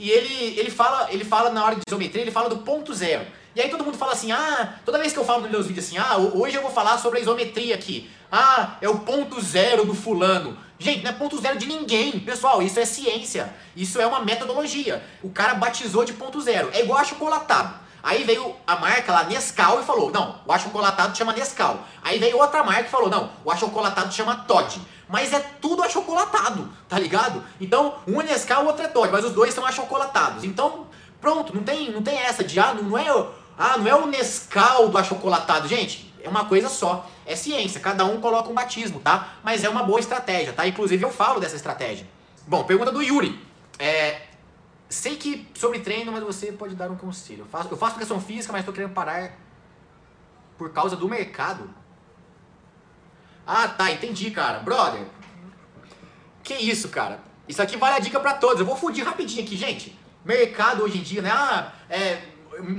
e 0.00 0.10
ele, 0.10 0.58
ele, 0.58 0.70
fala, 0.70 1.12
ele 1.12 1.24
fala 1.24 1.50
na 1.50 1.64
hora 1.64 1.76
de 1.76 1.82
isometria, 1.86 2.22
ele 2.22 2.32
fala 2.32 2.48
do 2.48 2.58
ponto 2.58 2.92
zero. 2.92 3.24
E 3.54 3.60
aí 3.60 3.68
todo 3.68 3.84
mundo 3.84 3.96
fala 3.96 4.12
assim, 4.12 4.32
ah, 4.32 4.74
toda 4.84 4.98
vez 4.98 5.12
que 5.12 5.18
eu 5.18 5.24
falo 5.24 5.42
nos 5.42 5.50
meus 5.50 5.66
vídeos 5.66 5.86
assim, 5.86 5.98
ah, 5.98 6.16
hoje 6.16 6.56
eu 6.56 6.62
vou 6.62 6.70
falar 6.70 6.98
sobre 6.98 7.18
a 7.18 7.22
isometria 7.22 7.74
aqui. 7.74 8.10
Ah, 8.30 8.76
é 8.80 8.88
o 8.88 8.98
ponto 9.00 9.40
zero 9.40 9.84
do 9.84 9.94
fulano. 9.94 10.58
Gente, 10.78 11.04
não 11.04 11.10
é 11.10 11.14
ponto 11.14 11.40
zero 11.40 11.56
de 11.56 11.66
ninguém. 11.66 12.18
Pessoal, 12.18 12.60
isso 12.60 12.80
é 12.80 12.84
ciência. 12.84 13.54
Isso 13.76 14.00
é 14.00 14.06
uma 14.06 14.20
metodologia. 14.20 15.02
O 15.22 15.30
cara 15.30 15.54
batizou 15.54 16.04
de 16.04 16.12
ponto 16.12 16.40
zero. 16.40 16.70
É 16.72 16.82
igual 16.82 16.98
achocolatado. 16.98 17.84
Aí 18.02 18.24
veio 18.24 18.54
a 18.66 18.76
marca 18.76 19.12
lá, 19.12 19.24
Nescau, 19.24 19.80
e 19.80 19.84
falou, 19.84 20.10
não, 20.10 20.40
o 20.44 20.52
achocolatado 20.52 21.16
chama 21.16 21.32
Nescau. 21.32 21.86
Aí 22.02 22.18
veio 22.18 22.36
outra 22.38 22.62
marca 22.62 22.82
e 22.82 22.90
falou, 22.90 23.08
não, 23.08 23.30
o 23.44 23.50
achocolatado 23.50 24.12
chama 24.12 24.36
Todd 24.36 24.80
mas 25.08 25.32
é 25.32 25.40
tudo 25.60 25.82
achocolatado, 25.82 26.68
tá 26.88 26.98
ligado? 26.98 27.42
Então, 27.60 27.94
um 28.06 28.20
é 28.20 28.24
Nescau, 28.24 28.64
o 28.64 28.66
outro 28.66 28.84
é 28.84 28.88
Todd, 28.88 29.12
mas 29.12 29.24
os 29.24 29.32
dois 29.32 29.52
são 29.52 29.64
achocolatados. 29.64 30.44
Então, 30.44 30.86
pronto, 31.20 31.54
não 31.54 31.62
tem, 31.62 31.90
não 31.90 32.02
tem 32.02 32.18
essa 32.18 32.42
de, 32.42 32.58
ah, 32.58 32.74
não 32.74 32.96
é, 32.96 33.04
ah, 33.56 33.78
não 33.78 33.86
é 33.86 33.94
o 33.94 34.06
Nescau 34.06 34.88
do 34.88 34.98
achocolatado. 34.98 35.68
Gente, 35.68 36.12
é 36.22 36.28
uma 36.28 36.46
coisa 36.46 36.68
só, 36.68 37.08
é 37.26 37.36
ciência, 37.36 37.80
cada 37.80 38.04
um 38.04 38.20
coloca 38.20 38.48
um 38.48 38.54
batismo, 38.54 39.00
tá? 39.00 39.34
Mas 39.42 39.62
é 39.62 39.68
uma 39.68 39.82
boa 39.82 40.00
estratégia, 40.00 40.52
tá? 40.52 40.66
Inclusive 40.66 41.04
eu 41.04 41.10
falo 41.10 41.38
dessa 41.38 41.56
estratégia. 41.56 42.06
Bom, 42.46 42.64
pergunta 42.64 42.90
do 42.90 43.02
Yuri. 43.02 43.38
É, 43.78 44.22
sei 44.88 45.16
que 45.16 45.48
sobre 45.54 45.80
treino, 45.80 46.12
mas 46.12 46.22
você 46.22 46.52
pode 46.52 46.74
dar 46.74 46.90
um 46.90 46.96
conselho. 46.96 47.40
Eu 47.40 47.46
faço, 47.46 47.68
eu 47.70 47.76
faço 47.76 47.92
educação 47.92 48.20
física, 48.20 48.52
mas 48.52 48.60
estou 48.60 48.74
querendo 48.74 48.92
parar 48.92 49.32
por 50.56 50.72
causa 50.72 50.96
do 50.96 51.08
mercado. 51.08 51.68
Ah, 53.46 53.68
tá, 53.68 53.90
entendi, 53.90 54.30
cara. 54.30 54.60
Brother, 54.60 55.04
que 56.42 56.54
isso, 56.54 56.88
cara? 56.88 57.20
Isso 57.46 57.60
aqui 57.60 57.76
vale 57.76 57.96
a 57.96 57.98
dica 57.98 58.18
para 58.18 58.34
todos. 58.34 58.60
Eu 58.60 58.66
vou 58.66 58.76
fundir 58.76 59.04
rapidinho 59.04 59.44
aqui, 59.44 59.56
gente. 59.56 59.98
Mercado 60.24 60.82
hoje 60.82 60.98
em 60.98 61.02
dia, 61.02 61.20
né? 61.20 61.30
Ah, 61.30 61.72
é, 61.90 62.22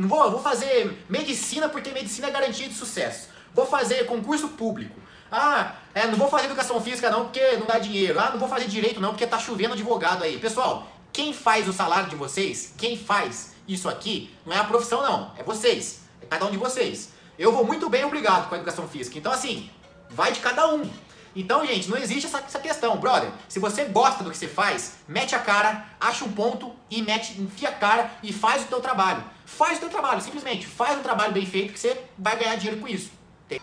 vou, 0.07 0.31
vou 0.31 0.41
fazer 0.41 1.05
medicina 1.09 1.69
porque 1.69 1.91
medicina 1.91 2.27
é 2.27 2.31
garantia 2.31 2.67
de 2.67 2.75
sucesso. 2.75 3.29
Vou 3.53 3.65
fazer 3.65 4.05
concurso 4.05 4.49
público. 4.49 4.99
Ah, 5.31 5.75
é, 5.93 6.07
não 6.07 6.17
vou 6.17 6.29
fazer 6.29 6.45
educação 6.45 6.79
física 6.81 7.09
não 7.09 7.25
porque 7.25 7.57
não 7.57 7.65
dá 7.65 7.79
dinheiro. 7.79 8.19
Ah, 8.19 8.31
não 8.31 8.39
vou 8.39 8.49
fazer 8.49 8.67
direito 8.67 8.99
não 8.99 9.09
porque 9.09 9.25
tá 9.25 9.39
chovendo 9.39 9.73
advogado 9.73 10.23
aí. 10.23 10.37
Pessoal, 10.37 10.87
quem 11.11 11.33
faz 11.33 11.67
o 11.67 11.73
salário 11.73 12.09
de 12.09 12.15
vocês, 12.15 12.73
quem 12.77 12.97
faz 12.97 13.55
isso 13.67 13.89
aqui, 13.89 14.33
não 14.45 14.53
é 14.53 14.59
a 14.59 14.63
profissão 14.63 15.01
não, 15.01 15.31
é 15.37 15.43
vocês. 15.43 16.01
É 16.21 16.25
cada 16.25 16.45
um 16.45 16.51
de 16.51 16.57
vocês. 16.57 17.09
Eu 17.37 17.51
vou 17.51 17.65
muito 17.65 17.89
bem 17.89 18.05
obrigado 18.05 18.47
com 18.47 18.55
a 18.55 18.57
educação 18.57 18.87
física. 18.87 19.17
Então 19.17 19.31
assim, 19.31 19.69
Vai 20.09 20.31
de 20.31 20.39
cada 20.39 20.67
um. 20.73 20.89
Então, 21.35 21.65
gente, 21.65 21.89
não 21.89 21.97
existe 21.97 22.27
essa, 22.27 22.39
essa 22.39 22.59
questão, 22.59 22.95
brother. 22.97 23.29
Se 23.49 23.59
você 23.59 23.85
gosta 23.85 24.23
do 24.23 24.31
que 24.31 24.37
você 24.37 24.47
faz, 24.47 24.93
mete 25.07 25.35
a 25.35 25.39
cara, 25.39 25.85
acha 25.99 26.23
um 26.23 26.31
ponto 26.31 26.73
e 26.89 27.01
mete, 27.01 27.41
enfia 27.41 27.69
a 27.69 27.73
cara 27.73 28.09
e 28.23 28.31
faz 28.31 28.63
o 28.63 28.67
teu 28.67 28.79
trabalho. 28.79 29.23
Faz 29.57 29.77
o 29.77 29.81
teu 29.81 29.89
trabalho, 29.89 30.19
simplesmente. 30.19 30.67
Faz 30.67 30.97
um 30.97 31.01
trabalho 31.01 31.31
bem 31.31 31.45
feito 31.45 31.71
que 31.71 31.79
você 31.79 31.97
vai 32.17 32.35
ganhar 32.37 32.55
dinheiro 32.57 32.81
com 32.81 32.87
isso. 32.89 33.09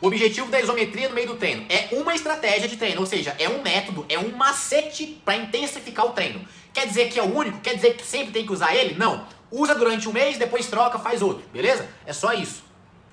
O 0.01 0.07
objetivo 0.07 0.51
da 0.51 0.61
isometria 0.61 1.09
no 1.09 1.15
meio 1.15 1.27
do 1.27 1.37
treino 1.37 1.67
é 1.69 1.89
uma 1.93 2.15
estratégia 2.15 2.69
de 2.69 2.77
treino, 2.77 3.01
ou 3.01 3.07
seja, 3.07 3.35
é 3.39 3.49
um 3.49 3.63
método, 3.63 4.07
é 4.09 4.19
um 4.19 4.31
macete 4.31 5.21
para 5.25 5.37
intensificar 5.37 6.07
o 6.07 6.11
treino. 6.11 6.47
Quer 6.73 6.87
dizer 6.87 7.11
que 7.11 7.19
é 7.19 7.23
o 7.23 7.37
único? 7.37 7.61
Quer 7.61 7.75
dizer 7.75 7.95
que 7.97 8.07
sempre 8.07 8.33
tem 8.33 8.47
que 8.47 8.53
usar 8.53 8.75
ele? 8.75 8.95
Não. 8.95 9.27
Usa 9.51 9.75
durante 9.75 10.09
um 10.09 10.13
mês, 10.13 10.39
depois 10.39 10.67
troca, 10.69 10.99
faz 10.99 11.21
outro, 11.21 11.45
beleza? 11.53 11.87
É 12.07 12.13
só 12.13 12.33
isso. 12.33 12.65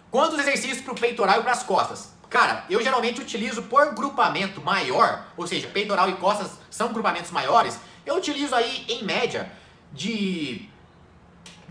Quantos 0.10 0.40
exercícios 0.40 0.80
para 0.82 0.94
o 0.94 0.96
peitoral 0.96 1.40
e 1.40 1.44
para 1.44 1.52
as 1.52 1.64
costas? 1.64 2.14
Cara, 2.30 2.64
eu 2.70 2.82
geralmente 2.82 3.20
utilizo 3.20 3.64
por 3.64 3.94
grupamento 3.94 4.62
maior, 4.62 5.26
ou 5.36 5.46
seja, 5.48 5.68
peitoral 5.68 6.10
e 6.10 6.14
costas 6.14 6.52
são 6.70 6.94
grupamentos 6.94 7.32
maiores, 7.32 7.78
eu 8.06 8.16
utilizo 8.16 8.56
aí 8.56 8.86
em 8.88 9.04
média 9.04 9.52
de 9.92 10.69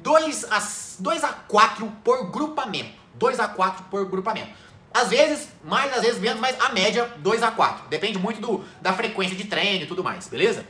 2 0.02 0.44
a, 0.50 0.62
2 0.98 1.24
a 1.24 1.28
4 1.28 1.92
por 2.04 2.30
grupamento. 2.30 2.98
2 3.14 3.40
a 3.40 3.48
4 3.48 3.84
por 3.84 4.06
grupamento. 4.06 4.50
Às 4.92 5.08
vezes, 5.08 5.48
mais, 5.64 5.92
às 5.96 6.02
vezes 6.02 6.20
menos, 6.20 6.40
mas 6.40 6.58
a 6.60 6.70
média 6.70 7.10
2 7.18 7.42
a 7.42 7.50
4. 7.50 7.88
Depende 7.88 8.18
muito 8.18 8.40
do, 8.40 8.64
da 8.80 8.92
frequência 8.92 9.36
de 9.36 9.44
treino 9.44 9.84
e 9.84 9.86
tudo 9.86 10.02
mais, 10.02 10.28
beleza? 10.28 10.64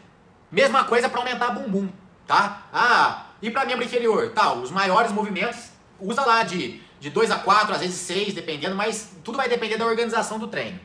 Mesma 0.51 0.85
coisa 0.85 1.09
para 1.09 1.21
aumentar 1.21 1.51
bumbum, 1.51 1.89
tá? 2.27 2.67
Ah, 2.73 3.27
e 3.41 3.51
para 3.51 3.65
membro 3.65 3.85
inferior? 3.85 4.31
Tá, 4.31 4.53
os 4.53 4.71
maiores 4.71 5.13
movimentos, 5.13 5.71
usa 6.01 6.25
lá 6.25 6.43
de 6.43 6.83
de 7.01 7.11
2 7.11 7.31
a 7.31 7.39
4, 7.39 7.75
às 7.75 7.81
vezes 7.81 7.97
6, 8.01 8.35
dependendo, 8.35 8.75
mas 8.75 9.13
tudo 9.23 9.37
vai 9.37 9.49
depender 9.49 9.77
da 9.77 9.87
organização 9.87 10.39
do 10.39 10.49
treino. 10.49 10.79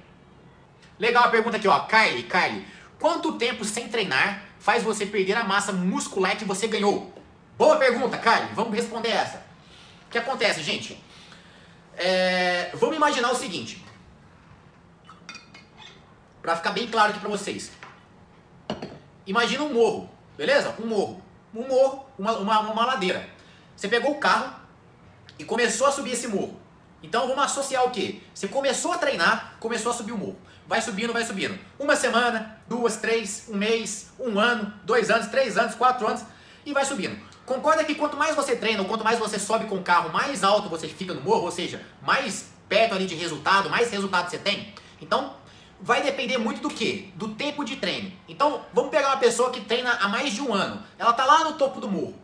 Legal 1.00 1.24
a 1.24 1.30
pergunta 1.30 1.58
aqui, 1.58 1.68
ó. 1.68 1.80
Kylie, 1.82 2.24
Kylie, 2.24 2.66
quanto 3.00 3.34
tempo 3.34 3.66
sem 3.66 3.88
treinar 3.88 4.44
faz 4.60 4.84
você 4.84 5.06
perder 5.06 5.36
a 5.36 5.44
massa 5.44 5.72
muscular 5.72 6.38
que 6.38 6.46
você 6.46 6.68
ganhou? 6.68 7.13
Boa 7.58 7.78
pergunta, 7.78 8.18
Kylie. 8.18 8.54
Vamos 8.54 8.74
responder 8.74 9.10
essa. 9.10 9.38
O 10.08 10.10
que 10.10 10.18
acontece, 10.18 10.62
gente? 10.64 11.02
É, 11.96 12.72
vamos 12.74 12.96
imaginar 12.96 13.32
o 13.32 13.36
seguinte. 13.36 13.84
Para 16.42 16.56
ficar 16.56 16.72
bem 16.72 16.88
claro 16.88 17.12
aqui 17.12 17.20
para 17.20 17.30
vocês. 17.30 17.72
Imagina 19.26 19.64
um 19.64 19.74
morro, 19.74 20.10
beleza? 20.38 20.76
Um 20.80 20.88
morro. 20.88 21.24
Um 21.54 21.68
morro, 21.68 22.06
uma, 22.18 22.38
uma, 22.38 22.60
uma 22.60 22.86
ladeira. 22.86 23.30
Você 23.76 23.88
pegou 23.88 24.12
o 24.12 24.20
carro, 24.20 24.64
e 25.38 25.44
começou 25.44 25.88
a 25.88 25.92
subir 25.92 26.12
esse 26.12 26.28
morro. 26.28 26.60
Então 27.02 27.28
vamos 27.28 27.44
associar 27.44 27.84
o 27.86 27.92
quê? 27.92 28.22
Você 28.34 28.48
começou 28.48 28.94
a 28.94 28.98
treinar, 28.98 29.56
começou 29.60 29.92
a 29.92 29.96
subir 29.96 30.14
o 30.14 30.18
morro. 30.18 30.38
Vai 30.68 30.82
subindo, 30.82 31.12
vai 31.12 31.26
subindo. 31.26 31.60
Uma 31.78 31.96
semana, 31.96 32.58
duas, 32.68 32.98
três, 32.98 33.46
um 33.50 33.58
mês, 33.58 34.12
um 34.18 34.40
ano, 34.40 34.74
dois 34.86 35.10
anos, 35.10 35.28
três 35.28 35.58
anos, 35.58 35.76
quatro 35.76 36.08
anos 36.08 36.24
e 36.66 36.72
vai 36.72 36.86
subindo. 36.86 37.18
Concorda 37.54 37.84
que 37.84 37.94
quanto 37.94 38.18
mais 38.18 38.36
você 38.36 38.56
treina, 38.56 38.82
ou 38.82 38.88
quanto 38.88 39.04
mais 39.04 39.20
você 39.20 39.38
sobe 39.38 39.66
com 39.66 39.76
o 39.76 39.84
carro, 39.84 40.12
mais 40.12 40.44
alto 40.44 40.70
você 40.70 40.88
fica 40.88 41.14
no 41.14 41.22
morro, 41.22 41.44
ou 41.44 41.52
seja, 41.52 41.86
mais 42.02 42.52
perto 42.68 42.96
ali 42.96 43.06
de 43.06 43.14
resultado, 43.14 43.70
mais 43.70 43.92
resultado 43.92 44.28
você 44.28 44.40
tem? 44.40 44.74
Então, 45.00 45.36
vai 45.80 46.02
depender 46.02 46.40
muito 46.40 46.62
do 46.62 46.70
que? 46.70 47.14
Do 47.16 47.30
tempo 47.36 47.64
de 47.64 47.76
treino. 47.76 48.12
Então, 48.28 48.66
vamos 48.74 48.90
pegar 48.90 49.10
uma 49.10 49.18
pessoa 49.18 49.52
que 49.52 49.62
treina 49.62 49.92
há 50.02 50.08
mais 50.08 50.34
de 50.34 50.42
um 50.42 50.52
ano. 50.52 50.82
Ela 50.98 51.14
tá 51.14 51.26
lá 51.26 51.44
no 51.44 51.54
topo 51.54 51.80
do 51.80 51.88
morro. 51.88 52.16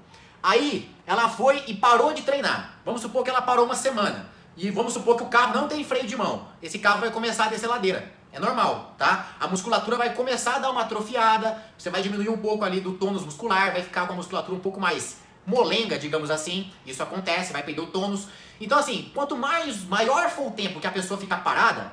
Aí, 0.41 0.89
ela 1.05 1.29
foi 1.29 1.63
e 1.67 1.75
parou 1.75 2.11
de 2.11 2.23
treinar. 2.23 2.79
Vamos 2.83 2.99
supor 2.99 3.23
que 3.23 3.29
ela 3.29 3.43
parou 3.43 3.65
uma 3.65 3.75
semana. 3.75 4.31
E 4.57 4.71
vamos 4.71 4.93
supor 4.93 5.15
que 5.15 5.21
o 5.21 5.27
carro 5.27 5.53
não 5.53 5.67
tem 5.67 5.83
freio 5.83 6.07
de 6.07 6.17
mão. 6.17 6.47
Esse 6.59 6.79
carro 6.79 7.01
vai 7.01 7.11
começar 7.11 7.45
a 7.45 7.49
descer 7.49 7.67
ladeira. 7.67 8.11
É 8.31 8.39
normal, 8.39 8.93
tá? 8.97 9.35
A 9.39 9.47
musculatura 9.47 9.97
vai 9.97 10.13
começar 10.13 10.55
a 10.55 10.59
dar 10.59 10.69
uma 10.69 10.81
atrofiada, 10.81 11.63
você 11.77 11.89
vai 11.89 12.01
diminuir 12.01 12.29
um 12.29 12.37
pouco 12.37 12.63
ali 12.63 12.79
do 12.79 12.93
tônus 12.93 13.25
muscular, 13.25 13.71
vai 13.71 13.81
ficar 13.81 14.05
com 14.05 14.13
a 14.13 14.15
musculatura 14.15 14.55
um 14.55 14.61
pouco 14.61 14.79
mais 14.79 15.17
molenga, 15.45 15.97
digamos 15.97 16.29
assim. 16.29 16.71
Isso 16.85 17.01
acontece, 17.01 17.51
vai 17.51 17.63
perder 17.63 17.81
o 17.81 17.87
tônus. 17.87 18.27
Então 18.61 18.77
assim, 18.77 19.11
quanto 19.15 19.35
mais 19.35 19.83
maior 19.83 20.29
for 20.29 20.47
o 20.47 20.51
tempo 20.51 20.79
que 20.79 20.85
a 20.85 20.91
pessoa 20.91 21.19
ficar 21.19 21.43
parada, 21.43 21.91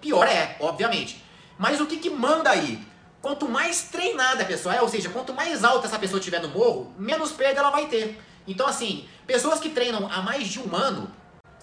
pior 0.00 0.26
é, 0.26 0.56
obviamente. 0.60 1.24
Mas 1.58 1.80
o 1.80 1.86
que 1.86 1.96
que 1.96 2.10
manda 2.10 2.50
aí? 2.50 2.86
Quanto 3.22 3.48
mais 3.48 3.84
treinada 3.84 4.42
a 4.42 4.46
pessoa 4.46 4.74
é, 4.74 4.82
ou 4.82 4.88
seja, 4.88 5.08
quanto 5.08 5.32
mais 5.32 5.64
alta 5.64 5.86
essa 5.86 5.98
pessoa 5.98 6.20
tiver 6.20 6.40
no 6.40 6.48
morro, 6.48 6.94
menos 6.98 7.32
perda 7.32 7.60
ela 7.60 7.70
vai 7.70 7.86
ter. 7.86 8.20
Então 8.46 8.66
assim, 8.66 9.08
pessoas 9.26 9.58
que 9.58 9.70
treinam 9.70 10.06
há 10.12 10.20
mais 10.20 10.48
de 10.48 10.60
um 10.60 10.76
ano, 10.76 11.10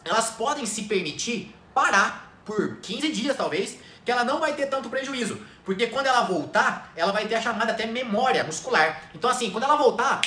elas 0.04 0.32
podem 0.32 0.66
se 0.66 0.84
permitir 0.84 1.56
parar 1.74 2.26
por 2.44 2.78
15 2.78 3.12
dias 3.12 3.36
talvez, 3.36 3.80
que 4.06 4.12
ela 4.12 4.24
não 4.24 4.40
vai 4.40 4.54
ter 4.54 4.68
tanto 4.68 4.90
prejuízo. 4.90 5.40
Porque 5.66 5.88
quando 5.88 6.06
ela 6.06 6.22
voltar, 6.22 6.94
ela 6.96 7.12
vai 7.12 7.26
ter 7.26 7.36
a 7.36 7.42
chamada 7.42 7.72
até 7.72 7.88
memória 7.88 8.44
muscular. 8.44 9.02
Então 9.14 9.30
assim, 9.30 9.50
quando 9.50 9.64
ela 9.64 9.76
voltar, 9.76 10.22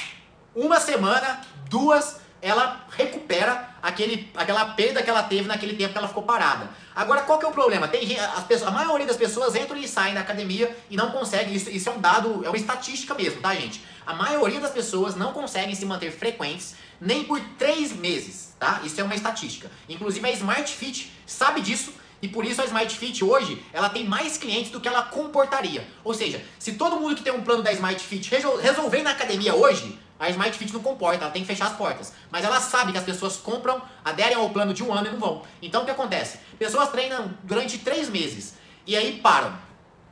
uma 0.54 0.80
semana, 0.80 1.40
duas, 1.70 2.20
ela 2.42 2.84
recupera 2.90 3.68
aquele, 3.82 4.30
aquela 4.34 4.66
perda 4.74 5.02
que 5.02 5.10
ela 5.10 5.22
teve 5.22 5.46
naquele 5.46 5.76
tempo 5.76 5.92
que 5.92 5.98
ela 5.98 6.08
ficou 6.08 6.22
parada. 6.22 6.68
Agora, 6.94 7.22
qual 7.22 7.38
que 7.38 7.44
é 7.44 7.48
o 7.48 7.52
problema? 7.52 7.86
Tem, 7.86 8.18
as 8.18 8.44
pessoas, 8.44 8.68
a 8.68 8.72
maioria 8.72 9.06
das 9.06 9.16
pessoas 9.16 9.54
entram 9.54 9.76
e 9.76 9.86
saem 9.86 10.14
da 10.14 10.20
academia 10.20 10.76
e 10.90 10.96
não 10.96 11.10
conseguem, 11.10 11.54
isso, 11.54 11.70
isso 11.70 11.88
é 11.88 11.92
um 11.92 12.00
dado, 12.00 12.44
é 12.44 12.48
uma 12.48 12.56
estatística 12.56 13.14
mesmo, 13.14 13.40
tá 13.40 13.54
gente? 13.54 13.84
A 14.06 14.14
maioria 14.14 14.60
das 14.60 14.70
pessoas 14.70 15.14
não 15.14 15.32
conseguem 15.32 15.74
se 15.74 15.84
manter 15.84 16.10
frequentes 16.10 16.74
nem 17.00 17.24
por 17.24 17.40
três 17.58 17.92
meses, 17.92 18.54
tá? 18.58 18.80
Isso 18.82 19.00
é 19.00 19.04
uma 19.04 19.14
estatística. 19.14 19.70
Inclusive 19.88 20.26
a 20.26 20.32
Smart 20.32 20.72
Fit 20.72 21.12
sabe 21.26 21.60
disso 21.60 21.92
e 22.20 22.28
por 22.28 22.44
isso 22.44 22.60
a 22.60 22.64
Smart 22.64 22.96
Fit 22.96 23.24
hoje, 23.24 23.64
ela 23.72 23.88
tem 23.88 24.04
mais 24.04 24.36
clientes 24.36 24.70
do 24.70 24.80
que 24.80 24.88
ela 24.88 25.02
comportaria. 25.02 25.86
Ou 26.02 26.12
seja, 26.12 26.42
se 26.58 26.72
todo 26.72 26.96
mundo 26.96 27.14
que 27.14 27.22
tem 27.22 27.32
um 27.32 27.42
plano 27.42 27.62
da 27.62 27.72
Smart 27.72 28.02
Fit 28.02 28.30
resolver 28.30 29.02
na 29.02 29.10
academia 29.10 29.54
hoje, 29.54 29.98
a 30.18 30.28
Smart 30.30 30.56
Fit 30.58 30.72
não 30.72 30.82
comporta, 30.82 31.24
ela 31.24 31.32
tem 31.32 31.42
que 31.42 31.48
fechar 31.48 31.66
as 31.66 31.76
portas. 31.76 32.12
Mas 32.30 32.44
ela 32.44 32.60
sabe 32.60 32.90
que 32.92 32.98
as 32.98 33.04
pessoas 33.04 33.36
compram, 33.36 33.80
aderem 34.04 34.34
ao 34.34 34.50
plano 34.50 34.74
de 34.74 34.82
um 34.82 34.92
ano 34.92 35.06
e 35.06 35.10
não 35.10 35.18
vão. 35.18 35.42
Então 35.62 35.82
o 35.82 35.84
que 35.84 35.90
acontece? 35.90 36.38
Pessoas 36.58 36.90
treinam 36.90 37.32
durante 37.44 37.78
três 37.78 38.08
meses 38.08 38.54
e 38.86 38.96
aí 38.96 39.20
param. 39.20 39.68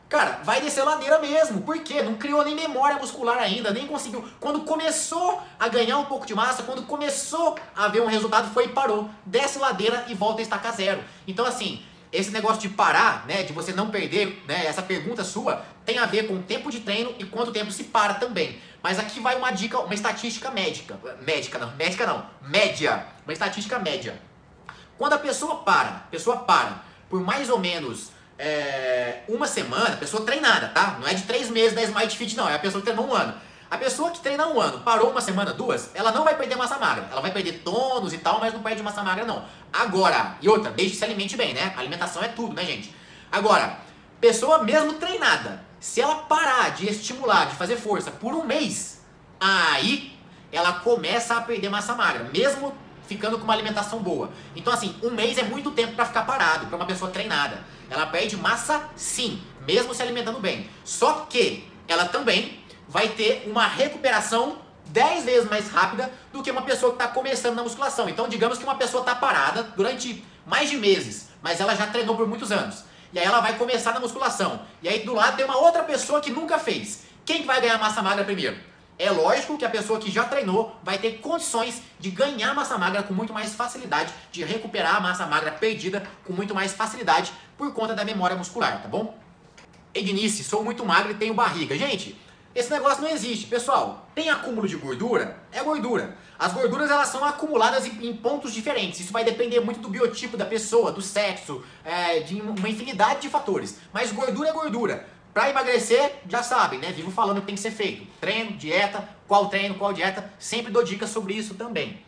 Cara, 0.09 0.39
vai 0.45 0.61
descer 0.61 0.85
ladeira 0.85 1.19
mesmo. 1.19 1.63
Por 1.63 1.81
quê? 1.81 2.01
Não 2.01 2.15
criou 2.15 2.45
nem 2.45 2.55
memória 2.55 2.97
muscular 2.97 3.39
ainda, 3.39 3.73
nem 3.73 3.89
conseguiu. 3.89 4.25
Quando 4.39 4.61
começou 4.61 5.43
a 5.59 5.67
ganhar 5.67 5.99
um 5.99 6.05
pouco 6.05 6.25
de 6.25 6.33
massa, 6.33 6.63
quando 6.63 6.85
começou 6.85 7.59
a 7.75 7.89
ver 7.89 8.03
um 8.03 8.07
resultado, 8.07 8.49
foi 8.55 8.67
e 8.67 8.69
parou. 8.69 9.11
Desce 9.25 9.59
ladeira 9.59 10.05
e 10.07 10.15
volta 10.15 10.41
a 10.41 10.43
estacar 10.43 10.73
zero. 10.73 11.03
Então, 11.27 11.45
assim, 11.45 11.83
esse 12.13 12.31
negócio 12.31 12.61
de 12.61 12.69
parar, 12.69 13.27
né, 13.27 13.43
de 13.43 13.53
você 13.53 13.73
não 13.73 13.91
perder, 13.91 14.43
né, 14.47 14.67
essa 14.67 14.83
pergunta 14.83 15.25
sua 15.25 15.65
tem 15.85 15.99
a 15.99 16.07
ver 16.07 16.27
com 16.27 16.35
o 16.35 16.43
tempo 16.43 16.71
de 16.71 16.81
treino 16.81 17.15
e 17.19 17.25
quanto 17.25 17.53
tempo 17.53 17.71
se 17.71 17.85
para 17.85 18.15
também. 18.15 18.61
Mas 18.83 18.99
aqui 18.99 19.21
vai 19.21 19.37
uma 19.37 19.51
dica, 19.51 19.79
uma 19.79 19.95
estatística 19.95 20.51
médica, 20.51 20.99
médica 21.23 21.59
não, 21.59 21.75
médica 21.77 22.07
não, 22.07 22.27
média, 22.43 23.07
uma 23.25 23.33
estatística 23.33 23.79
média. 23.79 24.21
Quando 24.99 25.13
a 25.13 25.19
pessoa 25.19 25.57
para, 25.57 25.89
a 25.89 26.09
pessoa 26.11 26.39
para 26.39 26.83
por 27.09 27.21
mais 27.21 27.49
ou 27.49 27.59
menos 27.59 28.11
é, 28.39 29.21
uma 29.29 29.47
semana, 29.47 29.97
pessoa 29.97 30.25
treinada, 30.25 30.69
tá? 30.69 30.99
Não 31.01 31.07
é 31.07 31.15
de 31.15 31.23
três 31.23 31.49
meses 31.51 31.75
da 31.75 31.83
Smart 31.83 32.17
Fit 32.17 32.37
não, 32.37 32.49
é 32.49 32.55
a 32.55 32.59
pessoa 32.59 32.83
que 32.83 32.91
treinou 32.91 33.09
um 33.11 33.15
ano. 33.15 33.35
A 33.69 33.77
pessoa 33.77 34.11
que 34.11 34.21
treina 34.21 34.47
um 34.47 34.61
ano, 34.61 34.81
parou 34.81 35.11
uma 35.11 35.21
semana, 35.21 35.53
duas, 35.53 35.91
ela 35.95 36.13
não 36.13 36.23
vai 36.23 36.37
perder 36.37 36.57
massa 36.57 36.79
magra. 36.79 37.09
Ela 37.11 37.21
vai 37.21 37.33
perder 37.33 37.63
tônus 37.65 38.13
e 38.13 38.19
tal, 38.19 38.39
mas 38.39 38.55
não 38.55 38.63
perde 38.63 38.83
massa 38.83 39.03
magra, 39.03 39.25
não. 39.25 39.45
Agora, 39.73 40.37
e 40.41 40.49
outra, 40.49 40.71
desde 40.71 40.93
que 40.93 40.99
se 40.99 41.05
alimente 41.05 41.37
bem, 41.37 41.53
né? 41.53 41.75
alimentação 41.77 42.23
é 42.23 42.29
tudo, 42.29 42.55
né, 42.55 42.65
gente? 42.65 42.95
Agora, 43.31 43.79
pessoa 44.21 44.63
mesmo 44.63 44.95
treinada, 44.95 45.65
se 45.81 46.01
ela 46.01 46.15
parar 46.15 46.71
de 46.71 46.89
estimular, 46.89 47.47
de 47.47 47.57
fazer 47.57 47.77
força 47.77 48.11
por 48.11 48.35
um 48.35 48.45
mês, 48.45 49.05
aí 49.41 50.17
ela 50.53 50.75
começa 50.75 51.37
a 51.37 51.41
perder 51.41 51.69
massa 51.69 51.95
magra, 51.95 52.31
mesmo 52.33 52.73
ficando 53.07 53.37
com 53.39 53.45
uma 53.45 53.53
alimentação 53.53 54.01
boa. 54.01 54.31
Então, 54.55 54.73
assim, 54.73 54.95
um 55.03 55.11
mês 55.11 55.39
é 55.39 55.43
muito 55.43 55.73
tempo 55.73 55.95
para 55.95 56.07
ficar 56.07 56.23
parado, 56.23 56.67
para 56.67 56.77
uma 56.77 56.87
pessoa 56.87 57.11
treinada. 57.11 57.65
Ela 57.91 58.07
perde 58.07 58.37
massa 58.37 58.89
sim, 58.95 59.43
mesmo 59.67 59.95
se 59.95 60.03
alimentando 60.03 60.41
bem. 60.41 60.69
Só 60.85 61.27
que 61.29 61.69
ela 61.87 62.07
também 62.07 62.65
vai 62.97 63.11
ter 63.11 63.45
uma 63.47 63.67
recuperação 63.67 64.57
10 64.87 65.27
vezes 65.27 65.51
mais 65.51 65.69
rápida 65.69 66.11
do 66.33 66.43
que 66.43 66.51
uma 66.51 66.63
pessoa 66.63 66.93
que 66.93 67.03
está 67.03 67.07
começando 67.13 67.55
na 67.55 67.63
musculação. 67.63 68.09
Então, 68.09 68.27
digamos 68.27 68.57
que 68.57 68.65
uma 68.65 68.77
pessoa 68.77 69.03
está 69.03 69.15
parada 69.15 69.65
durante 69.77 70.25
mais 70.47 70.71
de 70.71 70.79
meses, 70.79 71.29
mas 71.43 71.61
ela 71.61 71.75
já 71.75 71.87
treinou 71.89 72.17
por 72.17 72.27
muitos 72.27 72.51
anos. 72.51 72.85
E 73.13 73.19
aí 73.19 73.27
ela 73.27 73.41
vai 73.41 73.59
começar 73.59 73.93
na 73.93 74.01
musculação. 74.01 74.63
E 74.83 74.89
aí 74.89 75.01
do 75.01 75.13
lado 75.13 75.37
tem 75.37 75.45
uma 75.45 75.59
outra 75.59 75.83
pessoa 75.83 76.23
que 76.23 76.31
nunca 76.31 76.59
fez. 76.59 77.03
Quem 77.23 77.43
que 77.43 77.47
vai 77.47 77.61
ganhar 77.61 77.77
massa 77.77 78.01
magra 78.01 78.25
primeiro? 78.25 78.57
É 78.99 79.11
lógico 79.11 79.59
que 79.59 79.67
a 79.67 79.69
pessoa 79.69 80.01
que 80.01 80.11
já 80.11 80.25
treinou 80.25 80.75
vai 80.83 80.97
ter 80.97 81.19
condições 81.19 81.83
de 82.01 82.11
ganhar 82.11 82.55
massa 82.55 82.79
magra 82.79 83.03
com 83.03 83.13
muito 83.13 83.35
mais 83.35 83.55
facilidade, 83.55 84.11
de 84.33 84.43
recuperar 84.43 84.97
a 84.97 85.01
massa 85.01 85.27
magra 85.27 85.53
perdida 85.53 86.03
com 86.25 86.33
muito 86.33 86.55
mais 86.55 86.73
facilidade 86.73 87.31
por 87.59 87.75
conta 87.75 87.95
da 87.95 88.07
memória 88.07 88.35
muscular, 88.35 88.81
tá 88.81 88.89
bom? 88.89 89.19
Ednice, 89.93 90.43
sou 90.43 90.65
muito 90.65 90.83
magro 90.83 91.13
e 91.13 91.15
tenho 91.15 91.35
barriga. 91.35 91.77
Gente, 91.77 92.17
esse 92.57 92.71
negócio 92.71 93.03
não 93.03 93.11
existe. 93.11 93.47
Pessoal, 93.47 94.09
tem 94.15 94.31
acúmulo 94.31 94.67
de 94.67 94.77
gordura? 94.77 95.37
É 95.53 95.63
gordura. 95.63 96.17
As 96.39 96.55
gorduras 96.55 96.91
elas 96.91 97.09
são 97.09 97.23
acumuladas 97.23 97.87
em, 97.87 98.07
em 98.07 98.17
pontos 98.17 98.53
diferentes. 98.53 99.01
Isso 99.01 99.13
vai 99.13 99.25
depender 99.25 99.61
muito 99.61 99.79
do 99.79 99.91
biotipo 99.91 100.39
da 100.39 100.47
pessoa, 100.47 100.91
do 100.91 101.03
sexo, 101.03 101.63
é, 101.85 102.21
de 102.21 102.41
uma 102.41 102.69
infinidade 102.69 103.21
de 103.21 103.29
fatores. 103.29 103.79
Mas 103.93 104.11
gordura 104.11 104.49
é 104.49 104.53
gordura. 104.53 105.07
Para 105.35 105.51
emagrecer, 105.51 106.15
já 106.27 106.43
sabem, 106.43 106.79
né? 106.79 106.93
Vivo 106.93 107.11
falando 107.11 107.41
que 107.41 107.47
tem 107.47 107.55
que 107.55 107.61
ser 107.61 107.73
feito. 107.73 108.07
Treino, 108.19 108.57
dieta, 108.57 109.07
qual 109.29 109.51
treino, 109.51 109.75
qual 109.75 109.93
dieta. 109.93 110.33
Sempre 110.39 110.73
dou 110.73 110.83
dicas 110.83 111.11
sobre 111.11 111.35
isso 111.35 111.55
também. 111.55 112.03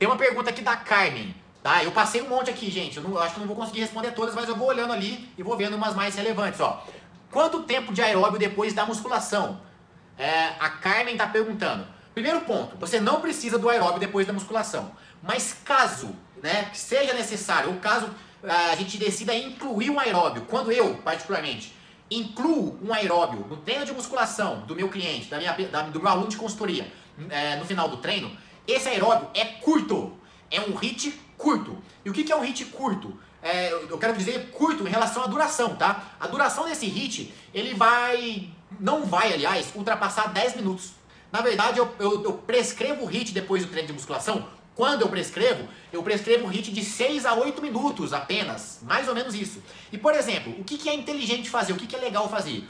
Tem 0.00 0.08
uma 0.08 0.16
pergunta 0.16 0.50
aqui 0.50 0.62
da 0.62 0.76
Carmen. 0.76 1.32
Tá? 1.62 1.84
Eu 1.84 1.92
passei 1.92 2.22
um 2.22 2.28
monte 2.28 2.50
aqui, 2.50 2.70
gente. 2.70 2.96
Eu, 2.96 3.04
não, 3.04 3.12
eu 3.12 3.20
acho 3.20 3.34
que 3.34 3.40
não 3.40 3.46
vou 3.46 3.54
conseguir 3.54 3.80
responder 3.80 4.10
todas, 4.10 4.34
mas 4.34 4.48
eu 4.48 4.56
vou 4.56 4.66
olhando 4.66 4.92
ali 4.92 5.28
e 5.38 5.44
vou 5.44 5.56
vendo 5.56 5.76
umas 5.76 5.94
mais 5.94 6.16
relevantes. 6.16 6.60
Ó. 6.60 6.84
Quanto 7.30 7.62
tempo 7.62 7.92
de 7.92 8.02
aeróbio 8.02 8.38
depois 8.38 8.72
da 8.72 8.84
musculação? 8.84 9.60
É, 10.18 10.52
a 10.58 10.68
Carmen 10.70 11.14
está 11.14 11.26
perguntando. 11.26 11.86
Primeiro 12.14 12.40
ponto, 12.42 12.76
você 12.76 12.98
não 12.98 13.20
precisa 13.20 13.58
do 13.58 13.68
aeróbio 13.68 14.00
depois 14.00 14.26
da 14.26 14.32
musculação. 14.32 14.92
Mas 15.22 15.54
caso 15.64 16.14
né, 16.42 16.70
seja 16.72 17.12
necessário, 17.12 17.70
ou 17.70 17.76
caso 17.76 18.08
a 18.42 18.74
gente 18.76 18.96
decida 18.96 19.34
incluir 19.34 19.90
um 19.90 19.98
aeróbio, 19.98 20.42
quando 20.42 20.70
eu, 20.70 20.94
particularmente, 20.98 21.74
incluo 22.10 22.78
um 22.82 22.92
aeróbio 22.92 23.40
no 23.48 23.56
treino 23.56 23.84
de 23.84 23.92
musculação 23.92 24.60
do 24.60 24.74
meu 24.74 24.88
cliente, 24.88 25.28
da 25.28 25.38
minha, 25.38 25.52
da, 25.52 25.82
do 25.82 26.00
meu 26.00 26.08
aluno 26.08 26.28
de 26.28 26.36
consultoria, 26.36 26.90
é, 27.28 27.56
no 27.56 27.64
final 27.64 27.88
do 27.88 27.96
treino, 27.96 28.30
esse 28.66 28.88
aeróbio 28.88 29.28
é 29.34 29.44
curto. 29.44 30.16
É 30.50 30.60
um 30.60 30.74
hit 30.76 31.18
curto. 31.36 31.76
E 32.04 32.10
o 32.10 32.12
que, 32.12 32.22
que 32.22 32.32
é 32.32 32.36
um 32.36 32.40
hit 32.40 32.64
curto? 32.66 33.18
É, 33.42 33.72
eu 33.72 33.98
quero 33.98 34.16
dizer 34.16 34.50
curto 34.50 34.86
em 34.86 34.90
relação 34.90 35.22
à 35.22 35.26
duração, 35.26 35.76
tá? 35.76 36.16
A 36.20 36.26
duração 36.26 36.66
desse 36.68 36.86
hit, 36.86 37.34
ele 37.52 37.74
vai 37.74 38.48
não 38.78 39.04
vai, 39.04 39.32
aliás, 39.32 39.72
ultrapassar 39.74 40.32
10 40.32 40.56
minutos. 40.56 40.92
Na 41.32 41.40
verdade, 41.40 41.78
eu, 41.78 41.92
eu, 41.98 42.24
eu 42.24 42.32
prescrevo 42.32 43.04
o 43.04 43.06
HIT 43.06 43.32
depois 43.32 43.64
do 43.64 43.70
treino 43.70 43.88
de 43.88 43.92
musculação. 43.92 44.48
Quando 44.74 45.02
eu 45.02 45.08
prescrevo, 45.08 45.66
eu 45.92 46.02
prescrevo 46.02 46.46
o 46.46 46.50
HIT 46.50 46.70
de 46.70 46.84
6 46.84 47.24
a 47.24 47.34
8 47.34 47.62
minutos 47.62 48.12
apenas. 48.12 48.80
Mais 48.82 49.08
ou 49.08 49.14
menos 49.14 49.34
isso. 49.34 49.62
E, 49.90 49.98
por 49.98 50.14
exemplo, 50.14 50.54
o 50.58 50.64
que, 50.64 50.76
que 50.76 50.88
é 50.88 50.94
inteligente 50.94 51.48
fazer? 51.48 51.72
O 51.72 51.76
que, 51.76 51.86
que 51.86 51.96
é 51.96 51.98
legal 51.98 52.28
fazer? 52.28 52.68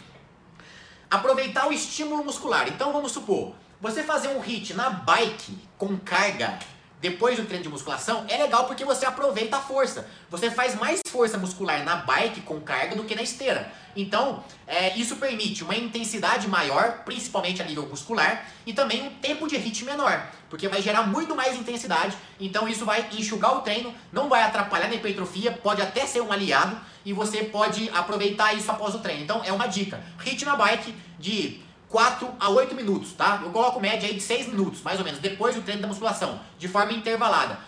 Aproveitar 1.10 1.68
o 1.68 1.72
estímulo 1.72 2.24
muscular. 2.24 2.68
Então, 2.68 2.92
vamos 2.92 3.12
supor, 3.12 3.54
você 3.80 4.02
fazer 4.02 4.28
um 4.28 4.40
HIT 4.40 4.74
na 4.74 4.90
bike 4.90 5.58
com 5.76 5.96
carga 5.98 6.58
depois 7.00 7.36
do 7.36 7.44
treino 7.44 7.62
de 7.62 7.68
musculação, 7.68 8.24
é 8.28 8.36
legal 8.36 8.64
porque 8.66 8.84
você 8.84 9.04
aproveita 9.04 9.58
a 9.58 9.60
força. 9.60 10.08
Você 10.30 10.50
faz 10.50 10.74
mais 10.74 11.00
força 11.08 11.36
muscular 11.36 11.84
na 11.84 11.96
bike 11.96 12.40
com 12.40 12.60
carga 12.60 12.96
do 12.96 13.04
que 13.04 13.14
na 13.14 13.22
esteira. 13.22 13.70
Então, 13.94 14.42
é, 14.66 14.96
isso 14.96 15.16
permite 15.16 15.62
uma 15.62 15.74
intensidade 15.74 16.48
maior, 16.48 17.02
principalmente 17.04 17.62
a 17.62 17.64
nível 17.64 17.86
muscular, 17.86 18.46
e 18.66 18.72
também 18.72 19.02
um 19.06 19.10
tempo 19.10 19.46
de 19.46 19.56
hit 19.56 19.84
menor, 19.84 20.26
porque 20.50 20.68
vai 20.68 20.82
gerar 20.82 21.02
muito 21.02 21.34
mais 21.34 21.56
intensidade. 21.56 22.16
Então, 22.40 22.68
isso 22.68 22.84
vai 22.84 23.08
enxugar 23.12 23.56
o 23.56 23.60
treino, 23.60 23.94
não 24.12 24.28
vai 24.28 24.42
atrapalhar 24.42 24.88
na 24.88 24.94
hipertrofia, 24.94 25.52
pode 25.52 25.80
até 25.80 26.06
ser 26.06 26.20
um 26.20 26.32
aliado, 26.32 26.78
e 27.04 27.12
você 27.12 27.44
pode 27.44 27.88
aproveitar 27.90 28.54
isso 28.54 28.70
após 28.70 28.94
o 28.94 28.98
treino. 28.98 29.22
Então, 29.22 29.42
é 29.44 29.52
uma 29.52 29.66
dica: 29.66 30.02
hit 30.18 30.44
na 30.44 30.56
bike 30.56 30.94
de 31.18 31.65
4 31.88 32.34
a 32.38 32.50
8 32.50 32.74
minutos, 32.74 33.12
tá? 33.12 33.40
Eu 33.42 33.50
coloco 33.50 33.80
média 33.80 34.08
aí 34.08 34.14
de 34.14 34.20
6 34.20 34.48
minutos, 34.48 34.82
mais 34.82 34.98
ou 34.98 35.04
menos, 35.04 35.20
depois 35.20 35.54
do 35.54 35.62
treino 35.62 35.82
da 35.82 35.88
musculação, 35.88 36.40
de 36.58 36.68
forma 36.68 36.92
intervalada. 36.92 37.58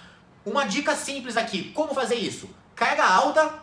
Uma 0.45 0.65
dica 0.65 0.95
simples 0.97 1.37
aqui, 1.37 1.71
como 1.73 1.95
fazer 1.95 2.17
isso? 2.17 2.49
Carga 2.75 3.05
alta, 3.05 3.55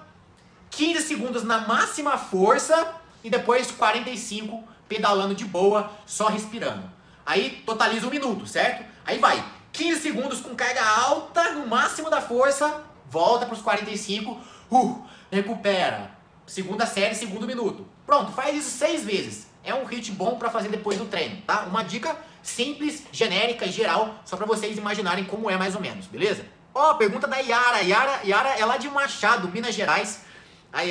15 0.70 1.02
segundos 1.02 1.44
na 1.44 1.60
máxima 1.68 2.18
força 2.18 2.96
e 3.24 3.30
depois 3.30 3.72
45 3.72 4.64
pedalando 4.88 5.34
de 5.34 5.46
boa, 5.46 5.92
só 6.06 6.28
respirando. 6.28 6.90
Aí 7.26 7.64
totaliza 7.66 8.06
um 8.06 8.12
minuto, 8.12 8.46
certo? 8.46 8.86
Aí 9.06 9.18
vai, 9.18 9.44
15 9.72 10.02
segundos 10.02 10.42
com 10.42 10.56
carga 10.56 10.84
alta, 10.84 11.54
no 11.54 11.68
máximo 11.68 12.10
da 12.10 12.22
força, 12.22 12.84
volta 13.10 13.46
para 13.46 13.56
os 13.56 13.62
45, 13.62 14.40
uh, 14.72 15.04
recupera. 15.32 16.12
Segunda 16.46 16.86
série, 16.86 17.16
segundo 17.16 17.48
minuto. 17.48 17.88
Pronto, 18.06 18.32
faz 18.32 18.56
isso 18.56 18.78
seis 18.78 19.04
vezes. 19.04 19.48
É 19.66 19.74
um 19.74 19.84
hit 19.86 20.12
bom 20.12 20.38
para 20.38 20.50
fazer 20.50 20.70
depois 20.70 20.98
do 20.98 21.06
treino, 21.06 21.42
tá? 21.42 21.62
Uma 21.64 21.84
dica 21.84 22.16
simples, 22.44 23.04
genérica 23.12 23.66
e 23.66 23.72
geral, 23.72 24.16
só 24.24 24.38
para 24.38 24.46
vocês 24.46 24.78
imaginarem 24.78 25.24
como 25.26 25.50
é 25.50 25.58
mais 25.58 25.76
ou 25.76 25.82
menos, 25.82 26.06
beleza? 26.06 26.46
Ó, 26.74 26.92
oh, 26.92 26.96
pergunta 26.96 27.28
da 27.28 27.38
Yara. 27.38 27.80
Yara, 27.82 28.20
Yara 28.24 28.50
é 28.50 28.66
lá 28.66 28.78
de 28.78 28.90
Machado, 28.90 29.48
Minas 29.48 29.74
Gerais. 29.74 30.22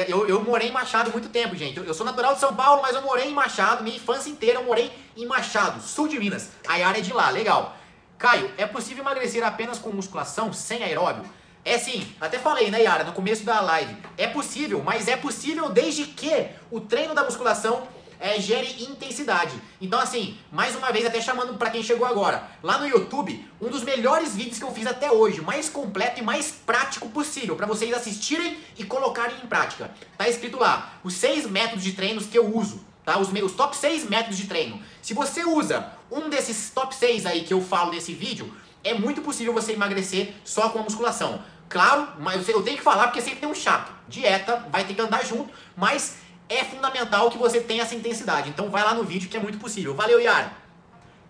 Eu, 0.09 0.27
eu 0.27 0.43
morei 0.43 0.69
em 0.69 0.73
Machado 0.73 1.11
muito 1.13 1.29
tempo, 1.29 1.55
gente. 1.55 1.77
Eu, 1.77 1.93
sou 1.93 2.07
natural 2.07 2.35
de 2.35 2.41
São 2.41 2.55
Paulo, 2.55 2.81
mas 2.81 2.97
eu 2.97 3.03
morei 3.03 3.29
em 3.29 3.35
Machado. 3.35 3.85
Minha 3.85 3.97
infância 3.97 4.31
inteira 4.31 4.59
eu 4.59 4.65
morei 4.65 4.91
em 5.15 5.27
Machado, 5.27 5.83
sul 5.83 6.09
de 6.09 6.19
Minas. 6.19 6.49
A 6.67 6.77
Yara 6.77 6.99
é 6.99 7.03
de 7.03 7.13
lá, 7.13 7.29
legal. 7.29 7.77
Caio, 8.17 8.51
é 8.57 8.67
possível 8.67 9.05
emagrecer 9.05 9.45
apenas 9.45 9.79
com 9.79 9.91
musculação, 9.91 10.55
sem 10.55 10.83
aeróbio? 10.83 11.25
É 11.63 11.79
sim, 11.79 12.07
até 12.21 12.39
falei, 12.39 12.71
né, 12.71 12.83
Yara, 12.83 13.05
no 13.05 13.13
começo 13.13 13.45
da 13.45 13.61
live. 13.61 13.95
É 14.17 14.27
possível, 14.27 14.83
mas 14.83 15.07
é 15.07 15.17
possível 15.17 15.69
desde 15.69 16.05
que 16.07 16.49
o 16.71 16.81
treino 16.81 17.15
da 17.15 17.25
musculação 17.25 17.87
é, 18.25 18.41
gere 18.41 18.83
intensidade. 18.83 19.53
Então, 19.79 20.01
assim, 20.01 20.39
mais 20.51 20.75
uma 20.75 20.91
vez, 20.91 21.05
até 21.05 21.21
chamando 21.21 21.59
para 21.59 21.69
quem 21.69 21.83
chegou 21.83 22.07
agora, 22.07 22.49
lá 22.63 22.79
no 22.79 22.89
YouTube, 22.89 23.47
um 23.61 23.69
dos 23.69 23.85
melhores 23.85 24.35
vídeos 24.35 24.59
que 24.59 24.65
eu 24.65 24.73
fiz 24.73 24.87
até 24.87 25.13
hoje, 25.13 25.43
mais 25.43 25.69
completo 25.69 26.21
e 26.21 26.23
mais 26.23 26.51
prático 26.51 27.11
possível, 27.11 27.55
para 27.55 27.67
vocês 27.67 27.93
assistirem 27.93 28.57
e 28.79 28.85
colocarem 28.85 29.37
em 29.45 29.47
prática. 29.47 29.91
Tá 30.17 30.27
escrito 30.27 30.59
lá, 30.59 30.95
os 31.05 31.13
seis 31.13 31.47
métodos 31.47 31.85
de 31.85 31.93
treinos 31.93 32.25
que 32.25 32.39
eu 32.39 32.57
uso, 32.57 32.83
tá? 33.05 33.19
Os 33.19 33.29
meus 33.29 33.53
top 33.53 33.77
6 33.77 34.09
métodos 34.09 34.39
de 34.39 34.47
treino. 34.47 34.81
Se 35.03 35.13
você 35.13 35.45
usa 35.45 35.93
um 36.11 36.31
desses 36.31 36.71
top 36.71 36.95
6 36.95 37.27
aí 37.27 37.45
que 37.45 37.53
eu 37.53 37.61
falo 37.61 37.91
nesse 37.91 38.15
vídeo, 38.15 38.51
é 38.83 38.95
muito 38.95 39.21
possível 39.21 39.53
você 39.53 39.73
emagrecer 39.73 40.33
só 40.43 40.71
com 40.71 40.79
a 40.79 40.83
musculação. 40.83 41.43
Claro, 41.69 42.09
mas 42.21 42.49
eu 42.49 42.63
tenho 42.63 42.79
que 42.79 42.83
falar 42.83 43.09
porque 43.09 43.21
sempre 43.21 43.41
tem 43.41 43.49
um 43.49 43.55
chato. 43.55 43.93
Dieta 44.09 44.67
vai 44.71 44.85
ter 44.85 44.95
que 44.95 45.01
andar 45.01 45.25
junto, 45.25 45.53
mas 45.77 46.24
é 46.49 46.65
fundamental 46.65 47.31
que 47.31 47.39
você 47.39 47.61
tenha 47.61 47.83
essa 47.83 47.95
intensidade. 47.95 48.51
Então 48.51 48.71
vai 48.71 48.83
lá 48.83 48.95
no 48.95 49.05
vídeo 49.05 49.29
que 49.29 49.37
é 49.37 49.41
muito 49.41 49.59
possível. 49.59 49.95
Valeu, 49.95 50.21
Yara. 50.21 50.53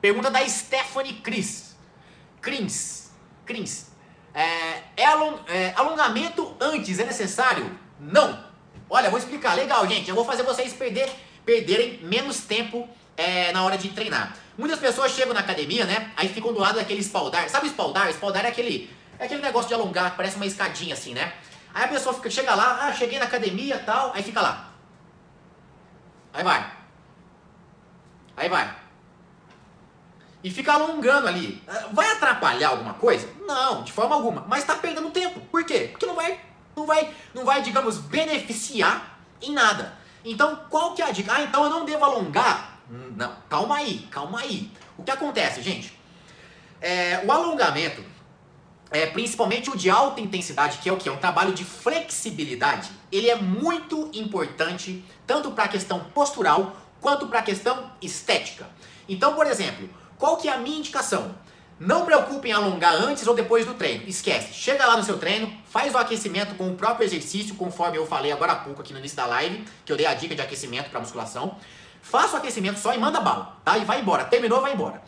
Pergunta 0.00 0.30
da 0.30 0.46
Stephanie 0.48 1.14
Cris. 1.14 1.76
Crins. 2.40 3.10
Crins. 3.46 3.86
É, 4.34 4.82
é, 4.96 5.06
along, 5.06 5.38
é, 5.48 5.72
alongamento 5.76 6.56
antes 6.60 6.98
é 6.98 7.04
necessário? 7.04 7.78
Não. 7.98 8.44
Olha, 8.90 9.08
vou 9.08 9.18
explicar. 9.18 9.54
Legal, 9.54 9.86
gente. 9.88 10.08
Eu 10.08 10.14
vou 10.14 10.24
fazer 10.24 10.42
vocês 10.42 10.72
perder, 10.72 11.08
perderem 11.44 12.00
menos 12.02 12.40
tempo 12.40 12.88
é, 13.16 13.52
na 13.52 13.64
hora 13.64 13.78
de 13.78 13.88
treinar. 13.90 14.36
Muitas 14.58 14.78
pessoas 14.78 15.12
chegam 15.12 15.32
na 15.32 15.40
academia, 15.40 15.84
né? 15.84 16.12
Aí 16.16 16.28
ficam 16.28 16.52
do 16.52 16.60
lado 16.60 16.76
daquele 16.76 17.00
espaldar. 17.00 17.48
Sabe 17.48 17.66
o 17.66 17.70
espaldar? 17.70 18.10
Espaldar 18.10 18.44
é 18.44 18.48
aquele 18.48 18.90
é 19.18 19.24
aquele 19.26 19.42
negócio 19.42 19.68
de 19.68 19.74
alongar, 19.74 20.16
parece 20.16 20.36
uma 20.36 20.46
escadinha 20.46 20.94
assim, 20.94 21.14
né? 21.14 21.32
Aí 21.72 21.84
a 21.84 21.88
pessoa 21.88 22.14
fica, 22.14 22.30
chega 22.30 22.54
lá, 22.54 22.86
ah, 22.86 22.92
cheguei 22.92 23.18
na 23.18 23.24
academia 23.24 23.78
tal, 23.78 24.12
aí 24.14 24.22
fica 24.22 24.40
lá. 24.40 24.73
Aí 26.34 26.42
vai. 26.42 26.72
Aí 28.36 28.48
vai. 28.48 28.76
E 30.42 30.50
fica 30.50 30.72
alongando 30.72 31.28
ali. 31.28 31.62
Ah, 31.66 31.88
vai 31.92 32.10
atrapalhar 32.10 32.70
alguma 32.70 32.94
coisa? 32.94 33.26
Não, 33.46 33.84
de 33.84 33.92
forma 33.92 34.16
alguma. 34.16 34.44
Mas 34.48 34.60
está 34.60 34.74
perdendo 34.74 35.10
tempo. 35.10 35.40
Por 35.40 35.64
quê? 35.64 35.88
Porque 35.92 36.04
não 36.04 36.16
vai, 36.16 36.40
não 36.76 36.84
vai, 36.84 37.14
não 37.32 37.44
vai, 37.44 37.62
digamos, 37.62 37.98
beneficiar 37.98 39.18
em 39.40 39.52
nada. 39.52 39.96
Então, 40.24 40.56
qual 40.68 40.94
que 40.94 41.00
é 41.00 41.06
a 41.06 41.12
dica? 41.12 41.32
Ah, 41.32 41.42
então 41.42 41.64
eu 41.64 41.70
não 41.70 41.84
devo 41.84 42.04
alongar? 42.04 42.80
Não, 43.16 43.34
calma 43.48 43.76
aí, 43.76 44.06
calma 44.10 44.40
aí. 44.40 44.70
O 44.98 45.04
que 45.04 45.10
acontece, 45.10 45.62
gente? 45.62 45.98
É, 46.80 47.22
o 47.24 47.32
alongamento 47.32 48.04
é, 48.90 49.06
principalmente 49.06 49.70
o 49.70 49.76
de 49.76 49.90
alta 49.90 50.20
intensidade, 50.20 50.78
que 50.78 50.88
é 50.88 50.92
o 50.92 50.96
que? 50.96 51.08
É 51.08 51.12
um 51.12 51.16
trabalho 51.16 51.52
de 51.52 51.64
flexibilidade. 51.64 52.90
Ele 53.10 53.28
é 53.28 53.36
muito 53.36 54.10
importante 54.12 55.04
tanto 55.26 55.50
para 55.50 55.64
a 55.64 55.68
questão 55.68 56.00
postural 56.00 56.76
quanto 57.00 57.26
para 57.26 57.40
a 57.40 57.42
questão 57.42 57.90
estética. 58.00 58.66
Então, 59.08 59.34
por 59.34 59.46
exemplo, 59.46 59.88
qual 60.18 60.36
que 60.36 60.48
é 60.48 60.52
a 60.52 60.58
minha 60.58 60.78
indicação? 60.78 61.34
Não 61.78 62.04
preocupe 62.04 62.48
em 62.48 62.52
alongar 62.52 62.94
antes 62.94 63.26
ou 63.26 63.34
depois 63.34 63.66
do 63.66 63.74
treino. 63.74 64.08
Esquece. 64.08 64.54
Chega 64.54 64.86
lá 64.86 64.96
no 64.96 65.02
seu 65.02 65.18
treino, 65.18 65.52
faz 65.68 65.92
o 65.92 65.98
aquecimento 65.98 66.54
com 66.54 66.70
o 66.70 66.76
próprio 66.76 67.04
exercício, 67.04 67.56
conforme 67.56 67.98
eu 67.98 68.06
falei 68.06 68.30
agora 68.30 68.52
há 68.52 68.56
pouco 68.56 68.80
aqui 68.80 68.92
no 68.92 69.00
início 69.00 69.16
da 69.16 69.26
live, 69.26 69.64
que 69.84 69.92
eu 69.92 69.96
dei 69.96 70.06
a 70.06 70.14
dica 70.14 70.34
de 70.34 70.40
aquecimento 70.40 70.88
para 70.88 71.00
musculação. 71.00 71.56
Faça 72.00 72.34
o 72.34 72.36
aquecimento 72.36 72.78
só 72.78 72.94
e 72.94 72.98
manda 72.98 73.20
bala, 73.20 73.56
tá? 73.64 73.76
E 73.76 73.84
vai 73.84 74.00
embora. 74.00 74.24
Terminou, 74.24 74.60
vai 74.60 74.72
embora. 74.72 75.02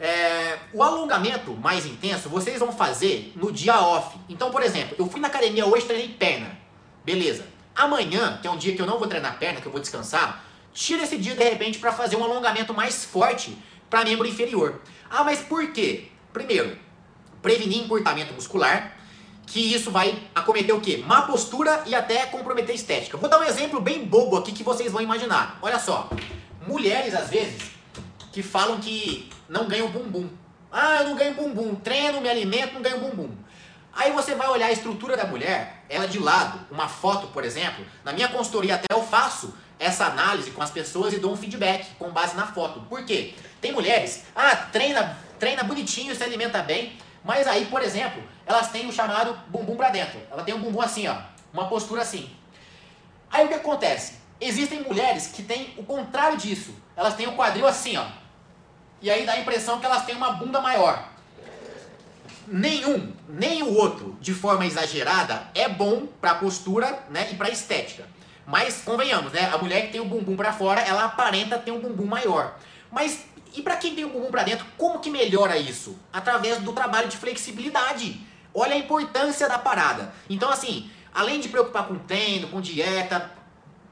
É, 0.00 0.58
o 0.72 0.82
alongamento 0.82 1.52
mais 1.54 1.84
intenso 1.84 2.28
vocês 2.28 2.58
vão 2.58 2.72
fazer 2.72 3.32
no 3.34 3.50
dia 3.50 3.80
off. 3.80 4.16
Então, 4.28 4.50
por 4.50 4.62
exemplo, 4.62 4.94
eu 4.98 5.08
fui 5.08 5.20
na 5.20 5.28
academia 5.28 5.66
hoje 5.66 5.86
treinei 5.86 6.08
perna. 6.08 6.56
Beleza. 7.04 7.46
Amanhã, 7.74 8.38
que 8.40 8.46
é 8.46 8.50
um 8.50 8.56
dia 8.56 8.74
que 8.74 8.82
eu 8.82 8.86
não 8.86 8.98
vou 8.98 9.08
treinar 9.08 9.38
perna, 9.38 9.60
que 9.60 9.66
eu 9.66 9.72
vou 9.72 9.80
descansar, 9.80 10.44
tira 10.72 11.02
esse 11.02 11.16
dia 11.16 11.34
de 11.34 11.42
repente 11.42 11.78
para 11.78 11.92
fazer 11.92 12.16
um 12.16 12.24
alongamento 12.24 12.72
mais 12.74 13.04
forte 13.04 13.56
para 13.90 14.04
membro 14.04 14.26
inferior. 14.26 14.80
Ah, 15.10 15.24
mas 15.24 15.40
por 15.40 15.72
quê? 15.72 16.08
Primeiro, 16.32 16.76
prevenir 17.40 17.78
encurtamento 17.78 18.32
muscular, 18.34 18.96
que 19.46 19.60
isso 19.74 19.90
vai 19.90 20.22
acometer 20.34 20.74
o 20.74 20.80
quê? 20.80 21.02
Má 21.06 21.22
postura 21.22 21.82
e 21.86 21.94
até 21.94 22.26
comprometer 22.26 22.74
estética. 22.74 23.16
Vou 23.16 23.30
dar 23.30 23.40
um 23.40 23.44
exemplo 23.44 23.80
bem 23.80 24.04
bobo 24.04 24.36
aqui 24.36 24.52
que 24.52 24.62
vocês 24.62 24.92
vão 24.92 25.00
imaginar. 25.00 25.58
Olha 25.62 25.78
só, 25.78 26.10
mulheres 26.66 27.14
às 27.14 27.30
vezes 27.30 27.70
que 28.30 28.42
falam 28.42 28.78
que 28.78 29.30
não 29.48 29.66
ganham 29.66 29.88
bumbum. 29.88 30.28
Ah, 30.70 30.96
eu 31.00 31.08
não 31.08 31.16
ganho 31.16 31.34
bumbum, 31.34 31.74
treino, 31.76 32.20
me 32.20 32.28
alimento, 32.28 32.74
não 32.74 32.82
ganho 32.82 33.00
bumbum. 33.00 33.30
Aí 33.92 34.12
você 34.12 34.34
vai 34.34 34.48
olhar 34.48 34.66
a 34.66 34.72
estrutura 34.72 35.16
da 35.16 35.24
mulher, 35.24 35.82
ela 35.88 36.06
de 36.06 36.18
lado, 36.18 36.60
uma 36.70 36.86
foto, 36.86 37.28
por 37.28 37.44
exemplo. 37.44 37.84
Na 38.04 38.12
minha 38.12 38.28
consultoria 38.28 38.74
até 38.74 38.86
eu 38.94 39.02
faço 39.02 39.54
essa 39.78 40.06
análise 40.06 40.50
com 40.50 40.62
as 40.62 40.70
pessoas 40.70 41.14
e 41.14 41.18
dou 41.18 41.32
um 41.32 41.36
feedback 41.36 41.86
com 41.98 42.10
base 42.10 42.36
na 42.36 42.46
foto. 42.46 42.80
Por 42.82 43.04
quê? 43.04 43.34
Tem 43.60 43.72
mulheres, 43.72 44.24
ah, 44.36 44.54
treina, 44.54 45.16
treina 45.38 45.64
bonitinho, 45.64 46.14
se 46.14 46.22
alimenta 46.22 46.62
bem, 46.62 46.98
mas 47.24 47.46
aí, 47.46 47.66
por 47.66 47.82
exemplo, 47.82 48.22
elas 48.46 48.70
têm 48.70 48.86
o 48.86 48.92
chamado 48.92 49.36
bumbum 49.48 49.76
para 49.76 49.90
dentro. 49.90 50.20
Ela 50.30 50.42
tem 50.42 50.54
um 50.54 50.60
bumbum 50.60 50.82
assim, 50.82 51.08
ó, 51.08 51.16
uma 51.52 51.66
postura 51.68 52.02
assim. 52.02 52.30
Aí 53.30 53.46
o 53.46 53.48
que 53.48 53.54
acontece? 53.54 54.18
Existem 54.40 54.82
mulheres 54.82 55.28
que 55.28 55.42
têm 55.42 55.74
o 55.76 55.82
contrário 55.82 56.36
disso. 56.36 56.74
Elas 56.94 57.14
têm 57.14 57.26
o 57.26 57.34
quadril 57.34 57.66
assim, 57.66 57.96
ó 57.96 58.06
e 59.00 59.10
aí 59.10 59.24
dá 59.24 59.32
a 59.32 59.40
impressão 59.40 59.78
que 59.78 59.86
elas 59.86 60.04
têm 60.04 60.16
uma 60.16 60.32
bunda 60.32 60.60
maior. 60.60 61.08
Nenhum, 62.46 63.12
nem 63.28 63.62
o 63.62 63.74
outro, 63.74 64.16
de 64.20 64.32
forma 64.32 64.66
exagerada, 64.66 65.48
é 65.54 65.68
bom 65.68 66.06
para 66.20 66.34
postura 66.36 67.04
né, 67.10 67.28
e 67.30 67.34
para 67.34 67.50
estética. 67.50 68.04
Mas 68.46 68.82
convenhamos, 68.82 69.32
né? 69.32 69.50
A 69.52 69.58
mulher 69.58 69.82
que 69.82 69.92
tem 69.92 70.00
o 70.00 70.06
bumbum 70.06 70.34
para 70.34 70.54
fora, 70.54 70.80
ela 70.80 71.04
aparenta 71.04 71.58
ter 71.58 71.70
um 71.70 71.80
bumbum 71.80 72.06
maior. 72.06 72.56
Mas 72.90 73.26
e 73.54 73.60
para 73.60 73.76
quem 73.76 73.94
tem 73.94 74.04
o 74.04 74.08
bumbum 74.08 74.30
para 74.30 74.42
dentro, 74.42 74.66
como 74.76 75.00
que 75.00 75.10
melhora 75.10 75.58
isso? 75.58 75.98
Através 76.12 76.58
do 76.58 76.72
trabalho 76.72 77.08
de 77.08 77.16
flexibilidade. 77.16 78.20
Olha 78.54 78.74
a 78.74 78.78
importância 78.78 79.48
da 79.48 79.58
parada. 79.58 80.12
Então 80.30 80.50
assim, 80.50 80.90
além 81.14 81.40
de 81.40 81.48
preocupar 81.48 81.86
com 81.86 81.98
treino, 81.98 82.48
com 82.48 82.60
dieta, 82.60 83.30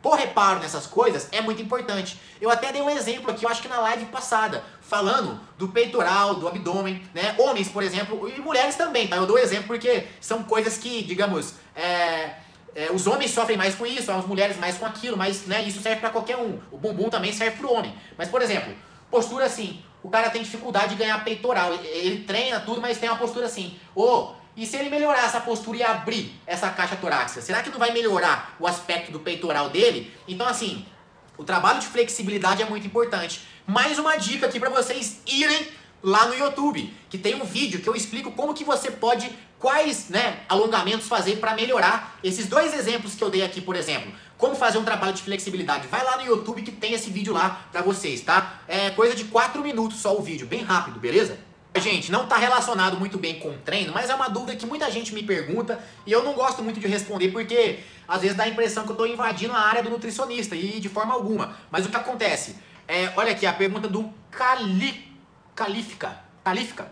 pôr 0.06 0.16
reparo 0.16 0.60
nessas 0.60 0.86
coisas 0.86 1.26
é 1.32 1.40
muito 1.40 1.60
importante. 1.60 2.16
Eu 2.40 2.48
até 2.48 2.70
dei 2.70 2.80
um 2.80 2.88
exemplo 2.88 3.28
aqui, 3.28 3.44
eu 3.44 3.50
acho 3.50 3.60
que 3.60 3.66
na 3.66 3.80
live 3.80 4.04
passada, 4.04 4.62
falando 4.80 5.40
do 5.58 5.66
peitoral, 5.66 6.36
do 6.36 6.46
abdômen, 6.46 7.02
né? 7.12 7.34
Homens, 7.36 7.68
por 7.68 7.82
exemplo, 7.82 8.28
e 8.28 8.40
mulheres 8.40 8.76
também, 8.76 9.08
tá? 9.08 9.16
Eu 9.16 9.26
dou 9.26 9.36
exemplo 9.36 9.66
porque 9.66 10.06
são 10.20 10.44
coisas 10.44 10.78
que, 10.78 11.02
digamos, 11.02 11.54
é, 11.74 12.36
é, 12.72 12.92
os 12.92 13.08
homens 13.08 13.32
sofrem 13.32 13.58
mais 13.58 13.74
com 13.74 13.84
isso, 13.84 14.12
as 14.12 14.24
mulheres 14.24 14.56
mais 14.58 14.78
com 14.78 14.86
aquilo, 14.86 15.16
mas 15.16 15.44
né, 15.46 15.64
isso 15.64 15.82
serve 15.82 15.98
para 15.98 16.10
qualquer 16.10 16.36
um. 16.36 16.60
O 16.70 16.78
bumbum 16.78 17.10
também 17.10 17.32
serve 17.32 17.56
para 17.56 17.66
o 17.66 17.74
homem. 17.74 17.92
Mas, 18.16 18.28
por 18.28 18.40
exemplo, 18.40 18.72
postura 19.10 19.46
assim, 19.46 19.82
o 20.04 20.08
cara 20.08 20.30
tem 20.30 20.40
dificuldade 20.40 20.90
de 20.90 21.02
ganhar 21.02 21.24
peitoral, 21.24 21.74
ele 21.74 22.22
treina 22.22 22.60
tudo, 22.60 22.80
mas 22.80 22.98
tem 22.98 23.08
uma 23.08 23.18
postura 23.18 23.46
assim. 23.46 23.76
Ou 23.92 24.36
e 24.56 24.66
se 24.66 24.76
ele 24.76 24.88
melhorar 24.88 25.24
essa 25.24 25.40
postura 25.40 25.78
e 25.78 25.82
abrir 25.82 26.34
essa 26.46 26.70
caixa 26.70 26.96
torácica, 26.96 27.42
será 27.42 27.62
que 27.62 27.70
não 27.70 27.78
vai 27.78 27.92
melhorar 27.92 28.56
o 28.58 28.66
aspecto 28.66 29.12
do 29.12 29.20
peitoral 29.20 29.68
dele? 29.68 30.12
Então, 30.26 30.46
assim, 30.46 30.86
o 31.36 31.44
trabalho 31.44 31.78
de 31.78 31.86
flexibilidade 31.86 32.62
é 32.62 32.64
muito 32.64 32.86
importante. 32.86 33.46
Mais 33.66 33.98
uma 33.98 34.16
dica 34.16 34.46
aqui 34.46 34.58
para 34.58 34.70
vocês 34.70 35.20
irem 35.26 35.68
lá 36.02 36.26
no 36.26 36.34
YouTube, 36.34 36.94
que 37.10 37.18
tem 37.18 37.34
um 37.34 37.44
vídeo 37.44 37.80
que 37.80 37.88
eu 37.88 37.94
explico 37.94 38.32
como 38.32 38.54
que 38.54 38.64
você 38.64 38.90
pode 38.90 39.30
quais, 39.58 40.08
né, 40.08 40.40
alongamentos 40.48 41.08
fazer 41.08 41.36
para 41.36 41.54
melhorar 41.54 42.18
esses 42.22 42.46
dois 42.46 42.74
exemplos 42.74 43.14
que 43.14 43.24
eu 43.24 43.30
dei 43.30 43.42
aqui, 43.42 43.60
por 43.60 43.74
exemplo. 43.74 44.12
Como 44.38 44.54
fazer 44.54 44.78
um 44.78 44.84
trabalho 44.84 45.14
de 45.14 45.22
flexibilidade. 45.22 45.88
Vai 45.88 46.04
lá 46.04 46.18
no 46.18 46.26
YouTube 46.26 46.62
que 46.62 46.70
tem 46.70 46.92
esse 46.92 47.10
vídeo 47.10 47.32
lá 47.32 47.66
para 47.72 47.82
vocês, 47.82 48.20
tá? 48.20 48.60
É 48.68 48.90
coisa 48.90 49.14
de 49.14 49.24
4 49.24 49.62
minutos 49.62 49.98
só 50.00 50.16
o 50.16 50.22
vídeo, 50.22 50.46
bem 50.46 50.62
rápido, 50.62 51.00
beleza? 51.00 51.38
Gente, 51.80 52.10
não 52.10 52.24
está 52.24 52.36
relacionado 52.36 52.98
muito 52.98 53.18
bem 53.18 53.38
com 53.38 53.56
treino, 53.58 53.92
mas 53.92 54.08
é 54.08 54.14
uma 54.14 54.28
dúvida 54.28 54.56
que 54.56 54.66
muita 54.66 54.90
gente 54.90 55.14
me 55.14 55.22
pergunta 55.22 55.78
e 56.06 56.12
eu 56.12 56.22
não 56.22 56.32
gosto 56.32 56.62
muito 56.62 56.80
de 56.80 56.86
responder 56.86 57.28
porque 57.28 57.80
às 58.08 58.22
vezes 58.22 58.36
dá 58.36 58.44
a 58.44 58.48
impressão 58.48 58.84
que 58.84 58.90
eu 58.90 58.94
estou 58.94 59.06
invadindo 59.06 59.52
a 59.52 59.58
área 59.58 59.82
do 59.82 59.90
nutricionista 59.90 60.56
e 60.56 60.80
de 60.80 60.88
forma 60.88 61.12
alguma. 61.12 61.56
Mas 61.70 61.84
o 61.84 61.88
que 61.88 61.96
acontece? 61.96 62.56
É, 62.88 63.12
olha 63.16 63.32
aqui 63.32 63.46
a 63.46 63.52
pergunta 63.52 63.88
do 63.88 64.12
Cali, 64.30 65.12
Calífica. 65.54 66.20
Calífica. 66.42 66.90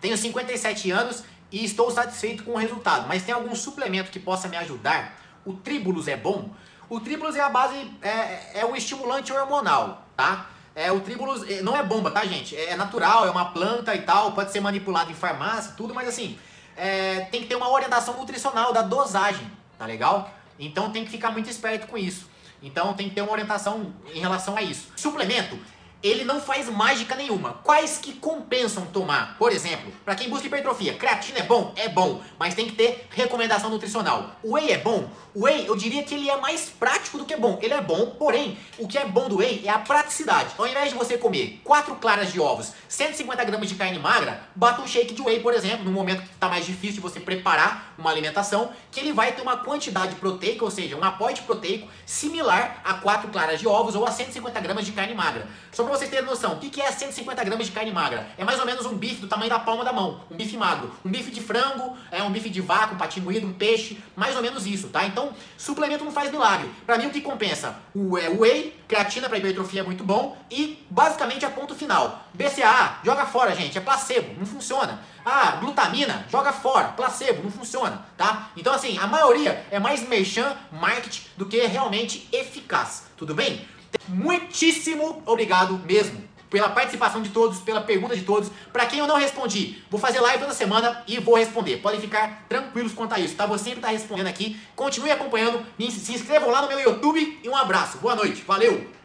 Tenho 0.00 0.16
57 0.16 0.90
anos 0.90 1.24
e 1.50 1.64
estou 1.64 1.90
satisfeito 1.90 2.44
com 2.44 2.52
o 2.52 2.56
resultado, 2.56 3.08
mas 3.08 3.22
tem 3.22 3.34
algum 3.34 3.54
suplemento 3.54 4.10
que 4.10 4.20
possa 4.20 4.48
me 4.48 4.56
ajudar? 4.56 5.20
O 5.44 5.54
Tribulus 5.54 6.08
é 6.08 6.16
bom? 6.16 6.50
O 6.88 7.00
Tribulus 7.00 7.34
é 7.34 7.40
a 7.40 7.48
base, 7.48 7.90
é, 8.02 8.60
é 8.60 8.66
um 8.66 8.76
estimulante 8.76 9.32
hormonal, 9.32 10.06
tá? 10.16 10.50
É, 10.76 10.92
o 10.92 11.00
Tribulus 11.00 11.42
é, 11.48 11.62
não 11.62 11.74
é 11.74 11.82
bomba, 11.82 12.10
tá, 12.10 12.22
gente? 12.26 12.54
É 12.54 12.76
natural, 12.76 13.26
é 13.26 13.30
uma 13.30 13.46
planta 13.46 13.94
e 13.94 14.02
tal, 14.02 14.32
pode 14.32 14.52
ser 14.52 14.60
manipulado 14.60 15.10
em 15.10 15.14
farmácia, 15.14 15.72
tudo, 15.74 15.94
mas 15.94 16.06
assim, 16.06 16.38
é, 16.76 17.20
tem 17.30 17.40
que 17.40 17.46
ter 17.46 17.56
uma 17.56 17.70
orientação 17.70 18.18
nutricional 18.18 18.74
da 18.74 18.82
dosagem, 18.82 19.50
tá 19.78 19.86
legal? 19.86 20.30
Então 20.58 20.92
tem 20.92 21.02
que 21.02 21.10
ficar 21.10 21.30
muito 21.30 21.48
esperto 21.48 21.86
com 21.86 21.96
isso. 21.96 22.28
Então 22.62 22.92
tem 22.92 23.08
que 23.08 23.14
ter 23.14 23.22
uma 23.22 23.32
orientação 23.32 23.90
em 24.14 24.20
relação 24.20 24.54
a 24.54 24.60
isso. 24.60 24.92
Suplemento 24.94 25.58
ele 26.06 26.24
não 26.24 26.40
faz 26.40 26.68
mágica 26.68 27.14
nenhuma. 27.14 27.54
Quais 27.64 27.98
que 27.98 28.12
compensam 28.12 28.86
tomar? 28.86 29.36
Por 29.38 29.52
exemplo, 29.52 29.92
para 30.04 30.14
quem 30.14 30.28
busca 30.28 30.46
hipertrofia, 30.46 30.94
creatina 30.94 31.40
é 31.40 31.42
bom? 31.42 31.72
É 31.76 31.88
bom, 31.88 32.20
mas 32.38 32.54
tem 32.54 32.66
que 32.66 32.74
ter 32.74 33.06
recomendação 33.10 33.70
nutricional. 33.70 34.36
O 34.42 34.54
whey 34.54 34.72
é 34.72 34.78
bom? 34.78 35.08
O 35.34 35.44
whey, 35.44 35.66
eu 35.66 35.76
diria 35.76 36.02
que 36.02 36.14
ele 36.14 36.30
é 36.30 36.36
mais 36.36 36.68
prático 36.68 37.18
do 37.18 37.24
que 37.24 37.36
bom. 37.36 37.58
Ele 37.60 37.74
é 37.74 37.80
bom, 37.80 38.10
porém, 38.18 38.58
o 38.78 38.88
que 38.88 38.96
é 38.96 39.04
bom 39.04 39.28
do 39.28 39.38
whey 39.38 39.62
é 39.64 39.70
a 39.70 39.78
praticidade. 39.78 40.54
Ao 40.56 40.66
invés 40.66 40.90
de 40.90 40.94
você 40.94 41.18
comer 41.18 41.60
4 41.64 41.94
claras 41.96 42.32
de 42.32 42.40
ovos, 42.40 42.72
150 42.88 43.44
gramas 43.44 43.68
de 43.68 43.74
carne 43.74 43.98
magra, 43.98 44.42
bata 44.54 44.80
um 44.80 44.86
shake 44.86 45.14
de 45.14 45.22
whey, 45.22 45.40
por 45.40 45.52
exemplo, 45.52 45.84
no 45.84 45.90
momento 45.90 46.22
que 46.22 46.32
está 46.32 46.48
mais 46.48 46.64
difícil 46.64 46.96
de 46.96 47.00
você 47.00 47.20
preparar 47.20 47.94
uma 47.98 48.10
alimentação, 48.10 48.70
que 48.90 49.00
ele 49.00 49.12
vai 49.12 49.32
ter 49.32 49.42
uma 49.42 49.58
quantidade 49.58 50.14
proteica, 50.16 50.64
ou 50.64 50.70
seja, 50.70 50.96
um 50.96 51.04
aporte 51.04 51.42
proteico 51.42 51.88
similar 52.04 52.80
a 52.84 52.94
4 52.94 53.30
claras 53.30 53.60
de 53.60 53.66
ovos 53.66 53.94
ou 53.94 54.06
a 54.06 54.10
150 54.10 54.58
gramas 54.60 54.86
de 54.86 54.92
carne 54.92 55.14
magra. 55.14 55.46
Só 55.72 55.82
para 55.82 55.95
vocês 55.96 56.10
terem 56.10 56.26
noção, 56.26 56.54
o 56.54 56.58
que 56.58 56.80
é 56.80 56.92
150 56.92 57.42
gramas 57.42 57.66
de 57.66 57.72
carne 57.72 57.90
magra? 57.90 58.28
É 58.36 58.44
mais 58.44 58.60
ou 58.60 58.66
menos 58.66 58.84
um 58.84 58.96
bife 58.96 59.20
do 59.20 59.28
tamanho 59.28 59.48
da 59.48 59.58
palma 59.58 59.82
da 59.82 59.92
mão, 59.92 60.20
um 60.30 60.36
bife 60.36 60.56
magro. 60.56 60.92
Um 61.02 61.10
bife 61.10 61.30
de 61.30 61.40
frango, 61.40 61.96
é 62.10 62.22
um 62.22 62.30
bife 62.30 62.50
de 62.50 62.60
vaca, 62.60 62.94
um 62.94 62.98
patinho 62.98 63.24
moído, 63.24 63.46
um 63.46 63.52
peixe, 63.52 63.98
mais 64.14 64.36
ou 64.36 64.42
menos 64.42 64.66
isso, 64.66 64.88
tá? 64.88 65.06
Então, 65.06 65.32
suplemento 65.56 66.04
não 66.04 66.12
faz 66.12 66.30
milagre. 66.30 66.70
Para 66.84 66.98
mim, 66.98 67.06
o 67.06 67.10
que 67.10 67.22
compensa? 67.22 67.76
O 67.94 68.18
é, 68.18 68.28
whey, 68.28 68.78
creatina 68.86 69.28
para 69.28 69.38
hipertrofia 69.38 69.80
é 69.80 69.82
muito 69.82 70.04
bom 70.04 70.36
e, 70.50 70.84
basicamente, 70.90 71.46
é 71.46 71.48
ponto 71.48 71.74
final. 71.74 72.26
BCAA, 72.34 73.00
joga 73.02 73.24
fora, 73.24 73.54
gente, 73.54 73.78
é 73.78 73.80
placebo, 73.80 74.38
não 74.38 74.44
funciona. 74.44 75.00
Ah, 75.24 75.56
glutamina, 75.60 76.26
joga 76.30 76.52
fora, 76.52 76.88
placebo, 76.88 77.42
não 77.42 77.50
funciona, 77.50 78.04
tá? 78.16 78.50
Então, 78.56 78.74
assim, 78.74 78.98
a 78.98 79.06
maioria 79.06 79.66
é 79.70 79.78
mais 79.78 80.06
merchan, 80.06 80.56
marketing, 80.70 81.22
do 81.36 81.46
que 81.46 81.58
realmente 81.66 82.28
eficaz, 82.30 83.06
tudo 83.16 83.34
bem? 83.34 83.66
Muitíssimo 84.08 85.22
obrigado 85.26 85.78
mesmo 85.86 86.26
pela 86.50 86.68
participação 86.68 87.22
de 87.22 87.30
todos, 87.30 87.58
pela 87.58 87.80
pergunta 87.80 88.16
de 88.16 88.22
todos. 88.22 88.50
Para 88.72 88.86
quem 88.86 88.98
eu 88.98 89.06
não 89.06 89.16
respondi, 89.16 89.82
vou 89.90 90.00
fazer 90.00 90.20
live 90.20 90.42
toda 90.42 90.54
semana 90.54 91.02
e 91.06 91.18
vou 91.18 91.36
responder. 91.36 91.78
Podem 91.78 92.00
ficar 92.00 92.46
tranquilos 92.48 92.92
quanto 92.92 93.14
a 93.14 93.18
isso, 93.18 93.34
tá? 93.34 93.46
Vou 93.46 93.58
sempre 93.58 93.78
estar 93.78 93.88
respondendo 93.88 94.28
aqui. 94.28 94.58
Continue 94.74 95.10
acompanhando, 95.10 95.64
se 95.78 96.12
inscrevam 96.12 96.50
lá 96.50 96.62
no 96.62 96.68
meu 96.68 96.80
YouTube 96.80 97.40
e 97.42 97.48
um 97.48 97.56
abraço. 97.56 97.98
Boa 97.98 98.14
noite, 98.14 98.42
valeu! 98.42 98.95